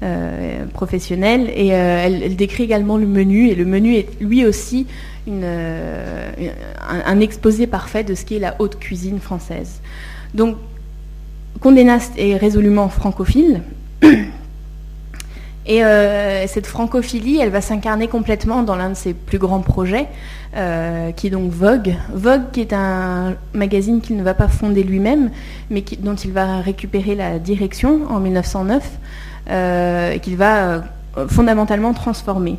Euh, 0.00 0.64
professionnelle. 0.66 1.50
Et 1.56 1.74
euh, 1.74 2.04
elle, 2.04 2.36
décrit 2.36 2.62
également 2.62 2.98
le 2.98 3.06
menu. 3.06 3.48
Et 3.48 3.56
le 3.56 3.64
menu 3.64 3.96
est 3.96 4.08
lui 4.20 4.46
aussi 4.46 4.86
euh, 5.26 6.30
un, 6.88 7.18
exposé 7.18 7.66
parfait 7.66 8.04
de 8.04 8.14
ce 8.14 8.24
qui 8.24 8.36
est 8.36 8.38
la 8.38 8.54
haute 8.60 8.78
cuisine 8.78 9.18
française. 9.18 9.80
Donc, 10.34 10.56
Condé 11.58 11.82
Nast 11.82 12.12
est 12.16 12.36
résolument 12.36 12.88
francophile. 12.88 13.62
Et 15.70 15.82
cette 16.46 16.66
francophilie, 16.66 17.40
elle 17.40 17.50
va 17.50 17.60
s'incarner 17.60 18.08
complètement 18.08 18.62
dans 18.62 18.74
l'un 18.74 18.88
de 18.88 18.94
ses 18.94 19.12
plus 19.12 19.36
grands 19.36 19.60
projets, 19.60 20.06
qui 20.54 21.26
est 21.26 21.30
donc 21.30 21.50
Vogue. 21.50 21.94
Vogue, 22.10 22.50
qui 22.52 22.62
est 22.62 22.72
un 22.72 23.34
magazine 23.52 24.00
qu'il 24.00 24.16
ne 24.16 24.22
va 24.22 24.32
pas 24.32 24.48
fonder 24.48 24.82
lui-même, 24.82 25.30
mais 25.68 25.84
dont 25.98 26.14
il 26.14 26.32
va 26.32 26.60
récupérer 26.60 27.14
la 27.14 27.38
direction 27.38 28.00
en 28.08 28.18
1909. 28.18 28.82
Euh, 29.50 30.12
et 30.12 30.20
qu'il 30.20 30.36
va 30.36 30.68
euh, 30.68 30.80
fondamentalement 31.26 31.94
transformer. 31.94 32.58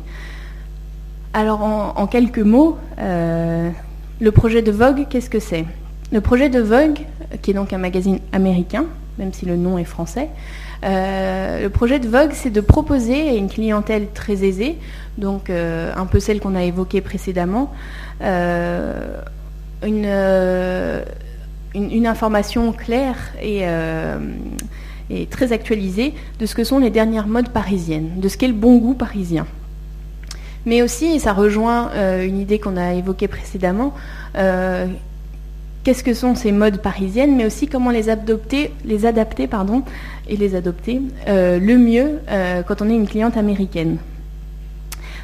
Alors 1.34 1.62
en, 1.62 2.06
quelques 2.08 2.40
mots, 2.40 2.76
euh, 2.98 3.70
le 4.20 4.32
projet 4.32 4.62
de 4.62 4.72
Vogue, 4.72 5.06
qu'est-ce 5.08 5.30
que 5.30 5.38
c'est? 5.38 5.64
Le 6.10 6.20
projet 6.20 6.48
de 6.48 6.58
Vogue, 6.58 6.98
qui 7.42 7.52
est 7.52 7.54
donc 7.54 7.72
un 7.72 7.78
magazine 7.78 8.18
américain, 8.32 8.86
même 9.18 9.32
si 9.32 9.46
le 9.46 9.54
nom 9.54 9.78
est 9.78 9.84
français, 9.84 10.30
le 10.82 11.68
projet 11.68 11.98
de 11.98 12.08
Vogue, 12.08 12.32
c'est 12.32 12.50
de 12.50 12.60
proposer 12.60 13.28
à 13.28 13.34
une 13.34 13.48
clientèle 13.48 14.08
très 14.14 14.44
aisée, 14.44 14.78
donc 15.18 15.50
un 15.50 16.06
peu 16.06 16.20
celle 16.20 16.40
qu'on 16.40 16.54
a 16.54 16.62
évoquée 16.62 17.00
précédemment, 17.00 17.72
une, 18.22 20.06
une, 21.74 22.06
information 22.06 22.72
claire 22.72 23.16
et 23.42 23.64
et 25.10 25.26
très 25.26 25.52
actualisé 25.52 26.14
de 26.38 26.46
ce 26.46 26.54
que 26.54 26.64
sont 26.64 26.78
les 26.78 26.90
dernières 26.90 27.26
modes 27.26 27.50
parisiennes, 27.50 28.20
de 28.20 28.28
ce 28.28 28.36
qu'est 28.36 28.48
le 28.48 28.54
bon 28.54 28.78
goût 28.78 28.94
parisien. 28.94 29.46
Mais 30.66 30.82
aussi, 30.82 31.06
et 31.06 31.18
ça 31.18 31.32
rejoint 31.32 31.90
euh, 31.94 32.24
une 32.24 32.38
idée 32.38 32.58
qu'on 32.58 32.76
a 32.76 32.94
évoquée 32.94 33.28
précédemment, 33.28 33.94
euh, 34.36 34.86
qu'est-ce 35.84 36.04
que 36.04 36.14
sont 36.14 36.34
ces 36.34 36.52
modes 36.52 36.80
parisiennes, 36.80 37.36
mais 37.36 37.46
aussi 37.46 37.66
comment 37.66 37.90
les 37.90 38.08
adopter, 38.08 38.70
les 38.84 39.06
adapter 39.06 39.46
pardon, 39.46 39.82
et 40.30 40.36
les 40.36 40.54
adopter 40.54 41.02
euh, 41.28 41.58
le 41.58 41.76
mieux 41.76 42.20
quand 42.66 42.80
on 42.80 42.88
est 42.88 42.94
une 42.94 43.08
cliente 43.08 43.36
américaine. 43.36 43.98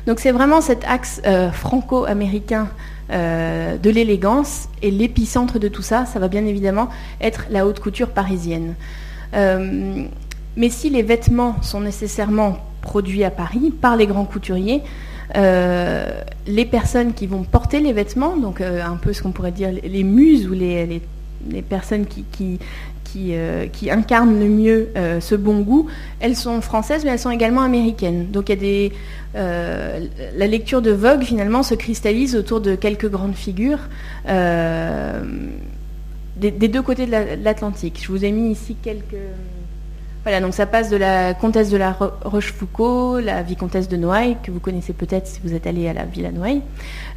Donc 0.07 0.21
c'est 0.21 0.33
vraiment 0.33 0.61
cet 0.61 0.85
axe 0.85 1.23
franco-américain 1.53 2.69
de 3.11 3.91
l'élégance 3.91 4.69
et 4.83 4.91
l'épicentre 4.91 5.59
de 5.59 5.69
tout 5.69 5.83
ça, 5.83 6.07
ça 6.07 6.19
va 6.19 6.29
bien 6.29 6.45
évidemment 6.45 6.89
être 7.21 7.47
la 7.51 7.67
haute 7.67 7.81
couture 7.81 8.11
parisienne. 8.11 8.75
Euh, 9.35 10.05
mais 10.57 10.71
si 10.71 10.91
les 10.91 11.03
vêtements 11.03 11.63
sont 11.63 11.81
nécessairement 11.81 12.59
produits 12.81 13.25
à 13.25 13.31
Paris 13.31 13.73
par 13.79 13.97
les 13.97 14.07
grands 14.07 14.25
couturiers, 14.25 14.83
euh, 15.37 16.09
les 16.47 16.65
personnes 16.65 17.13
qui 17.13 17.27
vont 17.27 17.43
porter 17.43 17.81
les 17.81 17.93
vêtements, 17.93 18.37
donc 18.37 18.61
euh, 18.61 18.83
un 18.85 18.97
peu 18.97 19.13
ce 19.13 19.23
qu'on 19.23 19.33
pourrait 19.33 19.53
dire 19.53 19.71
les 19.71 20.03
muses 20.05 20.47
ou 20.47 20.53
les, 20.53 21.03
personnes 21.69 22.07
qui, 22.07 22.59
qui, 23.73 23.91
incarnent 23.91 24.39
le 24.39 24.49
mieux 24.49 24.89
ce 25.21 25.35
bon 25.35 25.61
goût, 25.61 25.89
elles 26.21 26.37
sont 26.37 26.61
françaises, 26.61 27.05
mais 27.05 27.11
elles 27.13 27.19
sont 27.19 27.31
également 27.31 27.63
américaines. 27.63 28.31
Donc 28.31 28.49
il 28.49 28.53
y 28.53 28.59
a 28.59 28.61
des, 28.61 28.93
la 29.35 30.47
lecture 30.47 30.83
de 30.83 30.91
Vogue 30.91 31.23
finalement 31.23 31.63
se 31.63 31.75
cristallise 31.75 32.37
autour 32.37 32.61
de 32.61 32.75
quelques 32.75 33.09
grandes 33.09 33.35
figures 33.35 33.81
des, 36.37 36.69
deux 36.69 36.83
côtés 36.83 37.07
de 37.07 37.43
l'Atlantique. 37.43 38.01
Je 38.03 38.09
vous 38.09 38.25
ai 38.25 38.31
mis 38.31 38.53
ici 38.53 38.77
quelques... 38.83 39.17
Voilà, 40.27 40.41
donc 40.41 40.55
ça 40.55 40.67
passe 40.67 40.91
de 40.91 40.97
la 40.97 41.35
comtesse 41.35 41.71
de 41.71 41.77
la 41.77 41.97
Rochefoucauld, 42.25 43.25
la 43.25 43.45
vicomtesse 43.45 43.89
de 43.89 43.97
Noailles, 43.97 44.37
que 44.43 44.51
vous 44.51 44.59
connaissez 44.59 44.93
peut-être 44.93 45.29
si 45.29 45.39
vous 45.45 45.55
êtes 45.55 45.69
allé 45.69 45.87
à 45.87 45.93
la 45.93 46.05
Villa 46.05 46.33
Noailles. 46.33 46.63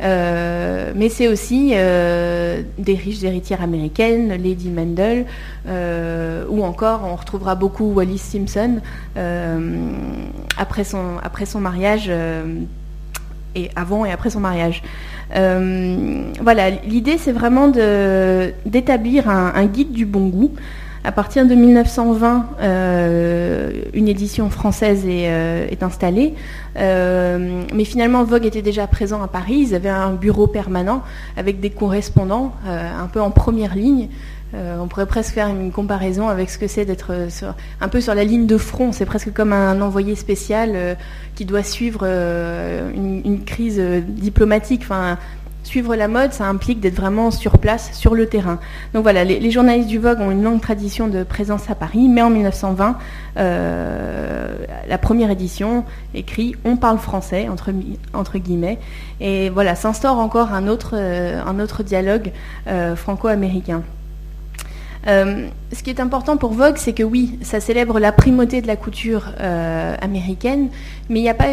Euh, 0.01 0.91
mais 0.95 1.09
c'est 1.09 1.27
aussi 1.27 1.71
euh, 1.73 2.61
des 2.77 2.93
riches 2.93 3.23
héritières 3.23 3.63
américaines, 3.63 4.29
Lady 4.39 4.69
Mendel, 4.69 5.25
euh, 5.67 6.45
ou 6.49 6.63
encore 6.63 7.01
on 7.03 7.15
retrouvera 7.15 7.55
beaucoup 7.55 7.91
Wallis 7.93 8.19
Simpson 8.19 8.79
après, 10.55 10.83
son, 10.83 11.59
mariage 11.59 12.11
et 13.55 13.71
avant 13.75 14.05
et 14.05 14.11
après 14.11 14.29
son 14.29 14.39
mariage. 14.39 14.83
Voilà, 15.33 16.69
l'idée 16.69 17.17
c'est 17.17 17.31
vraiment 17.31 17.69
d'établir 17.69 19.27
un, 19.27 19.65
guide 19.65 19.93
du 19.93 20.05
bon 20.05 20.27
goût. 20.27 20.53
À 21.03 21.11
partir 21.13 21.45
de 21.45 21.55
1920, 21.55 22.49
euh, 22.61 23.71
une 23.93 24.09
édition 24.09 24.49
française 24.49 25.05
est, 25.05 25.29
euh, 25.29 25.67
installée, 25.81 26.33
mais 26.75 27.85
finalement 27.85 28.23
Vogue 28.23 28.45
était 28.45 28.61
déjà 28.61 28.85
présent 28.85 29.21
à 29.23 29.27
Paris. 29.27 29.65
Ils 29.69 29.75
avaient 29.75 29.89
un 29.89 30.11
bureau 30.11 30.47
permanent 30.47 31.01
avec 31.37 31.61
des 31.61 31.69
correspondants 31.69 32.53
un 32.65 33.07
peu 33.07 33.21
en 33.21 33.31
première 33.31 33.75
ligne 33.75 34.09
euh, 34.55 34.79
on 34.79 34.87
pourrait 34.87 35.05
presque 35.05 35.33
faire 35.35 35.47
une 35.47 35.71
comparaison 35.71 36.27
avec 36.27 36.49
ce 36.49 36.57
que 36.57 36.67
c'est 36.67 36.83
d'être 36.83 37.11
euh, 37.11 37.29
un 37.81 37.87
peu 37.87 38.01
sur 38.01 38.15
la 38.15 38.23
ligne 38.23 38.47
de 38.47 38.57
front. 38.57 38.91
C'est 38.91 39.05
presque 39.05 39.31
comme 39.31 39.53
un 39.53 39.79
envoyé 39.81 40.15
spécial 40.15 40.71
euh, 40.73 40.95
qui 41.35 41.45
doit 41.45 41.61
suivre 41.61 42.03
une, 42.05 43.43
crise 43.45 43.79
diplomatique. 43.79 44.83
Suivre 45.69 45.95
la 45.95 46.07
mode, 46.07 46.33
ça 46.33 46.45
implique 46.45 46.79
d'être 46.79 46.95
vraiment 46.95 47.29
sur 47.29 47.59
place, 47.59 47.91
sur 47.93 48.15
le 48.15 48.25
terrain. 48.25 48.59
Donc 48.95 49.03
voilà, 49.03 49.23
les, 49.23 49.51
journalistes 49.51 49.87
du 49.87 49.99
Vogue 49.99 50.19
ont 50.19 50.31
une 50.31 50.43
longue 50.43 50.61
tradition 50.61 51.07
de 51.07 51.21
présence 51.21 51.69
à 51.69 51.75
Paris, 51.75 52.09
mais 52.09 52.23
en 52.23 52.31
1920, 52.31 52.97
la 53.35 54.97
première 54.97 55.29
édition 55.29 55.85
écrit 56.15 56.55
On 56.65 56.75
parle 56.75 56.97
français, 56.97 57.47
entre, 57.49 58.37
guillemets, 58.39 58.79
et 59.21 59.51
voilà, 59.51 59.75
s'instaure 59.75 60.17
encore 60.17 60.53
un 60.53 60.67
autre, 60.67 60.95
un 60.97 61.59
autre 61.59 61.83
dialogue 61.83 62.31
franco-américain. 62.95 63.83
Euh, 65.07 65.47
ce 65.71 65.81
qui 65.81 65.89
est 65.89 65.99
important 65.99 66.37
pour 66.37 66.51
Vogue, 66.51 66.75
c'est 66.77 66.93
que 66.93 67.03
oui, 67.03 67.39
ça 67.41 67.59
célèbre 67.59 67.99
la 67.99 68.11
primauté 68.11 68.61
de 68.61 68.67
la 68.67 68.75
couture 68.75 69.31
euh, 69.39 69.95
américaine, 70.01 70.69
mais 71.09 71.19
il 71.19 71.23
n'y 71.23 71.29
a 71.29 71.33
pas 71.33 71.49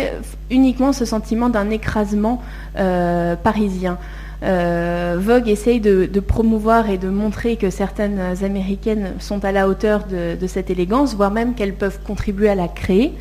uniquement 0.51 0.93
ce 0.93 1.05
sentiment 1.05 1.49
d'un 1.49 1.71
écrasement 1.71 2.43
euh, 2.79 3.37
parisien. 3.37 3.99
Vogue 4.43 5.49
essaye 5.49 5.81
de, 5.81 6.21
promouvoir 6.21 6.91
et 6.91 6.99
de 6.99 7.09
montrer 7.09 7.57
que 7.57 7.71
certaines 7.71 8.21
américaines 8.45 9.13
sont 9.19 9.45
à 9.45 9.51
la 9.51 9.67
hauteur 9.67 10.05
de, 10.05 10.47
cette 10.47 10.71
élégance, 10.71 11.15
voire 11.15 11.31
même 11.31 11.55
qu'elles 11.55 11.75
peuvent 11.75 11.99
contribuer 12.05 12.51
à 12.51 12.55
la 12.55 12.69
créer. 12.69 13.15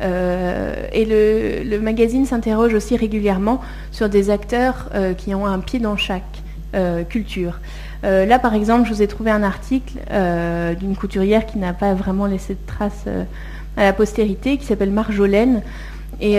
et 0.00 1.04
le, 1.04 1.78
magazine 1.80 2.24
s'interroge 2.24 2.72
aussi 2.72 2.96
régulièrement 2.96 3.60
sur 3.90 4.08
des 4.08 4.30
acteurs 4.30 4.88
qui 5.18 5.34
ont 5.34 5.44
un 5.44 5.58
pied 5.58 5.80
dans 5.80 5.96
chaque 5.96 6.40
culture. 7.08 7.58
Là, 8.02 8.38
par 8.38 8.54
exemple, 8.54 8.88
je 8.88 8.94
vous 8.94 9.02
ai 9.02 9.06
trouvé 9.06 9.30
un 9.30 9.42
article 9.42 9.94
d'une 10.78 10.96
couturière 10.96 11.46
qui 11.46 11.58
n'a 11.58 11.72
pas 11.72 11.94
vraiment 11.94 12.26
laissé 12.26 12.54
de 12.54 12.66
traces 12.66 13.06
à 13.76 13.84
la 13.84 13.92
postérité, 13.92 14.56
qui 14.56 14.66
s'appelle 14.66 14.90
Marjolaine. 14.90 15.62
Et 16.20 16.38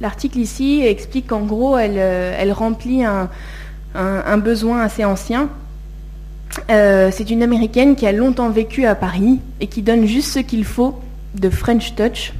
l'article 0.00 0.38
ici 0.38 0.82
explique 0.84 1.28
qu'en 1.28 1.42
gros, 1.42 1.76
elle, 1.78 2.52
remplit 2.52 3.04
un, 3.04 4.38
besoin 4.38 4.82
assez 4.82 5.04
ancien. 5.04 5.48
c'est 6.68 7.30
une 7.30 7.42
américaine 7.42 7.96
qui 7.96 8.06
a 8.06 8.12
longtemps 8.12 8.50
vécu 8.50 8.86
à 8.86 8.94
Paris 8.94 9.38
et 9.60 9.66
qui 9.66 9.82
donne 9.82 10.06
juste 10.06 10.32
ce 10.32 10.40
qu'il 10.40 10.64
faut 10.64 10.98
de 11.34 11.48
French 11.48 11.94
Touch 11.94 12.32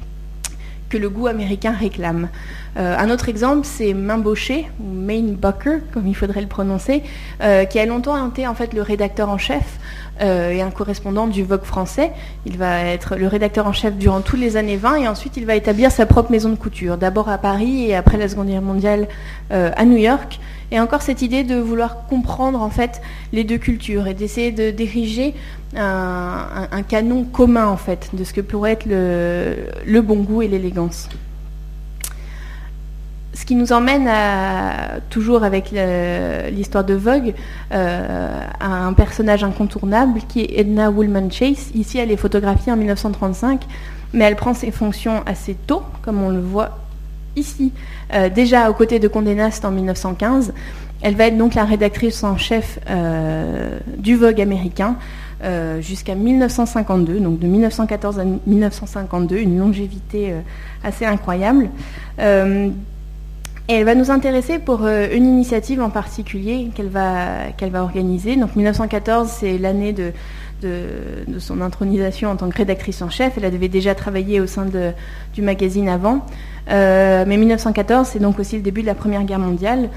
que 0.91 0.99
le 0.99 1.09
goût 1.09 1.29
américain 1.29 1.73
réclame. 1.73 2.29
Euh, 2.77 2.97
un 2.99 3.11
autre 3.11 3.29
exemple, 3.29 3.63
c'est 3.65 3.95
Mainbocher, 3.95 4.69
ou 4.81 4.93
Main 4.93 5.33
Bucker, 5.41 5.79
comme 5.95 6.07
il 6.07 6.15
faudrait 6.15 6.43
le 6.43 6.47
prononcer, 6.49 7.03
euh, 7.43 7.65
qui 7.65 7.79
a 7.79 7.87
longtemps 7.87 8.29
été 8.29 8.47
en 8.47 8.55
fait 8.55 8.75
le 8.75 8.83
rédacteur 8.83 9.29
en 9.31 9.39
chef 9.39 9.79
euh, 10.21 10.51
et 10.51 10.61
un 10.61 10.71
correspondant 10.71 11.27
du 11.27 11.45
Vogue 11.45 11.65
français. 11.65 12.13
Il 12.45 12.59
va 12.59 12.81
être 12.85 13.17
le 13.17 13.27
rédacteur 13.29 13.67
en 13.67 13.73
chef 13.73 13.97
durant 13.97 14.21
toutes 14.21 14.41
les 14.41 14.57
années 14.57 14.77
20 14.77 14.97
et 14.97 15.09
ensuite 15.09 15.37
il 15.37 15.47
va 15.47 15.55
établir 15.55 15.91
sa 15.91 16.07
propre 16.07 16.31
maison 16.31 16.51
de 16.51 16.57
couture, 16.57 16.99
d'abord 16.99 17.29
à 17.29 17.39
Paris 17.39 17.89
et 17.89 17.95
après 17.95 18.19
la 18.19 18.29
Seconde 18.29 18.49
Guerre 18.49 18.63
mondiale 18.63 19.09
à 19.51 19.85
New 19.85 19.97
York. 19.97 20.39
Et 20.73 20.79
encore 20.79 21.03
cette 21.03 21.23
idée 21.23 21.43
de 21.43 21.57
vouloir 21.57 22.07
comprendre 22.07 22.61
en 22.63 22.71
fait 22.71 23.01
les 23.33 23.45
deux 23.45 23.59
cultures 23.59 24.07
et 24.07 24.15
d'essayer 24.15 24.53
de 24.53 24.71
diriger 24.71 25.35
un, 25.77 26.83
canon 26.89 27.25
commun 27.25 27.67
en 27.67 27.77
fait 27.77 28.11
de 28.13 28.25
ce 28.25 28.33
que 28.33 28.41
pourrait 28.41 28.73
être 28.73 28.87
le, 28.87 30.01
bon 30.01 30.17
goût 30.17 30.43
et 30.43 30.49
l'élégance. 30.49 31.09
Ce 33.35 33.45
qui 33.45 33.55
nous 33.55 33.73
emmène 33.73 34.07
à, 34.09 35.01
toujours 35.09 35.45
avec 35.45 35.73
l'histoire 35.73 36.85
de 36.85 36.95
Vogue 36.95 37.35
euh, 37.73 38.41
à 38.61 38.87
un 38.87 38.93
personnage 38.93 39.45
incontournable 39.45 40.21
qui 40.29 40.41
est 40.41 40.61
Edna 40.61 40.91
Woolman 40.91 41.31
Chase. 41.31 41.71
Ici, 41.75 41.99
elle 41.99 42.11
est 42.11 42.17
photographiée 42.17 42.73
en 42.73 42.77
1935, 42.77 43.63
mais 44.13 44.25
elle 44.25 44.37
prend 44.37 44.55
ses 44.55 44.71
fonctions 44.71 45.23
assez 45.27 45.55
tôt, 45.55 45.83
comme 46.03 46.23
on 46.23 46.31
le 46.31 46.41
voit 46.41 46.79
ici, 47.41 47.73
euh, 48.15 48.29
déjà 48.29 48.71
aux 48.71 48.75
côtés 48.75 48.99
de 48.99 49.09
Condé 49.09 49.35
Nast 49.35 49.65
en 49.65 49.71
1915. 49.71 50.53
Elle 51.03 51.17
va 51.17 51.27
être 51.27 51.39
donc 51.39 51.55
la 51.55 51.65
rédactrice 51.65 52.23
en 52.23 52.37
chef 52.37 52.79
euh, 52.89 53.79
du 53.97 54.17
Vogue 54.17 54.41
américain 54.41 54.97
euh, 55.43 55.81
jusqu'à 55.81 56.15
1952, 56.15 57.21
donc 57.21 57.39
de 57.39 57.47
1914 57.47 58.19
à 58.19 58.25
1952, 58.25 59.37
une 59.39 59.59
longévité 59.59 60.35
assez 60.85 61.07
incroyable. 61.07 61.71
Et 63.69 63.75
elle 63.75 63.85
va 63.85 63.95
nous 63.95 64.11
intéresser 64.11 64.59
pour 64.59 64.87
une 64.87 65.27
initiative 65.27 65.81
en 65.81 65.91
particulier 65.91 66.71
qu'elle 66.75 66.89
va, 66.89 67.53
qu'elle 67.57 67.71
va 67.71 67.85
organiser. 67.85 68.35
Donc 68.37 68.57
1914, 68.57 69.29
c'est 69.29 69.59
l'année 69.59 69.93
de, 69.93 70.13
de, 70.61 71.39
son 71.39 71.61
intronisation 71.61 72.31
en 72.31 72.37
tant 72.37 72.49
que 72.49 72.57
rédactrice 72.57 73.03
en 73.03 73.11
chef. 73.11 73.35
Elle 73.37 73.45
avait 73.45 73.69
déjà 73.69 73.95
travaillé 73.95 74.41
au 74.41 74.47
sein 74.47 74.67
du 75.35 75.43
magazine 75.43 75.89
avant. 75.89 76.25
mais 76.69 77.37
1914, 77.37 78.09
c'est 78.09 78.19
donc 78.19 78.39
aussi 78.39 78.57
le 78.57 78.63
début 78.63 78.83
de 78.83 78.87
la 78.87 78.95
Première 78.95 79.25
Guerre 79.25 79.39
mondiale. 79.39 79.91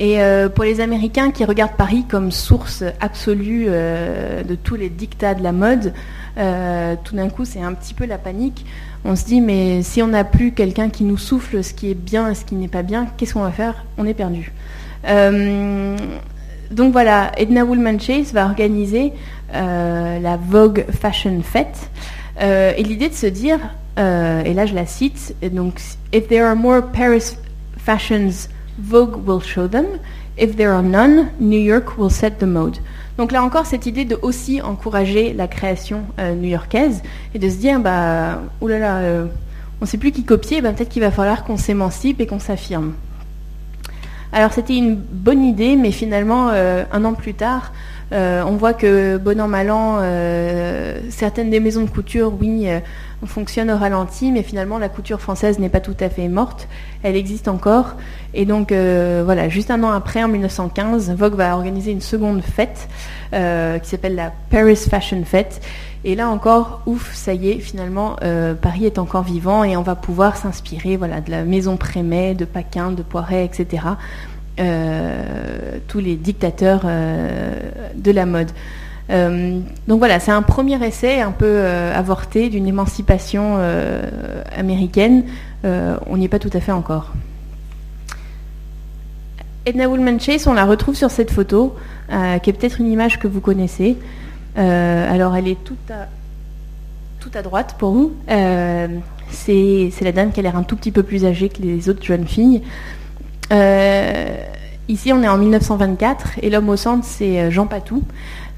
Et 0.00 0.22
euh, 0.22 0.48
pour 0.48 0.64
les 0.64 0.80
Américains 0.80 1.30
qui 1.30 1.44
regardent 1.44 1.76
Paris 1.76 2.06
comme 2.08 2.32
source 2.32 2.82
absolue 3.00 3.66
euh, 3.68 4.42
de 4.42 4.54
tous 4.54 4.74
les 4.74 4.88
dictats 4.88 5.34
de 5.34 5.42
la 5.42 5.52
mode, 5.52 5.92
euh, 6.38 6.94
tout 7.04 7.14
d'un 7.14 7.28
coup 7.28 7.44
c'est 7.44 7.60
un 7.60 7.74
petit 7.74 7.92
peu 7.92 8.06
la 8.06 8.16
panique. 8.16 8.64
On 9.04 9.14
se 9.14 9.26
dit 9.26 9.42
mais 9.42 9.82
si 9.82 10.02
on 10.02 10.06
n'a 10.06 10.24
plus 10.24 10.52
quelqu'un 10.52 10.88
qui 10.88 11.04
nous 11.04 11.18
souffle 11.18 11.62
ce 11.62 11.74
qui 11.74 11.90
est 11.90 11.94
bien 11.94 12.30
et 12.30 12.34
ce 12.34 12.46
qui 12.46 12.54
n'est 12.54 12.66
pas 12.66 12.82
bien, 12.82 13.08
qu'est-ce 13.18 13.34
qu'on 13.34 13.42
va 13.42 13.52
faire? 13.52 13.84
On 13.98 14.06
est 14.06 14.14
perdu. 14.14 14.52
Donc 16.70 16.92
voilà, 16.92 17.32
Edna 17.36 17.64
Woolman 17.64 17.98
Chase 18.00 18.32
va 18.32 18.44
organiser 18.46 19.12
la 19.52 20.36
Vogue 20.36 20.84
Fashion 20.90 21.40
Fête. 21.42 21.90
et 22.40 22.82
l'idée 22.82 23.08
de 23.08 23.14
se 23.14 23.26
dire, 23.26 23.58
et 23.96 24.54
là 24.54 24.66
je 24.66 24.74
la 24.74 24.86
cite, 24.86 25.34
donc 25.52 25.80
If 26.12 26.28
there 26.28 26.44
are 26.44 26.56
more 26.56 26.82
Paris 26.82 27.36
fashions 27.76 28.48
Vogue 28.78 29.26
will 29.26 29.40
show 29.40 29.68
them. 29.68 30.00
If 30.36 30.56
there 30.56 30.72
are 30.72 30.82
none, 30.82 31.30
New 31.38 31.60
York 31.60 31.98
will 31.98 32.10
set 32.10 32.38
the 32.38 32.46
mode. 32.46 32.78
Donc 33.18 33.32
là 33.32 33.42
encore, 33.42 33.66
cette 33.66 33.84
idée 33.84 34.06
de 34.06 34.18
aussi 34.22 34.62
encourager 34.62 35.34
la 35.34 35.46
création 35.46 36.02
euh, 36.18 36.34
new-yorkaise 36.34 37.02
et 37.34 37.38
de 37.38 37.48
se 37.48 37.56
dire, 37.56 37.78
bah, 37.80 38.40
oulala, 38.60 38.98
euh, 38.98 39.26
on 39.80 39.84
ne 39.84 39.86
sait 39.86 39.98
plus 39.98 40.12
qui 40.12 40.24
copier, 40.24 40.62
bah, 40.62 40.72
peut-être 40.72 40.88
qu'il 40.88 41.02
va 41.02 41.10
falloir 41.10 41.44
qu'on 41.44 41.58
s'émancipe 41.58 42.20
et 42.20 42.26
qu'on 42.26 42.38
s'affirme. 42.38 42.94
Alors 44.32 44.52
c'était 44.52 44.76
une 44.76 44.94
bonne 44.94 45.44
idée, 45.44 45.76
mais 45.76 45.90
finalement, 45.90 46.50
euh, 46.50 46.84
un 46.92 47.04
an 47.04 47.14
plus 47.14 47.34
tard, 47.34 47.72
on 48.12 48.56
voit 48.56 48.74
que 48.74 49.18
bon 49.18 49.40
an, 49.40 49.46
mal 49.48 49.70
an, 49.70 50.00
certaines 51.10 51.50
des 51.50 51.60
maisons 51.60 51.82
de 51.82 51.90
couture, 51.90 52.32
oui, 52.40 52.66
fonctionne 53.26 53.70
au 53.70 53.76
ralenti, 53.76 54.32
mais 54.32 54.42
finalement 54.42 54.78
la 54.78 54.88
couture 54.88 55.20
française 55.20 55.58
n'est 55.58 55.68
pas 55.68 55.80
tout 55.80 55.96
à 56.00 56.08
fait 56.08 56.28
morte, 56.28 56.68
elle 57.02 57.16
existe 57.16 57.48
encore. 57.48 57.96
Et 58.34 58.44
donc 58.44 58.72
euh, 58.72 59.22
voilà, 59.24 59.48
juste 59.48 59.70
un 59.70 59.82
an 59.82 59.90
après, 59.90 60.22
en 60.22 60.28
1915, 60.28 61.12
Vogue 61.14 61.34
va 61.34 61.54
organiser 61.54 61.90
une 61.92 62.00
seconde 62.00 62.42
fête 62.42 62.88
euh, 63.32 63.78
qui 63.78 63.88
s'appelle 63.88 64.14
la 64.14 64.32
Paris 64.50 64.76
Fashion 64.76 65.22
Fête. 65.24 65.60
Et 66.04 66.14
là 66.14 66.28
encore, 66.28 66.82
ouf, 66.86 67.12
ça 67.14 67.34
y 67.34 67.50
est, 67.50 67.58
finalement, 67.58 68.16
euh, 68.22 68.54
Paris 68.54 68.86
est 68.86 68.98
encore 68.98 69.22
vivant 69.22 69.64
et 69.64 69.76
on 69.76 69.82
va 69.82 69.94
pouvoir 69.94 70.36
s'inspirer 70.36 70.96
voilà, 70.96 71.20
de 71.20 71.30
la 71.30 71.44
maison 71.44 71.76
Prémet, 71.76 72.34
de 72.34 72.44
Paquin, 72.44 72.90
de 72.90 73.02
Poiret, 73.02 73.44
etc. 73.44 73.84
tous 75.88 75.98
les 76.00 76.16
dictateurs 76.16 76.82
de 76.84 78.10
la 78.10 78.26
mode. 78.26 78.50
Euh, 79.10 79.60
donc 79.88 79.98
voilà, 79.98 80.20
c'est 80.20 80.30
un 80.30 80.42
premier 80.42 80.82
essai 80.84 81.20
un 81.20 81.32
peu 81.32 81.46
euh, 81.46 81.96
avorté 81.96 82.48
d'une 82.48 82.66
émancipation 82.66 83.56
euh, 83.58 84.02
américaine. 84.56 85.24
on 85.64 86.16
n'y 86.16 86.26
est 86.26 86.28
pas 86.28 86.38
tout 86.38 86.50
à 86.52 86.60
fait 86.60 86.72
encore. 86.72 87.12
Edna 89.66 89.88
Woolman 89.88 90.18
Chase, 90.18 90.46
on 90.46 90.54
la 90.54 90.64
retrouve 90.64 90.94
sur 90.94 91.10
cette 91.10 91.30
photo, 91.30 91.76
qui 92.08 92.50
est 92.50 92.52
peut-être 92.52 92.80
une 92.80 92.90
image 92.90 93.18
que 93.18 93.28
vous 93.28 93.40
connaissez. 93.40 93.98
Alors 94.56 95.36
elle 95.36 95.48
est 95.48 95.62
tout 95.64 95.76
à, 95.90 97.42
droite 97.42 97.76
pour 97.78 97.92
vous. 97.92 98.12
c'est 99.30 99.92
la 100.02 100.12
dame 100.12 100.32
qui 100.32 100.40
a 100.40 100.42
l'air 100.42 100.56
un 100.56 100.62
tout 100.62 100.76
petit 100.76 100.90
peu 100.90 101.02
plus 101.02 101.24
âgée 101.24 101.48
que 101.48 101.62
les 101.62 101.88
autres 101.88 102.04
jeunes 102.04 102.26
filles. 102.26 102.62
ici, 104.88 105.12
on 105.12 105.22
est 105.22 105.28
en 105.28 105.38
1924 105.38 106.38
et 106.42 106.50
l'homme 106.50 106.68
au 106.68 106.76
centre, 106.76 107.04
c'est 107.04 107.50
Jean 107.50 107.66
Patou. 107.66 108.02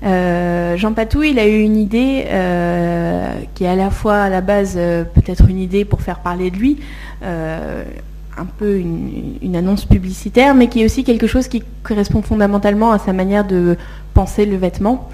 Euh, 0.05 0.77
Jean 0.77 0.93
Patou, 0.93 1.23
il 1.23 1.39
a 1.39 1.47
eu 1.47 1.61
une 1.61 1.77
idée 1.77 2.25
euh, 2.27 3.33
qui 3.55 3.65
est 3.65 3.69
à 3.69 3.77
la 3.77 3.91
fois 3.91 4.17
à 4.17 4.29
la 4.29 4.41
base 4.41 4.75
euh, 4.77 5.05
peut-être 5.05 5.49
une 5.49 5.61
idée 5.61 5.85
pour 5.85 6.01
faire 6.01 6.19
parler 6.19 6.51
de 6.51 6.57
lui, 6.57 6.79
un 7.25 8.47
peu 8.59 8.79
une, 8.79 9.55
annonce 9.55 9.85
publicitaire, 9.85 10.55
mais 10.55 10.69
qui 10.69 10.83
est 10.83 10.85
aussi 10.85 11.05
quelque 11.05 11.27
chose 11.27 11.49
qui 11.49 11.63
correspond 11.83 12.23
fondamentalement 12.23 12.91
à 12.91 12.99
sa 12.99 13.13
manière 13.13 13.47
de 13.47 13.77
penser 14.15 14.47
le 14.47 14.57
vêtement. 14.57 15.09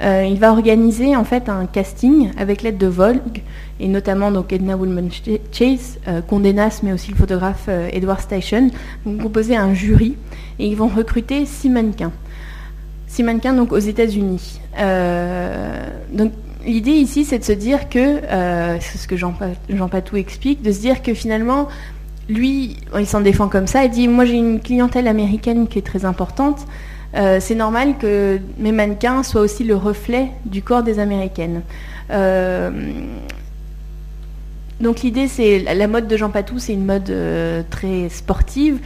Il 0.00 0.38
va 0.38 0.52
organiser 0.52 1.14
en 1.16 1.24
fait 1.24 1.48
un 1.48 1.66
casting 1.66 2.30
avec 2.36 2.62
l'aide 2.62 2.78
de 2.78 2.86
Vogue 2.86 3.42
et 3.80 3.88
notamment 3.88 4.30
donc 4.30 4.52
Edna 4.52 4.76
Woolman 4.76 5.08
Chase, 5.52 5.98
Condé 6.28 6.52
Nast, 6.52 6.82
mais 6.82 6.92
aussi 6.92 7.10
le 7.10 7.16
photographe 7.16 7.68
Edward 7.92 8.20
Station, 8.20 8.70
vont 9.04 9.16
proposer 9.16 9.56
un 9.56 9.72
jury 9.72 10.16
et 10.58 10.66
ils 10.66 10.76
vont 10.76 10.88
recruter 10.88 11.46
six 11.46 11.68
mannequins 11.68 12.12
six 13.14 13.22
mannequins 13.22 13.52
donc 13.52 13.72
aux 13.72 13.78
États-Unis. 13.78 14.60
Euh, 14.78 15.86
l'idée 16.66 16.90
ici, 16.90 17.24
c'est 17.24 17.38
de 17.38 17.44
se 17.44 17.52
dire 17.52 17.88
que, 17.88 17.98
euh, 17.98 18.76
c'est 18.80 18.98
ce 18.98 19.06
que 19.06 19.16
Jean, 19.16 19.32
Patou 19.90 20.16
explique, 20.16 20.62
de 20.62 20.72
se 20.72 20.80
dire 20.80 21.00
que 21.00 21.14
finalement, 21.14 21.68
lui, 22.28 22.76
il 22.98 23.06
s'en 23.06 23.20
défend 23.20 23.48
comme 23.48 23.68
ça, 23.68 23.84
il 23.84 23.90
dit, 23.90 24.08
moi 24.08 24.24
j'ai 24.24 24.34
une 24.34 24.60
clientèle 24.60 25.06
américaine 25.06 25.68
qui 25.68 25.78
est 25.78 25.86
très 25.86 26.04
importante, 26.04 26.66
euh, 27.16 27.38
c'est 27.40 27.54
normal 27.54 27.96
que 27.98 28.38
mes 28.58 28.72
mannequins 28.72 29.22
soient 29.22 29.42
aussi 29.42 29.64
le 29.64 29.76
reflet 29.76 30.28
du 30.44 30.62
corps 30.62 30.82
des 30.82 30.98
Américaines. 30.98 31.62
donc 34.80 35.00
l'idée, 35.02 35.28
c'est 35.28 35.60
la 35.60 35.86
mode 35.86 36.08
de 36.08 36.16
Jean 36.16 36.30
Patou, 36.30 36.58
c'est 36.58 36.72
une 36.72 36.84
mode 36.84 37.12
très 37.70 38.08
sportive. 38.08 38.78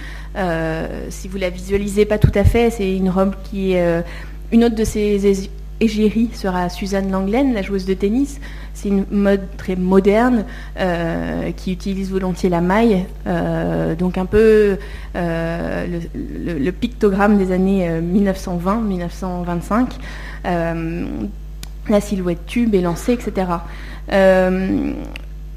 si 1.09 1.29
vous 1.29 1.39
la 1.39 1.51
visualisez 1.51 2.05
pas 2.05 2.19
tout 2.19 2.33
à 2.35 2.45
fait, 2.45 2.71
c'est 2.71 2.97
une 2.97 3.11
robe 3.11 3.35
qui 3.45 3.73
est 3.73 4.05
une 4.53 4.65
autre 4.65 4.77
de 4.77 4.85
ses 4.85 5.51
égéries 5.81 6.31
sera 6.33 6.69
Suzanne 6.69 7.11
Langlaine, 7.11 7.55
la 7.55 7.63
joueuse 7.63 7.87
de 7.87 7.95
tennis. 7.95 8.41
C'est 8.75 8.89
une 8.89 9.07
mode 9.11 9.43
très 9.57 9.77
moderne 9.77 10.45
euh, 10.79 11.51
qui 11.53 11.73
utilise 11.73 12.11
volontiers 12.11 12.49
la 12.49 12.61
maille, 12.61 13.07
euh, 13.27 13.95
donc 13.95 14.19
un 14.19 14.27
peu 14.27 14.79
euh, 15.17 16.01
le, 16.15 16.71
pictogramme 16.71 17.39
des 17.39 17.53
années 17.53 17.89
1920-1925. 18.01 19.87
la 20.45 22.01
silhouette 22.01 22.47
tube 22.47 22.75
est 22.75 22.83
lancée, 22.83 23.13
etc. 23.13 23.47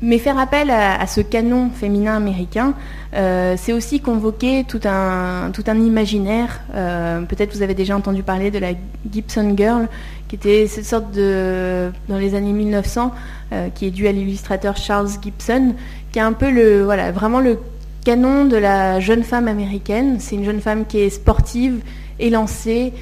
mais 0.02 0.18
faire 0.18 0.39
appel 0.39 0.72
à, 0.72 1.06
ce 1.06 1.22
canon 1.22 1.70
féminin 1.70 2.16
américain, 2.16 2.74
euh, 3.14 3.56
c'est 3.58 3.72
aussi 3.72 3.99
convoquer 3.99 4.64
tout 4.68 4.80
un, 4.86 5.52
tout 5.54 5.64
un 5.68 5.80
imaginaire. 5.80 6.62
Euh, 6.74 7.22
peut-être 7.22 7.56
vous 7.56 7.62
avez 7.62 7.76
déjà 7.76 7.95
entendu 7.95 8.24
parler 8.24 8.49
de 8.49 8.58
la 8.58 8.72
Gibson 9.12 9.54
Girl, 9.56 9.88
qui 10.28 10.36
était 10.36 10.66
cette 10.66 10.86
sorte 10.86 11.12
de, 11.12 11.91
dans 12.10 12.18
les 12.18 12.34
années 12.34 12.54
1900, 12.54 13.12
euh, 13.54 13.70
qui 13.70 13.86
est 13.86 13.91
due 13.91 14.08
à 14.08 14.12
l'illustrateur 14.12 14.76
Charles 14.76 15.10
Gibson, 15.22 15.76
qui 16.12 16.20
est 16.20 16.24
un 16.24 16.34
peu 16.34 16.49
le, 16.49 16.84
voilà, 16.84 17.12
vraiment 17.12 17.39
le 17.39 17.60
canon 18.04 18.45
de 18.45 18.58
la 18.58 18.99
jeune 18.99 19.24
femme 19.24 19.47
américaine. 19.47 20.18
C'est 20.20 20.36
une 20.36 20.45
jeune 20.45 20.62
femme 20.62 20.86
qui 20.88 20.99
est 20.99 21.12
sportive, 21.12 21.80
élancée 22.20 22.93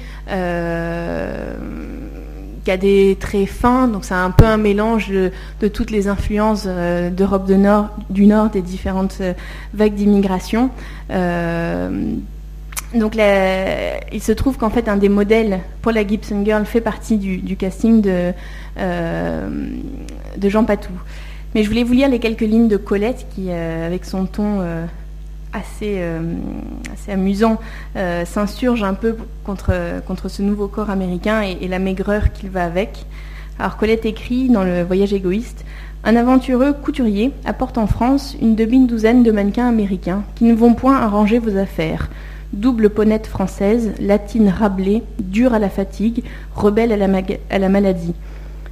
qui 2.64 2.70
a 2.70 2.76
des 2.76 3.16
traits 3.18 3.48
fins, 3.48 3.88
donc 3.88 4.04
c'est 4.04 4.14
un 4.14 4.30
peu 4.30 4.44
un 4.44 4.56
mélange 4.56 5.08
de, 5.08 5.68
toutes 5.68 5.90
les 5.90 6.08
influences 6.08 6.64
euh, 6.66 7.10
d'Europe 7.10 7.46
du 7.46 7.56
Nord, 7.56 7.88
du 8.10 8.26
Nord, 8.26 8.50
des 8.50 8.62
différentes 8.62 9.18
euh, 9.20 9.32
vagues 9.74 9.94
d'immigration. 9.94 10.70
Euh, 11.10 12.14
donc 12.94 13.14
il 13.14 14.20
se 14.20 14.32
trouve 14.32 14.58
qu'en 14.58 14.70
fait 14.70 14.88
un 14.88 14.96
des 14.96 15.08
modèles 15.08 15.60
pour 15.80 15.92
la 15.92 16.04
Gibson 16.04 16.44
Girl 16.44 16.66
fait 16.66 16.80
partie 16.80 17.18
du, 17.18 17.56
casting 17.56 18.02
de, 18.02 18.32
de 18.76 20.48
Jean 20.48 20.64
Patou. 20.64 20.90
Mais 21.54 21.62
je 21.62 21.68
voulais 21.68 21.84
vous 21.84 21.92
lire 21.92 22.08
les 22.08 22.18
quelques 22.18 22.40
lignes 22.40 22.66
de 22.66 22.76
Colette 22.76 23.26
qui, 23.32 23.52
avec 23.52 24.04
son 24.04 24.26
ton 24.26 24.64
assez, 25.52 25.96
euh, 25.98 26.20
assez 26.92 27.12
amusant, 27.12 27.58
euh, 27.96 28.24
s'insurge 28.24 28.82
un 28.82 28.94
peu 28.94 29.16
contre, 29.44 30.28
ce 30.28 30.42
nouveau 30.42 30.68
corps 30.68 30.90
américain 30.90 31.42
et, 31.42 31.68
la 31.68 31.78
maigreur 31.78 32.32
qu'il 32.32 32.50
va 32.50 32.64
avec. 32.64 33.06
Alors 33.58 33.76
Colette 33.76 34.06
écrit 34.06 34.48
dans 34.48 34.64
le 34.64 34.82
Voyage 34.82 35.12
égoïste, 35.12 35.64
un 36.02 36.16
aventureux 36.16 36.72
couturier 36.72 37.32
apporte 37.44 37.76
en 37.76 37.86
France 37.86 38.36
une 38.40 38.54
demi-douzaine 38.54 39.22
de 39.22 39.30
mannequins 39.32 39.68
américains 39.68 40.22
qui 40.34 40.44
ne 40.44 40.54
vont 40.54 40.74
point 40.74 40.96
arranger 40.96 41.38
vos 41.38 41.56
affaires. 41.58 42.08
Double 42.52 42.90
ponette 42.90 43.26
française, 43.26 43.92
latine 44.00 44.48
rablée, 44.48 45.02
dure 45.20 45.52
à 45.52 45.58
la 45.58 45.68
fatigue, 45.68 46.24
rebelle 46.54 46.92
à 46.92 46.96
la, 46.96 47.06
à 47.50 47.58
la 47.58 47.68
maladie. 47.68 48.14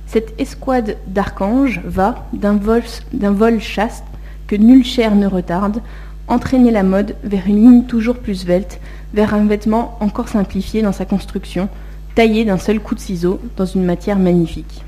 Cette 0.06 0.40
escouade 0.40 0.96
d'archanges 1.06 1.82
va, 1.84 2.26
d'un 2.32 2.54
vol, 2.54 2.82
vol 3.12 3.60
chaste, 3.60 4.04
que 4.46 4.56
nulle 4.56 4.84
chair 4.84 5.14
ne 5.14 5.26
retarde, 5.26 5.82
entraîner 6.28 6.70
la 6.70 6.82
mode 6.82 7.16
vers 7.24 7.46
une 7.46 7.56
ligne 7.56 7.84
toujours 7.84 8.18
plus 8.18 8.42
svelte, 8.42 8.80
vers 9.14 9.34
un 9.34 9.46
vêtement 9.46 9.96
encore 10.00 10.28
simplifié 10.28 10.82
dans 10.82 10.92
sa 10.92 11.04
construction, 11.04 11.68
taillé 12.14 12.44
d'un 12.44 12.58
seul 12.58 12.80
coup 12.80 12.94
de 12.94 13.00
ciseau 13.00 13.40
dans 13.56 13.66
une 13.66 13.84
matière 13.84 14.18
magnifique. 14.18 14.82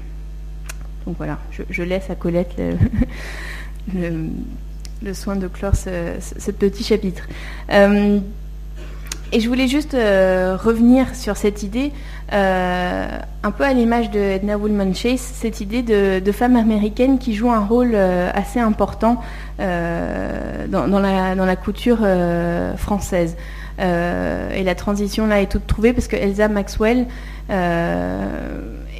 Donc 1.07 1.17
voilà, 1.17 1.39
je, 1.71 1.83
laisse 1.83 2.11
à 2.11 2.15
Colette 2.15 2.55
le, 3.95 5.15
soin 5.15 5.37
de 5.37 5.49
clore 5.49 5.75
ce, 5.75 6.51
petit 6.51 6.85
chapitre. 6.85 7.27
Euh, 7.71 8.21
et 9.33 9.41
je 9.41 9.49
voulais 9.49 9.69
juste 9.69 9.95
euh, 9.95 10.57
revenir 10.57 11.15
sur 11.15 11.37
cette 11.37 11.63
idée, 11.63 11.93
euh, 12.33 13.09
un 13.43 13.51
peu 13.51 13.65
à 13.65 13.73
l'image 13.73 14.11
de 14.11 14.21
Edna 14.21 14.57
Woolman 14.57 14.95
Chase, 14.95 15.21
cette 15.21 15.61
idée 15.61 15.83
de, 15.83 16.33
femme 16.33 16.57
américaine 16.57 17.19
qui 17.19 17.35
joue 17.35 17.51
un 17.51 17.65
rôle 17.65 17.93
euh, 17.95 18.31
assez 18.35 18.61
important 18.61 19.21
dans, 19.59 21.01
la, 21.01 21.57
couture 21.57 22.07
française. 22.77 23.37
et 23.79 24.63
la 24.65 24.75
transition 24.75 25.27
là 25.27 25.41
est 25.41 25.51
toute 25.51 25.67
trouvée 25.67 25.93
parce 25.93 26.09
que 26.09 26.17
Elsa 26.17 26.49
Maxwell 26.49 27.07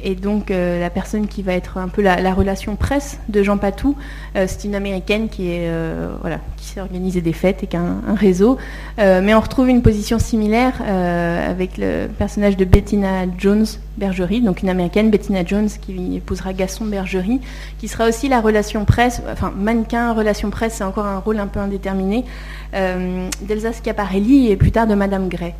et 0.03 0.15
donc 0.15 0.51
euh, 0.51 0.79
la 0.79 0.89
personne 0.89 1.27
qui 1.27 1.41
va 1.41 1.53
être 1.53 1.77
un 1.77 1.87
peu 1.87 2.01
la, 2.01 2.33
relation 2.33 2.75
presse 2.75 3.19
de 3.29 3.43
Jean 3.43 3.57
Patou, 3.57 3.95
euh, 4.35 4.45
c'est 4.47 4.63
une 4.65 4.75
américaine 4.75 5.29
qui 5.29 5.51
est 5.51 5.67
euh, 5.67 6.09
voilà, 6.21 6.39
qui 6.57 6.65
s'est 6.65 6.81
organisée 6.81 7.21
des 7.21 7.33
fêtes 7.33 7.63
et 7.63 7.67
qui 7.67 7.77
a 7.77 7.81
un, 7.81 8.15
réseau. 8.15 8.57
mais 8.97 9.33
on 9.33 9.39
retrouve 9.39 9.69
une 9.69 9.81
position 9.81 10.19
similaire 10.19 10.81
avec 10.81 11.77
le 11.77 12.07
personnage 12.07 12.57
de 12.57 12.65
Bettina 12.65 13.25
Jones 13.37 13.65
Bergerie, 13.97 14.41
donc 14.41 14.61
une 14.61 14.69
américaine 14.69 15.09
Bettina 15.09 15.45
Jones 15.45 15.69
qui 15.69 16.17
épousera 16.17 16.53
Gaston 16.53 16.85
Bergerie, 16.85 17.41
qui 17.79 17.87
sera 17.87 18.07
aussi 18.07 18.27
la 18.27 18.41
relation 18.41 18.85
presse, 18.85 19.21
enfin 19.31 19.51
mannequin 19.55 20.13
relation 20.13 20.49
presse, 20.49 20.75
c'est 20.75 20.83
encore 20.83 21.05
un 21.05 21.19
rôle 21.19 21.39
un 21.39 21.47
peu 21.47 21.59
indéterminé 21.59 22.25
d'Elsa 22.73 23.71
Schiaparelli 23.73 24.51
et 24.51 24.55
plus 24.55 24.71
tard 24.71 24.87
de 24.87 24.95
Madame 24.95 25.29
Gray. 25.29 25.53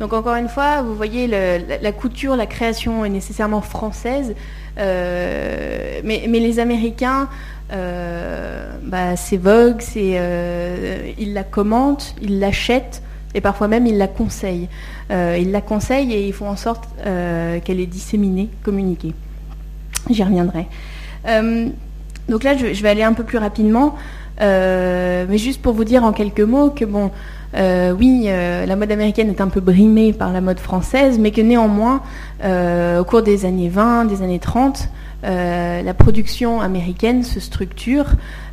Donc 0.00 0.14
encore 0.14 0.34
une 0.34 0.48
fois, 0.48 0.80
vous 0.80 0.94
voyez, 0.94 1.26
la, 1.26 1.92
couture, 1.92 2.34
la 2.34 2.46
création 2.46 3.04
est 3.04 3.10
nécessairement 3.10 3.60
française, 3.60 4.34
euh, 4.78 6.00
mais, 6.02 6.26
les 6.26 6.58
Américains, 6.58 7.28
euh, 7.70 8.72
bah, 8.82 9.14
c'est 9.16 9.36
Vogue, 9.36 9.82
euh, 9.96 11.12
ils 11.18 11.34
la 11.34 11.44
commentent, 11.44 12.14
ils 12.22 12.38
l'achètent, 12.38 13.02
et 13.34 13.42
parfois 13.42 13.68
même 13.68 13.86
ils 13.86 13.98
la 13.98 14.08
conseillent. 14.08 14.68
ils 15.10 15.50
la 15.50 15.60
conseillent 15.60 16.14
et 16.14 16.26
ils 16.26 16.32
font 16.32 16.48
en 16.48 16.56
sorte 16.56 16.88
qu'elle 17.04 17.78
est 17.78 17.86
disséminée, 17.86 18.48
communiquée. 18.62 19.12
J'y 20.08 20.24
reviendrai. 20.24 20.66
donc 21.26 22.42
là, 22.42 22.56
je, 22.56 22.72
je, 22.72 22.82
vais 22.82 22.88
aller 22.88 23.02
un 23.02 23.12
peu 23.12 23.24
plus 23.24 23.38
rapidement, 23.38 23.96
mais 24.40 25.36
juste 25.36 25.60
pour 25.60 25.74
vous 25.74 25.84
dire 25.84 26.04
en 26.04 26.12
quelques 26.14 26.40
mots 26.40 26.70
que 26.70 26.86
bon, 26.86 27.10
euh, 27.56 27.92
oui, 27.92 28.24
euh, 28.26 28.64
la 28.66 28.76
mode 28.76 28.92
américaine 28.92 29.28
est 29.28 29.40
un 29.40 29.48
peu 29.48 29.60
brimée 29.60 30.12
par 30.12 30.32
la 30.32 30.40
mode 30.40 30.60
française, 30.60 31.18
mais 31.18 31.30
que 31.30 31.40
néanmoins, 31.40 32.02
euh, 32.44 33.00
au 33.00 33.04
cours 33.04 33.22
des 33.22 33.44
années 33.44 33.68
20, 33.68 34.04
des 34.04 34.22
années 34.22 34.38
30, 34.38 34.88
la 35.22 35.94
production 35.94 36.60
américaine 36.60 37.22
se 37.22 37.40
structure, 37.40 38.06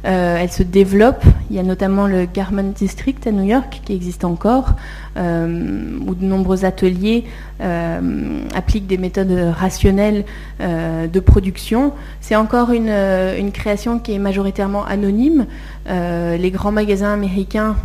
elle 0.04 0.52
se 0.52 0.64
développe. 0.64 1.24
Il 1.50 1.56
y 1.56 1.60
a 1.60 1.64
notamment 1.64 2.08
le 2.08 2.26
Garment 2.26 2.74
District 2.76 3.26
à 3.26 3.32
New 3.32 3.44
York 3.44 3.82
qui 3.86 3.94
existe 3.94 4.26
encore, 4.26 4.74
où 5.16 5.20
de 5.20 6.26
nombreux 6.26 6.66
ateliers 6.66 7.26
appliquent 7.60 8.88
des 8.88 8.98
méthodes 8.98 9.54
rationnelles 9.58 10.26
de 10.60 11.20
production. 11.20 11.94
C'est 12.22 12.36
encore 12.36 12.72
une, 12.72 12.90
une, 12.90 13.52
création 13.52 14.00
qui 14.00 14.14
est 14.14 14.20
majoritairement 14.20 14.86
anonyme. 14.86 15.46
les 15.88 16.52
grands 16.52 16.72
magasins 16.72 17.14
américains, 17.14 17.76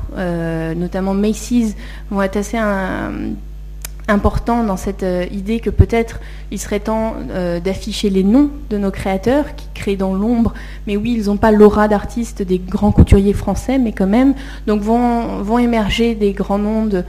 notamment 0.77 1.15
Macy's 1.15 1.77
vont 2.11 2.23
être 2.23 2.37
assez 2.37 2.59
importants 4.13 4.63
dans 4.63 4.77
cette 4.77 5.03
euh, 5.03 5.27
idée 5.33 5.61
que 5.61 5.71
peut-être 5.71 6.21
il 6.51 6.61
serait 6.61 6.81
temps 6.81 7.15
euh, 7.31 7.61
d'afficher 7.61 8.11
les 8.11 8.23
noms 8.23 8.51
de 8.71 8.79
nos 8.79 8.91
créateurs 8.91 9.57
qui 9.57 9.67
créent 9.75 9.97
dans 9.97 10.15
l'ombre, 10.15 10.53
mais 10.87 10.97
oui, 10.97 11.15
ils 11.19 11.27
n'ont 11.27 11.37
pas 11.37 11.51
l'aura 11.51 11.89
d'artistes 11.89 12.43
des 12.43 12.59
grands 12.59 12.93
couturiers 12.93 13.33
français, 13.33 13.79
mais 13.79 13.93
quand 13.93 14.07
même, 14.07 14.35
donc 14.67 14.83
vont, 14.83 15.43
vont 15.43 15.59
émerger 15.59 16.15
des 16.15 16.33
grands 16.33 16.59
noms 16.59 16.87
de 16.87 17.05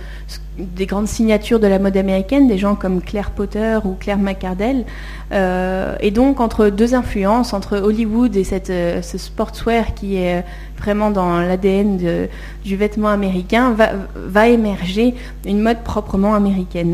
des 0.58 0.86
grandes 0.86 1.08
signatures 1.08 1.60
de 1.60 1.66
la 1.66 1.80
mode 1.80 1.97
américaine, 1.97 2.47
des 2.47 2.60
gens 2.60 2.76
comme 2.76 3.01
Claire 3.01 3.32
Potter 3.32 3.80
ou 3.86 3.95
Claire 3.99 4.20
McCardell. 4.20 4.86
Euh, 5.32 5.95
et 5.99 6.12
donc, 6.12 6.39
entre 6.39 6.70
deux 6.70 6.93
influences, 6.93 7.54
entre 7.54 7.80
Hollywood 7.80 8.36
et 8.36 8.43
cette, 8.43 8.68
ce 8.68 9.18
sportswear 9.18 9.95
qui 9.95 10.18
est 10.18 10.45
vraiment 10.78 11.10
dans 11.10 11.39
l'ADN 11.39 12.28
du 12.64 12.76
vêtement 12.76 13.10
américain, 13.10 13.72
va, 13.72 13.93
va, 14.16 14.47
émerger 14.47 15.16
une 15.45 15.60
mode 15.60 15.82
proprement 15.84 16.36
américaine. 16.36 16.93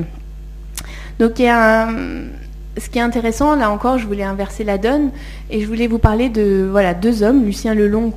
Donc, 1.19 1.35
ce 1.37 2.89
qui 2.89 2.97
est 2.97 3.01
intéressant, 3.01 3.55
là 3.55 3.71
encore, 3.71 3.97
je 3.97 4.07
voulais 4.07 4.23
inverser 4.23 4.63
la 4.63 4.77
donne 4.77 5.11
et 5.49 5.61
je 5.61 5.67
voulais 5.67 5.87
vous 5.87 5.99
parler 5.99 6.29
de 6.29 6.67
voilà, 6.71 6.93
deux 6.93 7.23
hommes, 7.23 7.45
Lucien 7.45 7.73
Lelong, 7.73 8.13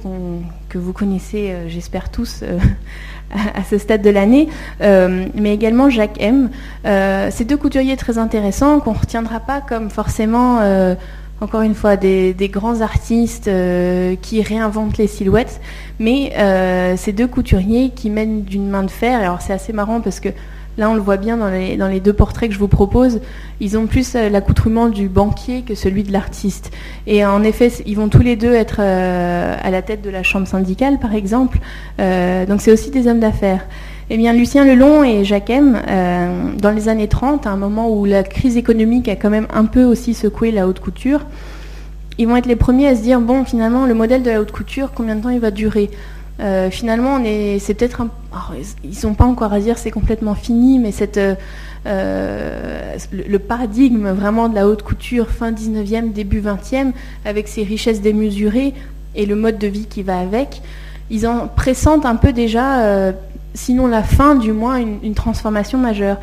que 0.68 0.78
vous 0.78 0.92
connaissez, 0.92 1.50
euh, 1.50 1.68
j'espère 1.68 2.10
tous, 2.10 2.44
à 3.54 3.64
ce 3.64 3.78
stade 3.78 4.02
de 4.02 4.10
l'année, 4.10 4.48
euh, 4.82 5.26
mais 5.34 5.54
également 5.54 5.90
Jacques 5.90 6.20
M. 6.20 6.50
Euh, 6.84 7.28
ces 7.30 7.44
deux 7.44 7.56
couturiers 7.56 7.96
très 7.96 8.18
intéressants 8.18 8.80
qu'on 8.80 8.92
ne 8.92 8.98
retiendra 8.98 9.40
pas 9.40 9.60
comme 9.60 9.90
forcément, 9.90 10.58
euh, 10.60 10.94
encore 11.40 11.62
une 11.62 11.74
fois, 11.74 11.96
des, 11.96 12.34
grands 12.52 12.82
artistes 12.82 13.50
qui 14.20 14.42
réinventent 14.42 14.98
les 14.98 15.08
silhouettes, 15.08 15.60
mais 15.98 16.32
ces 16.96 17.12
deux 17.12 17.26
couturiers 17.26 17.90
qui 17.90 18.10
mènent 18.10 18.42
d'une 18.42 18.68
main 18.68 18.84
de 18.84 18.90
fer. 18.90 19.18
Alors 19.18 19.40
c'est 19.40 19.52
assez 19.52 19.72
marrant 19.72 20.00
parce 20.00 20.20
que 20.20 20.28
Là, 20.78 20.88
on 20.88 20.94
le 20.94 21.00
voit 21.00 21.18
bien 21.18 21.36
dans 21.36 21.48
les, 21.48 22.00
deux 22.00 22.12
portraits 22.14 22.48
que 22.48 22.54
je 22.54 22.58
vous 22.58 22.68
propose. 22.68 23.20
Ils 23.60 23.76
ont 23.76 23.86
plus 23.86 24.14
euh, 24.14 24.30
l'accoutrement 24.30 24.88
du 24.88 25.08
banquier 25.08 25.62
que 25.62 25.74
celui 25.74 26.02
de 26.02 26.12
l'artiste. 26.12 26.70
Et 27.06 27.26
en 27.26 27.42
effet, 27.42 27.70
ils 27.84 27.96
vont 27.96 28.08
tous 28.08 28.22
les 28.22 28.36
deux 28.36 28.54
être 28.54 28.76
euh, 28.78 29.54
à 29.62 29.70
la 29.70 29.82
tête 29.82 30.00
de 30.00 30.08
la 30.08 30.22
chambre 30.22 30.46
syndicale, 30.46 30.98
par 30.98 31.14
exemple. 31.14 31.58
Euh, 32.00 32.46
donc 32.46 32.62
c'est 32.62 32.72
aussi 32.72 32.90
des 32.90 33.06
hommes 33.06 33.20
d'affaires. 33.20 33.66
Eh 34.08 34.16
bien, 34.16 34.32
Lucien 34.32 34.64
Lelon 34.64 35.04
et 35.04 35.24
Jacques 35.24 35.50
M, 35.50 35.80
dans 36.58 36.70
les 36.70 36.88
années 36.88 37.08
30, 37.08 37.46
à 37.46 37.50
un 37.50 37.56
moment 37.56 37.88
où 37.90 38.04
la 38.04 38.22
crise 38.22 38.56
économique 38.56 39.08
a 39.08 39.16
quand 39.16 39.30
même 39.30 39.46
un 39.54 39.64
peu 39.64 39.84
aussi 39.84 40.12
secoué 40.12 40.50
la 40.50 40.66
haute 40.66 40.80
couture, 40.80 41.20
ils 42.18 42.28
vont 42.28 42.36
être 42.36 42.46
les 42.46 42.56
premiers 42.56 42.88
à 42.88 42.94
se 42.94 43.00
dire, 43.00 43.20
bon, 43.20 43.44
finalement, 43.44 43.86
le 43.86 43.94
modèle 43.94 44.22
de 44.22 44.30
la 44.30 44.40
haute 44.40 44.52
couture, 44.52 44.90
combien 44.94 45.16
de 45.16 45.22
temps 45.22 45.30
il 45.30 45.40
va 45.40 45.50
durer? 45.50 45.90
Euh, 46.40 46.70
finalement, 46.70 47.20
c'est 47.58 47.74
peut-être 47.74 48.00
un, 48.00 48.10
ils 48.84 48.96
sont 48.96 49.14
pas 49.14 49.24
encore 49.24 49.52
à 49.52 49.60
dire 49.60 49.78
c'est 49.78 49.90
complètement 49.90 50.34
fini, 50.34 50.78
mais 50.78 50.90
euh, 51.16 51.34
euh, 51.86 52.96
le, 53.12 53.38
paradigme 53.38 54.10
vraiment 54.10 54.48
de 54.48 54.54
la 54.54 54.66
haute 54.66 54.82
couture 54.82 55.28
fin 55.28 55.52
19e, 55.52 56.12
début 56.12 56.40
20e, 56.40 56.92
avec 57.24 57.48
ses 57.48 57.62
richesses 57.62 58.00
démesurées, 58.00 58.74
et 59.14 59.26
le 59.26 59.36
mode 59.36 59.58
de 59.58 59.66
vie 59.66 59.86
qui 59.86 60.02
va 60.02 60.18
avec, 60.18 60.62
ils 61.10 61.26
en 61.26 61.48
pressentent 61.48 62.06
un 62.06 62.16
peu 62.16 62.32
déjà, 62.32 63.12
sinon 63.52 63.86
la 63.86 64.02
fin, 64.02 64.34
du 64.34 64.52
moins 64.52 64.78
une 64.78 65.14
transformation 65.14 65.76
majeure. 65.76 66.16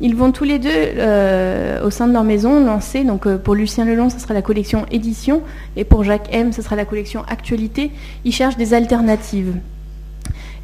Ils 0.00 0.14
vont 0.14 0.30
tous 0.30 0.44
les 0.44 0.58
deux, 0.58 0.68
euh, 0.72 1.82
au 1.82 1.90
sein 1.90 2.06
de 2.06 2.12
leur 2.12 2.24
maison, 2.24 2.64
lancer, 2.64 3.02
donc 3.02 3.26
euh, 3.26 3.38
pour 3.38 3.54
Lucien 3.54 3.86
Lelon, 3.86 4.10
ce 4.10 4.18
sera 4.18 4.34
la 4.34 4.42
collection 4.42 4.84
édition, 4.90 5.42
et 5.76 5.84
pour 5.84 6.04
Jacques 6.04 6.28
M, 6.32 6.52
ce 6.52 6.60
sera 6.60 6.76
la 6.76 6.84
collection 6.84 7.22
actualité. 7.28 7.90
Ils 8.24 8.32
cherchent 8.32 8.58
des 8.58 8.74
alternatives. 8.74 9.54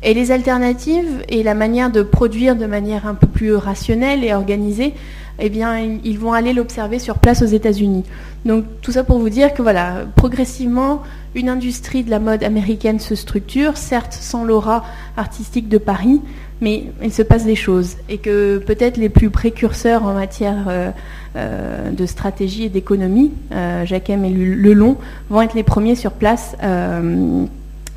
Et 0.03 0.15
les 0.15 0.33
alternatives 0.33 1.23
et 1.29 1.43
la 1.43 1.55
manière 1.55 1.91
de 1.91 2.03
produire 2.03 2.57
de 2.57 2.67
manière 2.67 3.07
un 3.07 3.15
peu 3.15 3.27
plus 3.27 3.55
rationnelle 3.55 4.25
et 4.25 4.35
organisée, 4.35 4.95
eh 5.39 5.49
bien, 5.49 5.79
ils 5.79 6.19
vont 6.19 6.33
aller 6.33 6.53
l'observer 6.53 6.99
sur 6.99 7.19
place 7.19 7.41
aux 7.41 7.47
États-Unis. 7.47 8.05
Donc, 8.45 8.65
tout 8.83 8.93
ça 8.93 9.05
pour 9.05 9.19
vous 9.19 9.31
dire 9.31 9.55
que 9.55 9.63
voilà, 9.63 10.05
progressivement, 10.17 11.03
une 11.35 11.49
industrie 11.49 12.03
de 12.03 12.11
la 12.11 12.19
mode 12.19 12.43
américaine 12.45 13.01
se 13.01 13.15
structure, 13.15 13.77
certes 13.77 14.13
sans 14.13 14.45
l'aura 14.45 14.85
artistique 15.17 15.69
de 15.69 15.79
Paris, 15.79 16.21
mais 16.63 16.85
il 17.03 17.13
se 17.13 17.23
passe 17.23 17.45
des 17.45 17.57
choses 17.57 17.97
et 18.09 18.19
que 18.19 18.59
peut-être 18.59 18.97
les 18.97 19.09
plus 19.09 19.31
précurseurs 19.31 20.05
en 20.05 20.15
matière 20.15 20.65
euh, 20.69 20.91
euh, 21.37 21.91
de 21.91 22.07
stratégie 22.07 22.65
et 22.65 22.69
d'économie, 22.69 23.33
euh, 23.53 23.85
Jacques 23.85 24.09
et 24.09 24.17
Lelon, 24.17 24.97
vont 25.29 25.43
être 25.43 25.55
les 25.55 25.65
premiers 25.65 25.97
sur 25.97 26.13
place 26.13 26.57
à 26.63 27.01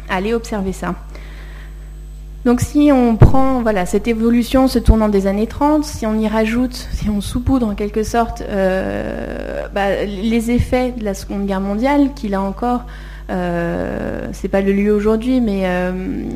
aller 0.09 0.33
observer 0.33 0.73
ça. 0.73 0.95
Donc 2.43 2.61
si 2.61 2.91
on 2.91 3.15
prend 3.15 3.61
voilà, 3.61 3.85
cette 3.85 4.07
évolution 4.07 4.67
se 4.67 4.79
tournant 4.79 5.09
des 5.09 5.27
années 5.27 5.47
30, 5.47 5.83
si 5.83 6.05
on 6.05 6.17
y 6.17 6.27
rajoute, 6.27 6.87
si 6.91 7.09
on 7.09 7.21
saupoudre 7.21 7.67
en 7.67 7.75
quelque 7.75 8.03
sorte 8.03 8.43
bah, 9.73 10.05
les 10.05 10.51
effets 10.51 10.91
de 10.91 11.03
la 11.03 11.13
Seconde 11.13 11.45
Guerre 11.45 11.61
mondiale, 11.61 12.09
qui 12.15 12.29
là 12.29 12.41
encore 12.41 12.85
euh, 13.29 14.27
c'est 14.33 14.47
pas 14.47 14.61
le 14.61 14.71
lieu 14.71 14.93
aujourd'hui, 14.93 15.41
mais 15.41 15.61
euh, 15.65 15.91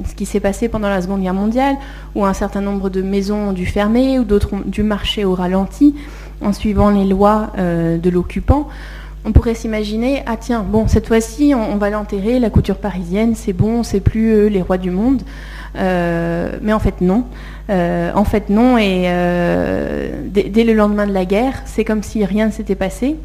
ce 0.07 0.15
qui 0.15 0.25
s'est 0.25 0.39
passé 0.39 0.69
pendant 0.69 0.89
la 0.89 1.01
Seconde 1.01 1.21
Guerre 1.21 1.33
mondiale, 1.33 1.75
où 2.15 2.25
un 2.25 2.33
certain 2.33 2.61
nombre 2.61 2.89
de 2.89 3.01
maisons 3.01 3.49
ont 3.49 3.53
dû 3.53 3.65
fermer, 3.65 4.19
ou 4.19 4.23
d'autres 4.23 4.53
ont 4.53 4.63
dû 4.65 4.83
marcher 4.83 5.25
au 5.25 5.35
ralenti, 5.35 5.95
en 6.41 6.53
suivant 6.53 6.89
les 6.89 7.05
lois 7.05 7.51
euh, 7.57 7.97
de 7.97 8.09
l'occupant. 8.09 8.67
On 9.25 9.33
pourrait 9.33 9.53
s'imaginer, 9.53 10.23
ah 10.25 10.37
tiens, 10.39 10.65
bon, 10.67 10.87
cette 10.87 11.07
fois-ci, 11.07 11.53
on, 11.53 11.75
va 11.75 11.89
l'enterrer, 11.89 12.39
la 12.39 12.49
couture 12.49 12.77
parisienne, 12.77 13.35
c'est 13.35 13.53
bon, 13.53 13.83
c'est 13.83 13.99
plus 13.99 14.49
les 14.49 14.61
rois 14.61 14.77
du 14.77 14.91
monde. 14.91 15.21
mais 15.75 16.73
en 16.73 16.79
fait, 16.79 17.01
non. 17.01 17.25
en 17.69 18.23
fait, 18.23 18.49
non. 18.49 18.77
Et 18.77 19.11
dès, 20.31 20.63
le 20.63 20.73
lendemain 20.73 21.05
de 21.05 21.11
la 21.11 21.25
guerre, 21.25 21.61
c'est 21.65 21.83
comme 21.83 22.01
si 22.01 22.23
rien 22.23 22.47
ne 22.47 22.51
s'était 22.51 22.75
passé. 22.75 23.17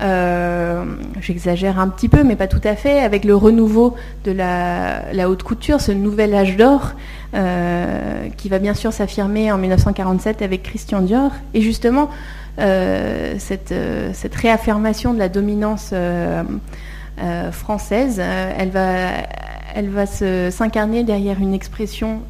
Euh, 0.00 0.84
j'exagère 1.20 1.78
un 1.78 1.88
petit 1.88 2.08
peu, 2.08 2.22
mais 2.22 2.36
pas 2.36 2.46
tout 2.46 2.60
à 2.64 2.76
fait, 2.76 3.00
avec 3.00 3.24
le 3.24 3.34
renouveau 3.34 3.96
de 4.24 4.32
la, 4.32 5.28
haute 5.28 5.42
couture, 5.42 5.80
ce 5.80 5.92
nouvel 5.92 6.34
âge 6.34 6.56
d'or, 6.56 6.92
euh, 7.34 8.28
qui 8.36 8.48
va 8.48 8.58
bien 8.58 8.74
sûr 8.74 8.92
s'affirmer 8.92 9.50
en 9.50 9.58
1947 9.58 10.42
avec 10.42 10.62
Christian 10.62 11.00
Dior. 11.00 11.32
Et 11.54 11.60
justement, 11.60 12.10
euh, 12.60 13.34
cette, 13.38 14.34
réaffirmation 14.34 15.14
de 15.14 15.18
la 15.18 15.28
dominance 15.28 15.92
française, 17.50 18.20
elle 18.20 18.70
va 18.70 19.08
elle 19.74 19.90
va 19.90 20.06
s'incarner 20.06 21.04
derrière 21.04 21.40
une 21.40 21.52
expression 21.52 22.22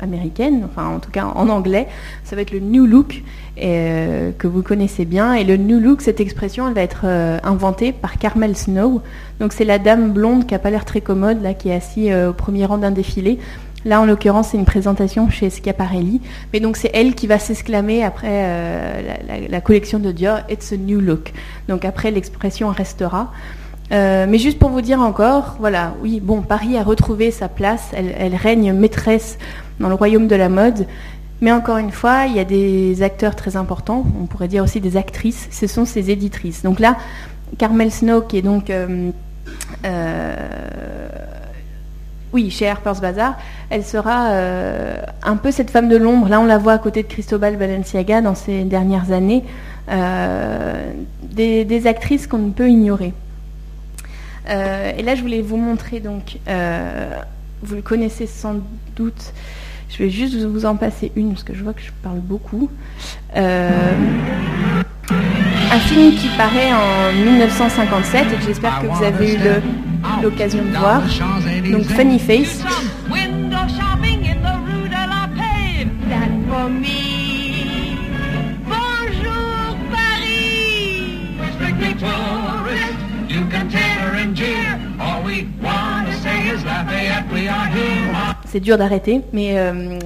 américaine, 0.00 0.66
enfin 0.68 0.88
en 0.88 0.98
tout 0.98 1.10
cas 1.10 1.26
en 1.26 1.48
anglais, 1.48 1.86
ça 2.24 2.34
va 2.34 2.42
être 2.42 2.50
le 2.50 2.58
New 2.58 2.86
Look, 2.86 3.22
euh, 3.60 4.30
que 4.38 4.46
vous 4.46 4.62
connaissez 4.62 5.04
bien. 5.04 5.34
Et 5.34 5.44
le 5.44 5.56
New 5.56 5.80
Look, 5.80 6.02
cette 6.02 6.20
expression, 6.20 6.68
elle 6.68 6.74
va 6.74 6.82
être 6.82 7.02
euh, 7.04 7.38
inventée 7.42 7.92
par 7.92 8.18
Carmel 8.18 8.56
Snow. 8.56 9.02
Donc 9.40 9.52
c'est 9.52 9.64
la 9.64 9.78
dame 9.78 10.12
blonde 10.12 10.46
qui 10.46 10.54
n'a 10.54 10.58
pas 10.58 10.70
l'air 10.70 10.84
très 10.84 11.00
commode, 11.00 11.42
là, 11.42 11.54
qui 11.54 11.68
est 11.68 11.74
assise 11.74 12.12
au 12.12 12.32
premier 12.32 12.64
rang 12.64 12.78
d'un 12.78 12.90
défilé. 12.90 13.38
Là, 13.84 14.00
en 14.00 14.04
l'occurrence, 14.04 14.50
c'est 14.50 14.58
une 14.58 14.64
présentation 14.64 15.28
chez 15.28 15.50
Schiaparelli. 15.50 16.20
Mais 16.52 16.60
donc, 16.60 16.76
c'est 16.76 16.90
elle 16.94 17.16
qui 17.16 17.26
va 17.26 17.40
s'exclamer 17.40 18.04
après 18.04 19.48
la, 19.50 19.60
collection 19.60 19.98
de 19.98 20.12
Dior, 20.12 20.38
It's 20.48 20.72
a 20.72 20.76
New 20.76 21.00
Look. 21.00 21.32
Donc, 21.68 21.84
après, 21.84 22.12
l'expression 22.12 22.68
restera. 22.68 23.32
Euh, 23.92 24.26
mais 24.28 24.38
juste 24.38 24.58
pour 24.58 24.70
vous 24.70 24.80
dire 24.80 25.00
encore, 25.00 25.56
voilà, 25.58 25.94
oui, 26.02 26.20
bon, 26.20 26.40
Paris 26.40 26.78
a 26.78 26.82
retrouvé 26.82 27.30
sa 27.30 27.48
place, 27.48 27.90
elle, 27.92 28.34
règne 28.34 28.72
maîtresse 28.72 29.38
dans 29.80 29.88
le 29.88 29.94
royaume 29.94 30.28
de 30.28 30.36
la 30.36 30.48
mode. 30.48 30.86
Mais 31.42 31.52
encore 31.52 31.76
une 31.76 31.90
fois, 31.90 32.24
il 32.26 32.34
y 32.34 32.40
a 32.40 32.44
des 32.44 33.02
acteurs 33.02 33.36
très 33.36 33.56
importants, 33.56 34.06
on 34.18 34.24
pourrait 34.24 34.48
dire 34.48 34.64
aussi 34.64 34.80
des 34.80 34.96
actrices, 34.96 35.48
ce 35.50 35.66
sont 35.66 35.84
ces 35.84 36.10
éditrices. 36.10 36.62
Donc 36.62 36.80
là, 36.80 36.96
Carmel 37.58 37.92
Snow, 37.92 38.22
qui 38.22 38.38
est 38.38 38.42
donc, 38.42 38.70
euh, 38.70 39.10
euh, 39.84 40.36
oui, 42.32 42.50
chez 42.50 42.66
Harper's 42.66 43.02
Bazaar, 43.02 43.36
elle 43.68 43.84
sera 43.84 44.30
un 45.22 45.36
peu 45.36 45.50
cette 45.50 45.70
femme 45.70 45.90
de 45.90 45.96
l'ombre. 45.98 46.28
Là, 46.28 46.40
on 46.40 46.46
la 46.46 46.56
voit 46.56 46.72
à 46.72 46.78
côté 46.78 47.02
de 47.02 47.08
Cristobal 47.08 47.56
Balenciaga 47.58 48.22
dans 48.22 48.34
ces 48.34 48.64
dernières 48.64 49.12
années, 49.12 49.44
des 51.34 51.86
actrices 51.86 52.26
qu'on 52.26 52.38
ne 52.38 52.52
peut 52.52 52.70
ignorer. 52.70 53.12
Euh, 54.48 54.92
et 54.96 55.02
là, 55.02 55.14
je 55.14 55.22
voulais 55.22 55.42
vous 55.42 55.56
montrer, 55.56 56.00
donc, 56.00 56.38
euh, 56.48 57.16
vous 57.62 57.76
le 57.76 57.82
connaissez 57.82 58.26
sans 58.26 58.56
doute. 58.96 59.32
Je 59.92 59.98
vais 59.98 60.10
juste 60.10 60.34
vous 60.36 60.64
en 60.64 60.76
passer 60.76 61.12
une 61.16 61.32
parce 61.32 61.44
que 61.44 61.54
je 61.54 61.62
vois 61.62 61.74
que 61.74 61.82
je 61.82 61.90
parle 62.02 62.20
beaucoup. 62.20 62.70
Euh, 63.36 63.92
un 65.70 65.78
film 65.80 66.14
qui 66.14 66.28
paraît 66.38 66.72
en 66.72 67.12
1957 67.12 68.32
et 68.32 68.36
que 68.36 68.42
j'espère 68.42 68.80
que 68.80 68.86
vous 68.86 69.04
avez 69.04 69.34
eu 69.34 69.38
l'occasion 70.22 70.64
de 70.64 70.70
voir. 70.70 71.02
Donc 71.70 71.84
Funny 71.84 72.18
Face. 72.18 72.64
C'est 88.52 88.60
dur 88.60 88.76
d'arrêter, 88.76 89.22
mais 89.32 89.52
euh, 89.58 89.98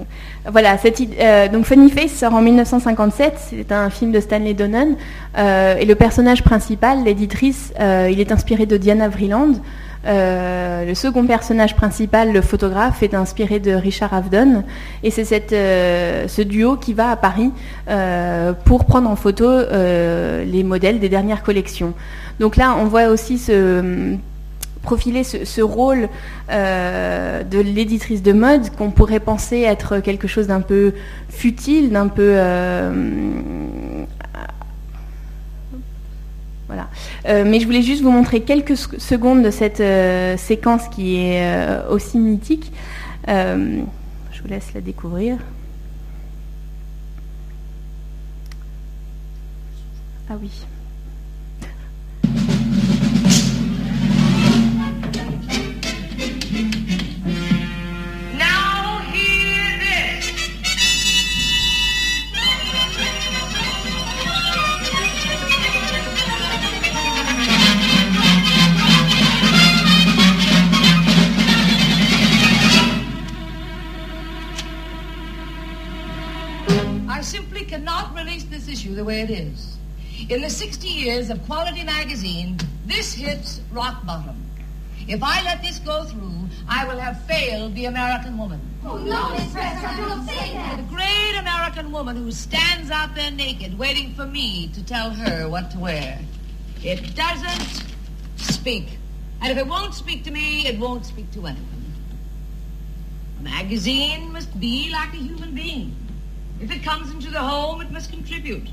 voilà. 0.48 0.78
Cette, 0.78 1.02
euh, 1.18 1.48
donc 1.48 1.64
Funny 1.64 1.90
Face 1.90 2.12
sort 2.12 2.32
en 2.32 2.40
1957. 2.40 3.34
C'est 3.50 3.72
un 3.72 3.90
film 3.90 4.12
de 4.12 4.20
Stanley 4.20 4.54
Donen 4.54 4.94
euh, 5.36 5.74
et 5.76 5.84
le 5.84 5.96
personnage 5.96 6.44
principal, 6.44 7.02
l'éditrice, 7.02 7.72
il 7.80 8.20
est 8.20 8.30
inspiré 8.30 8.64
de 8.66 8.76
Diana 8.76 9.08
Vreeland. 9.08 9.54
le 10.04 10.94
second 10.94 11.26
personnage 11.26 11.74
principal, 11.74 12.32
le 12.32 12.40
photographe, 12.40 13.02
est 13.02 13.14
inspiré 13.14 13.58
de 13.58 13.72
Richard 13.72 14.14
Avedon. 14.14 14.62
Et 15.02 15.10
c'est 15.10 15.24
ce 15.24 16.42
duo 16.42 16.76
qui 16.76 16.94
va 16.94 17.10
à 17.10 17.16
Paris 17.16 17.50
pour 18.64 18.84
prendre 18.84 19.10
en 19.10 19.16
photo 19.16 19.48
les 19.72 20.62
modèles 20.62 21.00
des 21.00 21.08
dernières 21.08 21.42
collections. 21.42 21.94
Donc 22.38 22.54
là, 22.54 22.76
on 22.78 22.84
voit 22.84 23.08
aussi 23.08 23.38
ce 23.38 24.16
profiler 24.86 25.24
ce, 25.24 25.60
rôle 25.60 26.08
euh, 26.48 27.42
de 27.42 27.58
l'éditrice 27.58 28.22
de 28.22 28.32
mode 28.32 28.70
qu'on 28.76 28.92
pourrait 28.92 29.18
penser 29.18 29.58
être 29.62 29.98
quelque 29.98 30.28
chose 30.28 30.46
d'un 30.46 30.60
peu 30.60 30.94
futile, 31.28 31.90
d'un 31.90 32.06
peu... 32.06 32.34
Euh, 32.36 34.04
voilà. 36.68 36.88
Euh, 37.28 37.44
mais 37.44 37.58
je 37.58 37.66
voulais 37.66 37.82
juste 37.82 38.02
vous 38.02 38.12
montrer 38.12 38.42
quelques 38.42 38.76
secondes 38.76 39.42
de 39.42 39.50
cette 39.50 39.82
séquence 40.38 40.88
qui 40.88 41.16
est 41.16 41.44
aussi 41.90 42.18
mythique. 42.18 42.72
je 43.26 44.42
vous 44.42 44.48
laisse 44.48 44.72
la 44.72 44.80
découvrir. 44.80 45.36
Ah 50.30 50.34
oui. 50.40 50.50
It 79.30 79.38
is. 79.38 79.76
In 80.28 80.40
the 80.40 80.50
60 80.50 80.88
years 80.88 81.30
of 81.30 81.44
Quality 81.46 81.84
Magazine, 81.84 82.58
this 82.86 83.12
hits 83.12 83.60
rock 83.72 84.04
bottom. 84.06 84.42
If 85.08 85.22
I 85.22 85.42
let 85.44 85.62
this 85.62 85.78
go 85.78 86.04
through, 86.04 86.48
I 86.68 86.86
will 86.86 86.98
have 86.98 87.22
failed 87.26 87.74
the 87.74 87.84
American 87.84 88.38
woman. 88.38 88.60
Oh, 88.84 88.98
no, 88.98 89.30
Miss 89.30 89.52
Prescott, 89.52 89.96
don't 89.96 90.26
say 90.26 90.52
that. 90.54 90.76
The 90.76 90.94
great 90.94 91.38
American 91.38 91.92
woman 91.92 92.16
who 92.16 92.32
stands 92.32 92.90
out 92.90 93.14
there 93.14 93.30
naked, 93.30 93.78
waiting 93.78 94.14
for 94.14 94.26
me 94.26 94.68
to 94.68 94.84
tell 94.84 95.10
her 95.10 95.48
what 95.48 95.70
to 95.72 95.78
wear. 95.78 96.18
It 96.82 97.14
doesn't 97.14 97.84
speak. 98.36 98.98
And 99.42 99.52
if 99.52 99.58
it 99.58 99.66
won't 99.66 99.94
speak 99.94 100.24
to 100.24 100.30
me, 100.30 100.66
it 100.66 100.78
won't 100.78 101.04
speak 101.04 101.30
to 101.32 101.46
anyone. 101.46 101.92
A 103.38 103.42
magazine 103.42 104.32
must 104.32 104.58
be 104.58 104.90
like 104.90 105.12
a 105.12 105.18
human 105.18 105.54
being. 105.54 105.94
If 106.60 106.70
it 106.70 106.82
comes 106.82 107.10
into 107.12 107.30
the 107.30 107.40
home, 107.40 107.80
it 107.80 107.90
must 107.90 108.10
contribute. 108.10 108.68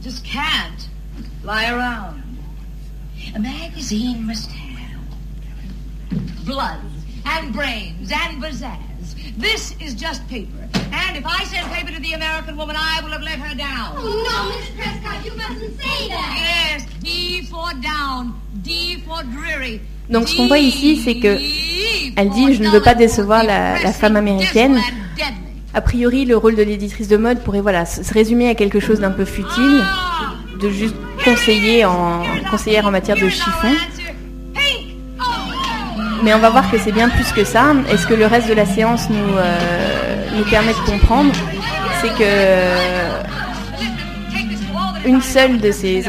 Just 0.00 0.24
can't 0.24 0.88
lie 1.42 1.70
around. 1.70 2.22
A 3.34 3.38
magazine 3.38 4.26
must 4.26 4.50
have 4.50 4.98
blood 6.46 6.80
and 7.26 7.52
brains 7.52 8.10
and 8.10 8.42
pizzazz. 8.42 9.14
This 9.36 9.76
is 9.80 9.94
just 9.94 10.26
paper. 10.28 10.68
And 10.92 11.16
if 11.16 11.26
I 11.26 11.44
send 11.44 11.70
paper 11.70 11.92
to 11.92 12.00
the 12.00 12.12
American 12.14 12.56
woman, 12.56 12.76
I 12.78 13.00
will 13.02 13.10
have 13.10 13.22
let 13.22 13.38
her 13.38 13.54
down. 13.54 13.94
Oh, 13.96 14.24
no, 14.28 14.58
Miss 14.58 14.70
Prescott, 14.70 15.24
you 15.24 15.34
mustn't 15.36 15.78
say 15.80 16.08
that. 16.08 16.32
Yes, 16.40 16.86
D 17.00 17.42
for 17.42 17.72
down, 17.82 18.40
D 18.62 19.02
for 19.06 19.22
dreary. 19.22 19.80
Donc 20.08 20.28
ce 20.28 20.36
qu'on 20.36 20.48
voit 20.48 20.58
ici, 20.58 21.00
c'est 21.04 21.20
que 21.20 21.38
elle 22.16 22.30
dit 22.30 22.54
je 22.54 22.62
ne 22.62 22.70
veux 22.70 22.82
pas 22.82 22.94
décevoir 22.94 23.44
la, 23.44 23.80
la 23.80 23.92
femme 23.92 24.16
américaine. 24.16 24.80
A 25.72 25.80
priori, 25.80 26.24
le 26.24 26.36
rôle 26.36 26.56
de 26.56 26.62
l'éditrice 26.62 27.06
de 27.06 27.16
mode 27.16 27.40
pourrait 27.40 27.60
voilà 27.60 27.86
se 27.86 28.12
résumer 28.12 28.48
à 28.48 28.54
quelque 28.54 28.80
chose 28.80 28.98
d'un 28.98 29.12
peu 29.12 29.24
futile, 29.24 29.84
de 30.60 30.68
juste 30.68 30.96
conseillère 31.24 31.90
en 31.92 32.90
matière 32.90 33.16
de 33.16 33.28
chiffon. 33.28 33.72
Mais 36.24 36.34
on 36.34 36.38
va 36.38 36.50
voir 36.50 36.70
que 36.70 36.78
c'est 36.78 36.92
bien 36.92 37.08
plus 37.08 37.32
que 37.32 37.44
ça. 37.44 37.72
Et 37.90 37.96
ce 37.96 38.06
que 38.06 38.14
le 38.14 38.26
reste 38.26 38.48
de 38.48 38.54
la 38.54 38.66
séance 38.66 39.08
nous, 39.10 39.36
euh, 39.36 40.42
permet 40.50 40.72
de 40.72 40.90
comprendre, 40.90 41.32
c'est 42.00 42.12
que 42.14 43.30
une 45.06 45.20
seule 45.20 45.60
de 45.60 45.70
ces 45.70 46.06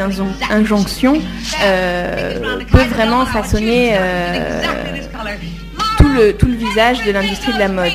injonctions 0.49 1.21
euh, 1.63 2.59
peut 2.71 2.83
vraiment 2.83 3.25
façonner 3.25 3.91
euh, 3.93 4.61
tout 5.97 6.47
le 6.47 6.55
visage 6.55 7.05
de 7.05 7.11
l'industrie 7.11 7.53
de 7.53 7.59
la 7.59 7.67
mode. 7.67 7.93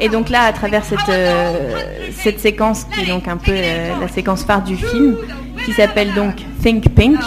Et 0.00 0.08
donc 0.08 0.30
là, 0.30 0.44
à 0.44 0.52
travers 0.52 0.84
cette, 0.84 1.08
euh, 1.10 2.08
cette 2.12 2.40
séquence, 2.40 2.84
qui 2.84 3.02
est 3.02 3.06
donc 3.06 3.28
un 3.28 3.36
peu 3.36 3.52
euh, 3.54 4.00
la 4.00 4.08
séquence 4.08 4.44
phare 4.44 4.62
du 4.62 4.76
film, 4.76 5.16
qui 5.64 5.72
s'appelle 5.72 6.14
donc 6.14 6.36
Think 6.62 6.88
Pink. 6.94 7.18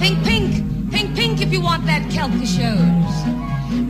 Think 0.00 0.24
pink. 0.24 0.90
Think 0.90 1.14
pink 1.14 1.40
if 1.40 1.52
you 1.52 1.60
want 1.60 1.86
that. 1.86 2.00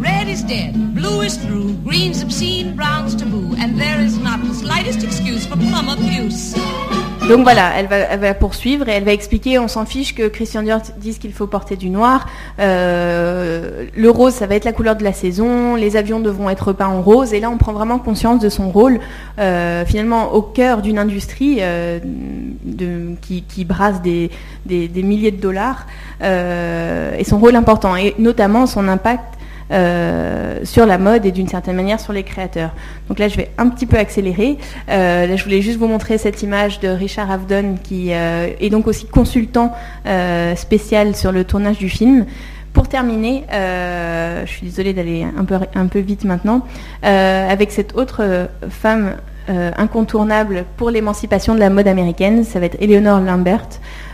Red 0.01 0.29
is 0.29 0.43
dead, 0.43 0.95
blue 0.95 1.21
is 1.21 1.37
through, 1.37 1.75
green's 1.85 2.23
obscene, 2.23 2.75
brown's 2.75 3.15
taboo, 3.15 3.55
and 3.59 3.79
there 3.79 4.01
is 4.01 4.19
not 4.19 4.41
the 4.43 4.55
slightest 4.55 5.05
excuse 5.05 5.45
for 5.45 5.57
plum 5.57 5.91
abuse. 5.91 6.55
Donc 7.29 7.43
voilà, 7.43 7.71
elle 7.77 7.87
va, 8.19 8.35
poursuivre 8.35 8.89
et 8.89 8.93
elle 8.93 9.05
va 9.05 9.13
expliquer, 9.13 9.59
on 9.59 9.69
s'en 9.69 9.85
fiche 9.85 10.15
que 10.15 10.27
Christian 10.27 10.63
Dior 10.63 10.81
dise 10.97 11.19
qu'il 11.19 11.33
faut 11.33 11.47
porter 11.47 11.77
du 11.77 11.91
noir. 11.91 12.27
Euh, 12.59 13.87
le 13.95 14.11
rose, 14.11 14.33
ça 14.33 14.47
va 14.47 14.57
être 14.57 14.65
la 14.65 14.73
couleur 14.73 14.97
de 14.97 15.05
la 15.05 15.13
saison. 15.13 15.77
Les 15.77 15.97
avions 15.97 16.19
devront 16.19 16.51
être 16.51 16.73
peints 16.73 16.89
en 16.89 17.03
rose. 17.03 17.33
Et 17.33 17.39
là, 17.39 17.51
on 17.51 17.57
prend 17.57 17.73
vraiment 17.73 17.99
conscience 17.99 18.41
de 18.41 18.49
son 18.49 18.71
rôle, 18.71 18.99
euh, 19.39 19.85
finalement, 19.85 20.33
au 20.33 20.43
cœur 20.43 20.83
d'une 20.83 20.99
industrie 20.99 21.59
euh, 21.61 22.01
qui, 23.21 23.65
brasse 23.65 24.03
des, 24.03 24.31
milliers 24.67 25.31
de 25.31 25.41
dollars. 25.41 25.87
et 26.21 27.25
son 27.25 27.39
rôle 27.39 27.55
important, 27.55 27.95
et 27.95 28.15
notamment 28.19 28.67
son 28.67 28.89
impact 28.89 29.37
euh, 29.71 30.59
sur 30.65 30.85
la 30.85 30.99
mode 30.99 31.25
et 31.27 31.31
d'une 31.31 31.47
certaine 31.47 31.77
manière 31.77 32.01
sur 32.01 32.13
les 32.13 32.25
créateurs. 32.25 32.71
Donc 33.09 33.21
là, 33.21 33.29
je 33.29 33.37
vais 33.37 33.51
un 33.57 33.69
petit 33.69 33.87
peu 33.87 33.99
accélérer. 33.99 34.59
Euh, 34.89 35.27
là, 35.27 35.37
je 35.37 35.45
voulais 35.45 35.63
juste 35.63 35.79
vous 35.79 35.87
montrer 35.87 36.19
cette 36.19 36.43
image 36.43 36.81
de 36.81 36.89
Richard 36.89 37.31
Avedon, 37.31 37.77
qui 37.81 38.13
euh, 38.13 38.49
est 38.61 38.71
donc 38.71 38.89
aussi 38.89 39.07
consultant 39.07 39.73
spécial 40.57 41.15
sur 41.15 41.31
le 41.31 41.45
tournage 41.45 41.79
du 41.79 41.89
film. 41.89 42.27
Pour 42.73 42.89
terminer, 42.89 43.45
je 43.51 44.51
suis 44.51 44.67
désolée 44.67 44.93
d'aller 44.93 45.25
un 45.37 45.45
peu, 45.45 45.59
un 45.75 45.87
peu 45.87 46.01
vite 46.01 46.25
maintenant, 46.25 46.63
avec 47.03 47.71
cette 47.71 47.97
autre 47.97 48.49
femme 48.69 49.17
incontournable 49.49 50.65
pour 50.77 50.91
l'émancipation 50.91 51.55
de 51.55 51.61
la 51.61 51.71
mode 51.71 51.89
américaine, 51.89 52.45
ça 52.45 52.61
va 52.61 52.67
être 52.67 52.81
Eleanor 52.81 53.21
Lambert. 53.21 53.69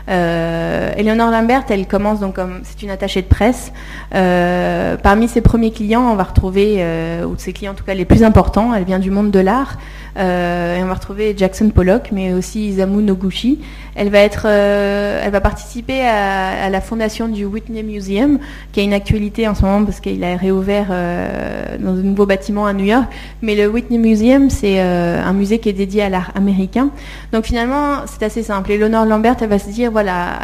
Euh, 0.08 0.92
Eleonore 0.96 1.30
Lambert, 1.30 1.64
elle 1.68 1.86
commence 1.86 2.20
donc 2.20 2.34
comme 2.34 2.60
c'est 2.62 2.82
une 2.82 2.90
attachée 2.90 3.22
de 3.22 3.26
presse. 3.26 3.72
Euh, 4.14 4.96
parmi 4.96 5.28
ses 5.28 5.40
premiers 5.40 5.72
clients, 5.72 6.10
on 6.10 6.14
va 6.14 6.24
retrouver, 6.24 6.76
euh, 6.78 7.24
ou 7.24 7.34
de 7.34 7.40
ses 7.40 7.52
clients 7.52 7.72
en 7.72 7.74
tout 7.74 7.84
cas 7.84 7.94
les 7.94 8.04
plus 8.04 8.22
importants, 8.22 8.74
elle 8.74 8.84
vient 8.84 8.98
du 8.98 9.10
monde 9.10 9.30
de 9.30 9.40
l'art. 9.40 9.78
Et 10.18 10.82
on 10.82 10.86
va 10.86 10.94
retrouver 10.94 11.34
Jackson 11.36 11.70
Pollock, 11.70 12.10
mais 12.12 12.32
aussi 12.32 12.68
Isamu 12.68 13.02
Noguchi. 13.02 13.60
Elle 13.94 14.10
va 14.10 14.18
être, 14.20 14.46
elle 14.46 15.30
va 15.30 15.40
participer 15.40 16.00
à, 16.02 16.68
la 16.68 16.80
fondation 16.80 17.28
du 17.28 17.44
Whitney 17.44 17.82
Museum, 17.82 18.38
qui 18.72 18.80
a 18.80 18.82
une 18.82 18.92
actualité 18.92 19.48
en 19.48 19.54
ce 19.54 19.62
moment 19.62 19.84
parce 19.84 20.00
qu'il 20.00 20.22
a 20.24 20.36
réouvert 20.36 20.88
dans 20.88 21.92
de 21.94 22.02
nouveaux 22.02 22.26
bâtiments 22.26 22.66
à 22.66 22.72
New 22.72 22.84
York. 22.84 23.06
Mais 23.42 23.54
le 23.54 23.68
Whitney 23.68 23.98
Museum, 23.98 24.50
c'est 24.50 24.80
un 24.80 25.32
musée 25.32 25.58
qui 25.58 25.68
est 25.70 25.74
dédié 25.74 26.02
à 26.02 26.08
l'art 26.08 26.32
américain. 26.34 26.90
Donc 27.32 27.44
finalement, 27.44 28.02
c'est 28.06 28.24
assez 28.24 28.42
simple. 28.42 28.72
Eleonore 28.72 29.06
Lambert, 29.06 29.36
elle 29.40 29.48
va 29.48 29.58
se 29.58 29.70
dire 29.70 29.90
voilà, 29.90 30.38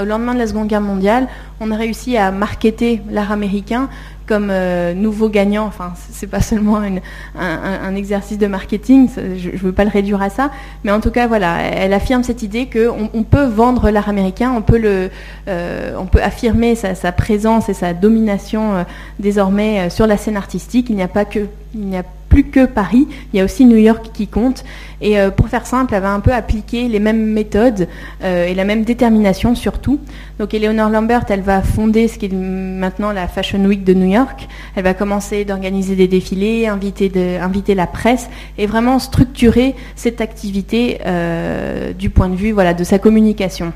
au 0.00 0.04
lendemain 0.04 0.34
de 0.34 0.38
la 0.38 0.46
Seconde 0.46 0.68
Guerre 0.68 0.80
mondiale, 0.80 1.28
on 1.60 1.70
a 1.70 1.76
réussi 1.76 2.16
à 2.16 2.30
marketer 2.30 3.00
l'art 3.10 3.32
américain 3.32 3.88
comme 4.26 4.48
euh, 4.50 4.94
nouveau 4.94 5.28
gagnant. 5.28 5.66
Enfin, 5.66 5.92
c'est 6.10 6.26
pas 6.26 6.40
seulement 6.40 6.80
un, 7.38 7.94
exercice 7.94 8.38
de 8.38 8.46
marketing, 8.46 9.08
je 9.16 9.50
ne 9.50 9.56
veux 9.56 9.72
pas 9.72 9.84
le 9.84 9.90
réduire 9.90 10.22
à 10.22 10.30
ça, 10.30 10.50
mais 10.84 10.90
en 10.90 11.00
tout 11.00 11.10
cas, 11.10 11.26
voilà, 11.26 11.60
elle 11.60 11.92
affirme 11.92 12.22
cette 12.22 12.42
idée 12.42 12.68
qu'on 12.70 13.10
on 13.12 13.22
peut 13.22 13.44
vendre 13.44 13.90
l'art 13.90 14.08
américain, 14.08 14.52
on 14.56 14.62
peut, 14.62 14.78
le, 14.78 15.10
euh, 15.48 15.94
on 15.98 16.06
peut 16.06 16.22
affirmer 16.22 16.74
sa, 16.74 17.12
présence 17.12 17.68
et 17.68 17.74
sa 17.74 17.92
domination 17.92 18.76
euh, 18.76 18.82
désormais 19.18 19.90
sur 19.90 20.06
la 20.06 20.16
scène 20.16 20.36
artistique. 20.36 20.88
Il 20.88 20.96
n'y 20.96 21.02
a 21.02 21.08
pas 21.08 21.24
que, 21.24 21.40
il 21.74 21.86
n'y 21.86 21.96
a 21.96 22.04
plus 22.32 22.44
que 22.44 22.64
Paris, 22.64 23.06
il 23.32 23.36
y 23.36 23.40
a 23.42 23.44
aussi 23.44 23.66
New 23.66 23.76
York 23.76 24.06
qui 24.14 24.26
compte. 24.26 24.64
Et 25.02 25.18
euh, 25.18 25.30
pour 25.30 25.48
faire 25.48 25.66
simple, 25.66 25.92
elle 25.94 26.00
va 26.00 26.14
un 26.14 26.20
peu 26.20 26.32
appliquer 26.32 26.88
les 26.88 26.98
mêmes 26.98 27.26
méthodes 27.26 27.88
euh, 28.24 28.46
et 28.46 28.54
la 28.54 28.64
même 28.64 28.84
détermination 28.84 29.54
surtout. 29.54 30.00
Donc 30.38 30.54
Eleanor 30.54 30.88
Lambert, 30.88 31.26
elle 31.28 31.42
va 31.42 31.60
fonder 31.60 32.08
ce 32.08 32.16
qui 32.18 32.26
est 32.26 32.32
maintenant 32.32 33.12
la 33.12 33.28
Fashion 33.28 33.62
Week 33.66 33.84
de 33.84 33.92
New 33.92 34.10
York. 34.10 34.48
Elle 34.76 34.84
va 34.84 34.94
commencer 34.94 35.44
d'organiser 35.44 35.94
des 35.94 36.08
défilés, 36.08 36.68
inviter, 36.68 37.10
la 37.74 37.86
presse 37.86 38.30
et 38.56 38.66
vraiment 38.66 38.98
structurer 38.98 39.74
cette 39.94 40.22
activité 40.22 41.00
euh, 41.04 41.92
du 41.92 42.08
point 42.08 42.30
de 42.30 42.36
vue 42.36 42.52
voilà, 42.52 42.72
de 42.72 42.82
sa 42.82 42.98
communication. 42.98 43.74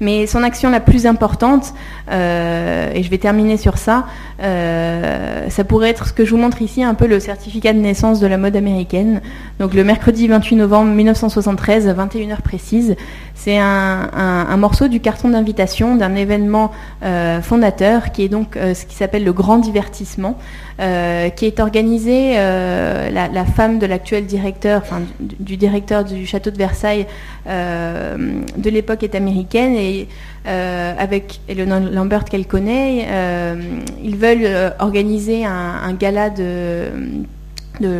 Mais 0.00 0.26
son 0.26 0.42
action 0.42 0.70
la 0.70 0.80
plus 0.80 1.06
importante, 1.06 1.74
euh, 2.10 2.90
et 2.94 3.02
je 3.02 3.10
vais 3.10 3.18
terminer 3.18 3.56
sur 3.56 3.78
ça, 3.78 4.06
euh, 4.42 5.48
ça 5.48 5.64
pourrait 5.64 5.90
être 5.90 6.06
ce 6.06 6.12
que 6.12 6.24
je 6.24 6.30
vous 6.30 6.36
montre 6.36 6.62
ici, 6.62 6.82
un 6.82 6.94
peu 6.94 7.06
le 7.06 7.20
certificat 7.20 7.72
de 7.72 7.78
naissance 7.78 8.20
de 8.20 8.26
la 8.26 8.38
mode 8.38 8.56
américaine. 8.56 9.20
Donc 9.58 9.74
le 9.74 9.84
mercredi 9.84 10.28
28 10.28 10.56
novembre 10.56 10.92
1973, 10.92 11.88
21h 11.88 12.42
précise, 12.42 12.96
c'est 13.34 13.58
un, 13.58 14.56
morceau 14.56 14.88
du 14.88 15.00
carton 15.00 15.28
d'invitation 15.28 15.96
d'un 15.96 16.14
événement 16.14 16.72
euh, 17.02 17.42
fondateur 17.42 18.10
qui 18.10 18.22
est 18.22 18.28
donc 18.28 18.56
ce 18.56 18.86
qui 18.86 18.94
s'appelle 18.96 19.24
le 19.24 19.32
grand 19.32 19.58
divertissement, 19.58 20.38
qui 20.78 21.46
est 21.46 21.60
organisé, 21.60 22.34
la, 22.34 23.44
femme 23.44 23.78
de 23.78 23.86
l'actuel 23.86 24.26
directeur, 24.26 24.82
enfin 24.82 25.02
du, 25.20 25.56
directeur 25.56 26.04
du 26.04 26.26
château 26.26 26.50
de 26.50 26.58
Versailles 26.58 27.06
de 27.46 28.70
l'époque 28.70 29.02
est 29.02 29.14
américaine 29.14 29.74
et 29.74 30.08
euh, 30.46 30.94
avec 30.96 31.40
Eleanor 31.48 31.80
Lambert 31.80 32.24
qu'elle 32.24 32.46
connaît, 32.46 33.06
euh, 33.10 33.56
ils 34.00 34.16
veulent 34.16 34.44
euh, 34.44 34.70
organiser 34.78 35.44
un, 35.44 35.92
gala 35.94 36.30
de, 36.30 36.84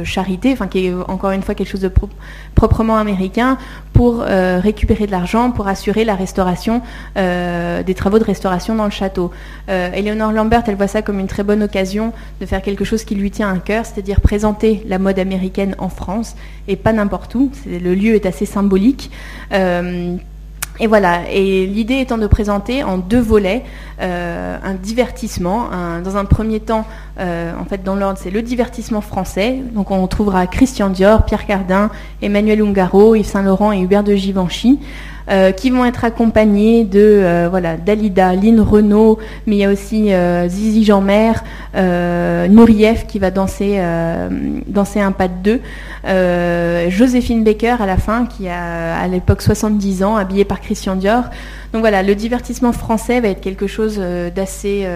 charité, 0.05 0.53
enfin 0.53 0.67
qui 0.67 0.87
est 0.87 0.95
encore 1.09 1.31
une 1.31 1.43
fois 1.43 1.55
quelque 1.55 1.69
chose 1.69 1.81
de 1.81 1.93
proprement 2.55 2.97
américain, 2.97 3.59
pour 3.93 4.21
récupérer 4.21 5.07
de 5.07 5.11
l'argent, 5.11 5.51
pour 5.51 5.69
assurer 5.69 6.05
la 6.05 6.15
restauration, 6.15 6.83
des 7.17 7.95
travaux 7.95 8.19
de 8.19 8.25
restauration 8.25 8.75
dans 8.75 8.85
le 8.85 8.91
château. 8.91 9.31
Eleanor 9.69 10.33
Lambert, 10.33 10.63
elle 10.67 10.77
voit 10.77 10.87
ça 10.87 11.03
comme 11.03 11.19
une 11.19 11.27
très 11.27 11.43
bonne 11.43 11.63
occasion 11.63 12.13
de 12.41 12.47
faire 12.47 12.63
quelque 12.63 12.85
chose 12.85 13.05
qui 13.05 13.15
lui 13.15 13.31
tient 13.31 13.53
à 13.53 13.59
cœur, 13.59 13.87
c'est-à-dire 13.87 14.21
présenter 14.21 14.83
la 14.87 14.99
mode 14.99 15.19
américaine 15.19 15.75
en 15.79 15.89
France 15.89 16.37
et 16.69 16.77
pas 16.77 16.93
n'importe 16.93 17.35
où. 17.35 17.51
Le 17.67 17.95
lieu 17.95 18.15
est 18.15 18.27
assez 18.27 18.47
symbolique. 18.47 19.11
Et 20.79 20.87
voilà, 20.87 21.23
et 21.31 21.67
l'idée 21.67 22.01
étant 22.01 22.19
de 22.19 22.27
présenter 22.27 22.85
en 22.85 22.99
deux 22.99 23.21
volets 23.21 23.65
euh, 24.01 24.59
un 24.63 24.75
divertissement. 24.75 25.71
dans 26.05 26.17
un 26.17 26.25
premier 26.25 26.61
temps, 26.61 26.85
euh, 27.19 27.53
en 27.59 27.65
fait, 27.65 27.83
dans 27.83 27.95
l'ordre, 27.95 28.19
c'est 28.23 28.31
le 28.31 28.43
divertissement 28.43 29.01
français. 29.01 29.59
Donc, 29.73 29.91
on 29.91 30.07
trouvera 30.07 30.47
Christian 30.47 30.91
Dior, 30.91 31.25
Pierre 31.25 31.47
Cardin, 31.47 31.91
Emmanuel 32.21 32.63
Ungaro, 32.63 33.15
Yves 33.15 33.27
Saint 33.27 33.43
Laurent 33.43 33.73
et 33.73 33.81
Hubert 33.81 34.05
de 34.05 34.15
Givenchy. 34.15 34.81
Qui 35.57 35.71
vont 35.71 35.85
être 35.85 36.05
accompagnés 36.05 36.85
de 36.85 37.47
voilà 37.51 37.77
Dalida, 37.77 38.35
Lynn 38.35 38.61
Renault, 38.61 39.19
mais 39.47 39.57
il 39.57 39.59
y 39.59 39.65
a 39.65 39.71
aussi 39.71 40.13
Zizi 40.49 40.85
Jeanmer, 40.85 41.33
Nourieff 42.49 43.07
qui 43.07 43.19
va 43.19 43.31
danser 43.31 43.81
danser 44.67 45.01
un 45.01 45.13
pas 45.13 45.29
de 45.29 45.35
deux, 45.43 45.61
Joséphine 46.91 47.43
Baker 47.43 47.77
à 47.81 47.87
la 47.87 47.97
fin 47.97 48.27
qui 48.27 48.49
a 48.49 48.97
à 48.97 49.09
l'époque 49.09 49.43
70 49.43 50.05
ans, 50.05 50.17
habillée 50.17 50.45
par 50.45 50.61
Christian 50.61 50.97
Dior. 50.97 51.25
Donc 51.73 51.81
voilà, 51.81 52.03
le 52.03 52.15
divertissement 52.15 52.73
français 52.73 53.21
va 53.21 53.29
être 53.29 53.41
quelque 53.41 53.67
chose 53.67 54.01
d'assez 54.35 54.87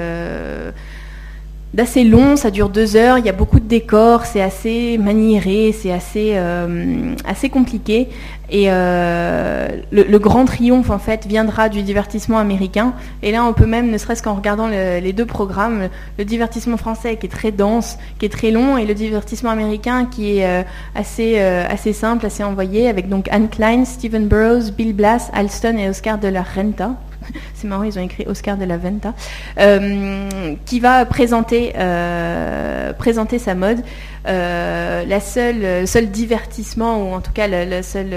d'assez 1.72 2.02
long, 2.02 2.36
ça 2.36 2.50
dure 2.50 2.68
deux 2.68 2.96
heures, 2.96 3.18
il 3.18 3.24
y 3.24 3.28
a 3.28 3.32
beaucoup 3.32 3.60
de 3.60 3.66
décors, 3.66 4.26
c'est 4.26 4.42
assez 4.42 4.98
maniéré, 4.98 5.72
c'est 5.72 5.92
assez, 5.92 6.32
euh, 6.34 7.14
compliqué. 7.52 8.08
Et 8.52 8.64
euh, 8.66 9.68
le, 9.92 10.18
grand 10.18 10.44
triomphe 10.44 10.90
en 10.90 10.98
fait 10.98 11.24
viendra 11.26 11.68
du 11.68 11.82
divertissement 11.82 12.38
américain. 12.38 12.94
Et 13.22 13.30
là, 13.30 13.44
on 13.44 13.52
peut 13.52 13.66
même, 13.66 13.90
ne 13.92 13.98
serait-ce 13.98 14.24
qu'en 14.24 14.34
regardant 14.34 14.66
les 14.66 15.12
deux 15.12 15.26
programmes, 15.26 15.88
le, 16.18 16.24
divertissement 16.24 16.76
français 16.76 17.16
qui 17.16 17.26
est 17.26 17.30
très 17.30 17.52
dense, 17.52 17.96
qui 18.18 18.26
est 18.26 18.30
très 18.30 18.50
long, 18.50 18.76
et 18.76 18.86
le 18.86 18.94
divertissement 18.94 19.50
américain 19.50 20.06
qui 20.06 20.38
est 20.38 20.46
euh, 20.46 20.62
assez, 20.96 21.38
assez 21.38 21.92
simple, 21.92 22.26
assez 22.26 22.42
envoyé, 22.42 22.88
avec 22.88 23.08
donc 23.08 23.28
Anne 23.30 23.48
Klein, 23.48 23.84
Stephen 23.84 24.26
Burroughs, 24.26 24.72
Bill 24.76 24.94
Blass, 24.94 25.30
Alston 25.32 25.76
et 25.78 25.88
Oscar 25.88 26.18
de 26.18 26.28
la 26.28 26.42
Renta. 26.42 26.96
c'est 27.54 27.66
marrant, 27.66 27.82
ils 27.82 27.98
ont 27.98 28.02
écrit 28.02 28.24
Oscar 28.26 28.56
de 28.56 28.64
la 28.64 28.76
Venta, 28.76 29.14
euh, 29.58 30.54
qui 30.66 30.80
va 30.80 31.04
présenter, 31.04 31.72
euh, 31.76 32.92
présenter 32.92 33.38
sa 33.38 33.54
mode. 33.54 33.82
Euh, 34.26 35.04
la 35.04 35.20
seule, 35.20 35.86
seul 35.86 36.10
divertissement, 36.10 37.02
ou 37.02 37.14
en 37.14 37.20
tout 37.20 37.32
cas 37.32 37.46
la, 37.46 37.82
seule, 37.82 38.14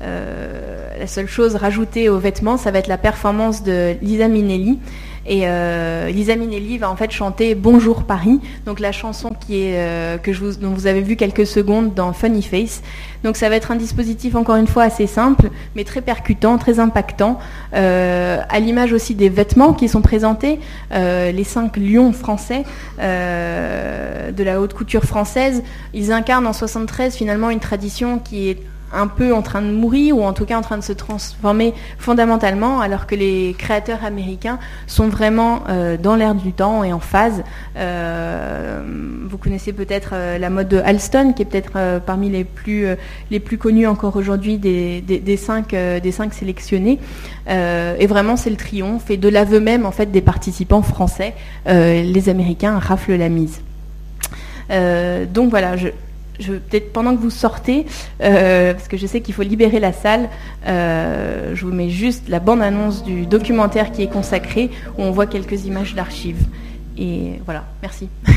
la 0.00 1.06
seule 1.06 1.28
chose 1.28 1.54
rajoutée 1.54 2.08
aux 2.08 2.18
vêtements, 2.18 2.56
ça 2.56 2.70
va 2.70 2.78
être 2.78 2.88
la 2.88 2.98
performance 2.98 3.62
de 3.62 3.94
Lisa 4.02 4.28
Minnelli. 4.28 4.78
Et 5.26 5.42
euh, 5.44 6.10
Lisa 6.10 6.34
Minnelli 6.34 6.78
va 6.78 6.90
en 6.90 6.96
fait 6.96 7.10
chanter 7.10 7.54
Bonjour 7.54 8.04
Paris, 8.04 8.40
donc 8.64 8.80
la 8.80 8.90
chanson 8.90 9.30
qui 9.38 9.62
est, 9.62 9.76
euh, 9.76 10.16
que 10.16 10.32
je 10.32 10.40
vous, 10.40 10.56
dont 10.56 10.70
vous 10.70 10.86
avez 10.86 11.02
vu 11.02 11.16
quelques 11.16 11.46
secondes 11.46 11.92
dans 11.94 12.12
Funny 12.12 12.42
Face. 12.42 12.82
Donc 13.22 13.36
ça 13.36 13.50
va 13.50 13.56
être 13.56 13.70
un 13.70 13.76
dispositif 13.76 14.34
encore 14.34 14.56
une 14.56 14.66
fois 14.66 14.84
assez 14.84 15.06
simple, 15.06 15.50
mais 15.76 15.84
très 15.84 16.00
percutant, 16.00 16.56
très 16.56 16.80
impactant, 16.80 17.38
euh, 17.74 18.40
à 18.48 18.60
l'image 18.60 18.94
aussi 18.94 19.14
des 19.14 19.28
vêtements 19.28 19.74
qui 19.74 19.88
sont 19.88 20.00
présentés, 20.00 20.58
les 20.90 21.44
cinq 21.44 21.76
lions 21.76 22.12
français 22.12 22.64
de 22.98 24.42
la 24.42 24.60
haute 24.60 24.72
couture 24.72 25.04
française. 25.04 25.62
Ils 25.92 26.12
incarnent 26.12 26.46
en 26.46 26.52
73 26.52 27.14
finalement 27.14 27.50
une 27.50 27.60
tradition 27.60 28.18
qui 28.18 28.48
est 28.48 28.62
un 28.92 29.06
peu 29.06 29.32
en 29.32 29.42
train 29.42 29.62
de 29.62 29.70
mourir 29.70 30.16
ou 30.16 30.24
en 30.24 30.32
tout 30.32 30.44
cas 30.44 30.58
en 30.58 30.62
train 30.62 30.78
de 30.78 30.82
se 30.82 30.92
transformer 30.92 31.74
fondamentalement 31.98 32.80
alors 32.80 33.06
que 33.06 33.14
les 33.14 33.54
créateurs 33.58 34.04
américains 34.04 34.58
sont 34.86 35.08
vraiment 35.08 35.62
euh, 35.68 35.96
dans 35.96 36.16
l'air 36.16 36.34
du 36.34 36.52
temps 36.52 36.84
et 36.84 36.92
en 36.92 37.00
phase. 37.00 37.42
Euh, 37.76 38.82
vous 39.28 39.38
connaissez 39.38 39.72
peut-être 39.72 40.10
euh, 40.12 40.38
la 40.38 40.50
mode 40.50 40.68
de 40.68 40.78
Alston 40.78 41.32
qui 41.34 41.42
est 41.42 41.44
peut-être 41.44 42.00
parmi 42.04 42.30
les 42.30 42.44
plus, 42.44 42.86
les 43.30 43.40
connus 43.40 43.86
encore 43.86 44.16
aujourd'hui 44.16 44.58
des, 44.58 45.36
cinq, 45.36 45.74
sélectionnés. 46.32 46.98
et 47.48 48.06
vraiment 48.06 48.36
c'est 48.36 48.50
le 48.50 48.56
triomphe 48.56 49.10
et 49.10 49.16
de 49.16 49.28
l'aveu 49.28 49.60
même 49.60 49.86
en 49.86 49.90
fait 49.90 50.06
des 50.06 50.20
participants 50.20 50.82
français. 50.82 51.34
les 51.66 52.28
Américains 52.28 52.78
raflent 52.78 53.16
la 53.16 53.28
mise. 53.28 53.60
donc 54.68 55.50
voilà, 55.50 55.76
peut-être 56.46 56.92
pendant 56.92 57.14
que 57.14 57.20
vous 57.20 57.30
sortez, 57.30 57.86
euh, 58.22 58.72
parce 58.72 58.88
que 58.88 58.96
je 58.96 59.06
sais 59.06 59.20
qu'il 59.20 59.34
faut 59.34 59.42
libérer 59.42 59.80
la 59.80 59.92
salle, 59.92 60.28
euh, 60.66 61.54
je 61.54 61.64
vous 61.64 61.72
mets 61.72 61.90
juste 61.90 62.28
la 62.28 62.40
bande-annonce 62.40 63.04
du 63.04 63.26
documentaire 63.26 63.92
qui 63.92 64.02
est 64.02 64.10
consacré, 64.10 64.70
où 64.98 65.02
on 65.02 65.10
voit 65.10 65.26
quelques 65.26 65.64
images 65.66 65.94
d'archives. 65.94 66.44
Et 66.98 67.40
voilà, 67.44 67.64
merci. 67.82 68.08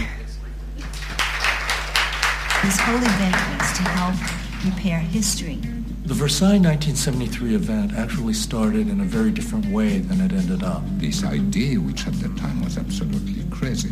This 2.64 2.80
whole 2.80 2.95
event 2.95 3.36
was 3.60 3.74
to 3.76 3.84
help 3.84 4.16
repair 4.64 4.99
history. 4.99 5.60
The 6.06 6.14
Versailles 6.14 6.60
1973 6.60 7.56
event 7.56 7.93
actually 7.97 8.34
started 8.34 8.88
in 8.88 9.01
a 9.01 9.06
very 9.06 9.32
different 9.32 9.66
way 9.66 9.99
than 9.99 10.22
it 10.22 10.32
ended 10.32 10.64
up. 10.64 10.82
This 10.97 11.26
idea, 11.26 11.80
which 11.80 12.08
at 12.08 12.14
the 12.22 12.30
time 12.39 12.64
was 12.64 12.78
absolutely 12.78 13.43
crazy, 13.51 13.91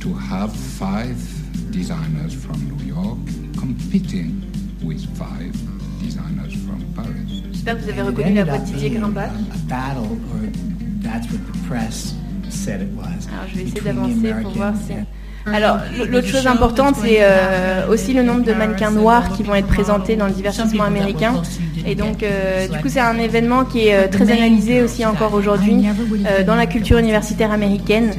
to 0.00 0.12
have 0.12 0.54
five 0.54 1.16
designers 1.74 2.32
from 2.32 2.56
New 2.70 2.84
York 2.86 3.18
competing 3.58 4.40
with 4.84 5.04
five 5.16 5.52
designers 6.00 6.54
from 6.64 6.80
Paris. 6.94 7.42
J'espère 7.52 7.76
que 7.76 7.82
vous 7.82 7.90
avez 7.90 8.02
reconnu 8.02 8.34
la 8.34 8.44
voix 8.44 8.58
de 8.58 8.64
Didier 8.64 8.90
Grimbach. 8.90 9.30
Alors 9.70 10.06
je 13.48 13.56
vais 13.56 13.62
essayer 13.64 13.80
d'avancer 13.80 14.34
pour 14.42 14.52
voir 14.52 14.74
si... 14.86 14.92
Alors, 15.52 15.78
l'autre 16.08 16.26
chose 16.28 16.46
importante, 16.46 16.96
c'est 17.02 17.18
euh, 17.20 17.86
aussi 17.88 18.14
le 18.14 18.22
nombre 18.22 18.44
de 18.44 18.54
mannequins 18.54 18.90
noirs 18.90 19.30
qui 19.36 19.42
vont 19.42 19.54
être 19.54 19.66
présentés 19.66 20.16
dans 20.16 20.26
le 20.26 20.32
divertissement 20.32 20.84
américain. 20.84 21.34
Et 21.86 21.94
donc, 21.94 22.22
euh, 22.22 22.66
du 22.68 22.78
coup, 22.78 22.88
c'est 22.88 23.00
un 23.00 23.18
événement 23.18 23.64
qui 23.64 23.88
est 23.88 23.94
euh, 23.94 24.08
très 24.08 24.30
analysé 24.30 24.82
aussi 24.82 25.04
encore 25.04 25.34
aujourd'hui 25.34 25.84
dans 26.46 26.54
la 26.54 26.66
culture 26.66 26.98
universitaire 26.98 27.52
américaine. 27.52 28.12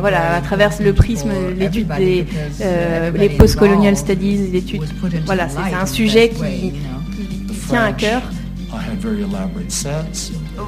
voilà, 0.00 0.36
à 0.36 0.40
travers 0.40 0.70
le 0.80 0.92
prisme, 0.92 1.30
l'étude 1.58 1.88
des 1.98 2.26
les 3.14 3.28
post-colonial 3.30 3.96
studies, 3.96 4.50
l'étude. 4.52 4.82
Voilà, 5.24 5.48
c'est 5.48 5.74
un 5.74 5.86
sujet 5.86 6.28
qui, 6.30 6.72
qui 7.48 7.68
tient 7.68 7.84
à 7.84 7.92
cœur. 7.92 8.22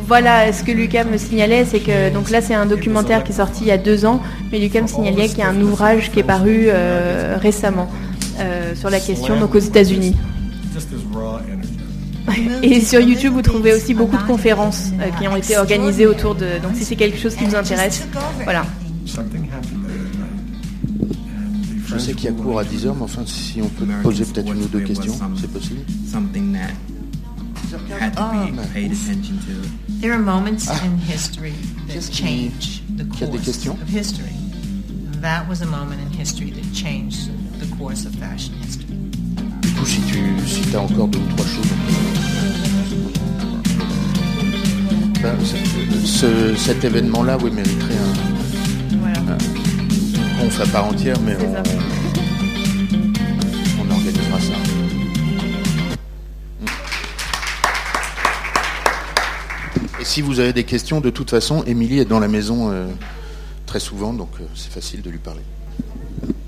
Voilà, 0.06 0.52
ce 0.52 0.62
que 0.62 0.72
Lucas 0.72 1.04
me 1.04 1.16
signalait, 1.16 1.64
c'est 1.64 1.80
que 1.80 2.12
donc 2.12 2.30
là 2.30 2.40
c'est 2.40 2.54
un 2.54 2.66
documentaire 2.66 3.24
qui 3.24 3.32
est 3.32 3.36
sorti 3.36 3.62
il 3.62 3.68
y 3.68 3.72
a 3.72 3.78
deux 3.78 4.04
ans, 4.04 4.20
mais 4.52 4.58
Lucas 4.58 4.82
me 4.82 4.86
signalait 4.86 5.28
qu'il 5.28 5.38
y 5.38 5.42
a 5.42 5.48
un 5.48 5.60
ouvrage 5.60 6.10
qui 6.10 6.20
est 6.20 6.24
paru 6.24 6.66
euh, 6.66 7.36
récemment 7.40 7.88
euh, 8.40 8.74
sur 8.74 8.90
la 8.90 9.00
question, 9.00 9.38
donc 9.38 9.54
aux 9.54 9.58
États-Unis. 9.58 10.14
Et 12.62 12.80
sur 12.80 13.00
YouTube, 13.00 13.32
vous 13.32 13.42
trouvez 13.42 13.72
aussi 13.72 13.94
beaucoup 13.94 14.16
de 14.16 14.22
conférences 14.22 14.90
euh, 15.00 15.10
qui 15.18 15.28
ont 15.28 15.36
été 15.36 15.56
organisées 15.56 16.06
autour 16.06 16.34
de. 16.34 16.58
Donc 16.62 16.72
si 16.74 16.84
c'est 16.84 16.96
quelque 16.96 17.18
chose 17.18 17.34
qui 17.34 17.44
vous 17.44 17.54
intéresse, 17.54 18.06
voilà. 18.44 18.64
Je 21.86 21.98
sais 21.98 22.12
qu'il 22.12 22.24
y 22.26 22.28
a 22.28 22.32
cours 22.32 22.58
à 22.58 22.64
10h, 22.64 22.94
mais 22.96 23.02
enfin, 23.02 23.22
si 23.24 23.60
on 23.62 23.68
peut 23.68 23.86
poser 24.02 24.24
peut-être 24.24 24.52
une 24.52 24.62
ou 24.62 24.66
deux 24.66 24.80
questions, 24.80 25.18
c'est 25.40 25.50
possible 25.50 25.80
ah. 28.16 28.46
There 30.00 30.12
are 30.12 30.18
moments 30.18 30.68
ah. 30.68 30.80
in 30.84 30.96
history 30.98 31.54
that 31.88 32.12
change 32.12 32.82
the 32.96 33.04
course 33.04 33.66
of 33.66 33.88
history. 33.88 34.32
That 35.20 35.48
was 35.48 35.62
a 35.62 35.66
moment 35.66 36.00
in 36.00 36.10
history 36.10 36.50
that 36.50 36.72
changed 36.72 37.30
the 37.58 37.66
course 37.76 38.04
of 38.06 38.14
fashion 38.14 38.54
history. 38.54 39.07
Coup, 39.78 39.86
si 39.86 40.00
tu 40.02 40.36
si 40.46 40.74
as 40.74 40.80
encore 40.80 41.08
deux 41.08 41.18
ou 41.18 41.26
trois 41.36 41.46
choses. 41.46 41.66
Ce, 46.04 46.54
cet 46.56 46.84
événement-là, 46.84 47.38
oui, 47.42 47.50
mériterait 47.50 47.94
un, 47.94 48.96
voilà. 48.98 49.18
un, 49.20 49.38
on 50.44 50.50
fait 50.50 50.70
part 50.70 50.86
entière, 50.86 51.18
mais 51.20 51.36
on, 51.40 51.54
on 53.82 53.90
organisera 53.90 54.40
ça. 54.40 54.54
si 60.08 60.22
vous 60.22 60.40
avez 60.40 60.54
des 60.54 60.64
questions, 60.64 61.00
de 61.00 61.10
toute 61.10 61.28
façon, 61.30 61.62
Émilie 61.64 61.98
est 61.98 62.06
dans 62.06 62.18
la 62.18 62.28
maison 62.28 62.72
euh, 62.72 62.86
très 63.66 63.78
souvent, 63.78 64.14
donc 64.14 64.30
euh, 64.40 64.44
c'est 64.54 64.72
facile 64.72 65.02
de 65.02 65.10
lui 65.10 65.18
parler. 65.18 65.42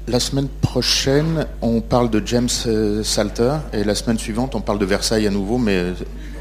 La 0.09 0.19
semaine 0.19 0.49
prochaine, 0.49 1.47
on 1.63 1.81
parle 1.81 2.11
de 2.11 2.23
James 2.25 2.49
euh, 2.67 3.03
Salter, 3.05 3.57
et 3.73 3.85
la 3.85 3.95
semaine 3.95 4.19
suivante, 4.19 4.55
on 4.55 4.61
parle 4.61 4.79
de 4.79 4.85
Versailles 4.85 5.27
à 5.27 5.31
nouveau, 5.31 5.59
mais 5.59 5.93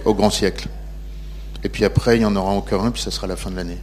au 0.05 0.13
grand 0.13 0.29
siècle. 0.29 0.67
Et 1.63 1.69
puis 1.69 1.85
après, 1.85 2.17
il 2.17 2.21
y 2.21 2.25
en 2.25 2.35
aura 2.35 2.51
encore 2.51 2.83
un, 2.83 2.91
puis 2.91 3.01
ça 3.01 3.11
sera 3.11 3.27
la 3.27 3.35
fin 3.35 3.51
de 3.51 3.55
l'année. 3.57 3.77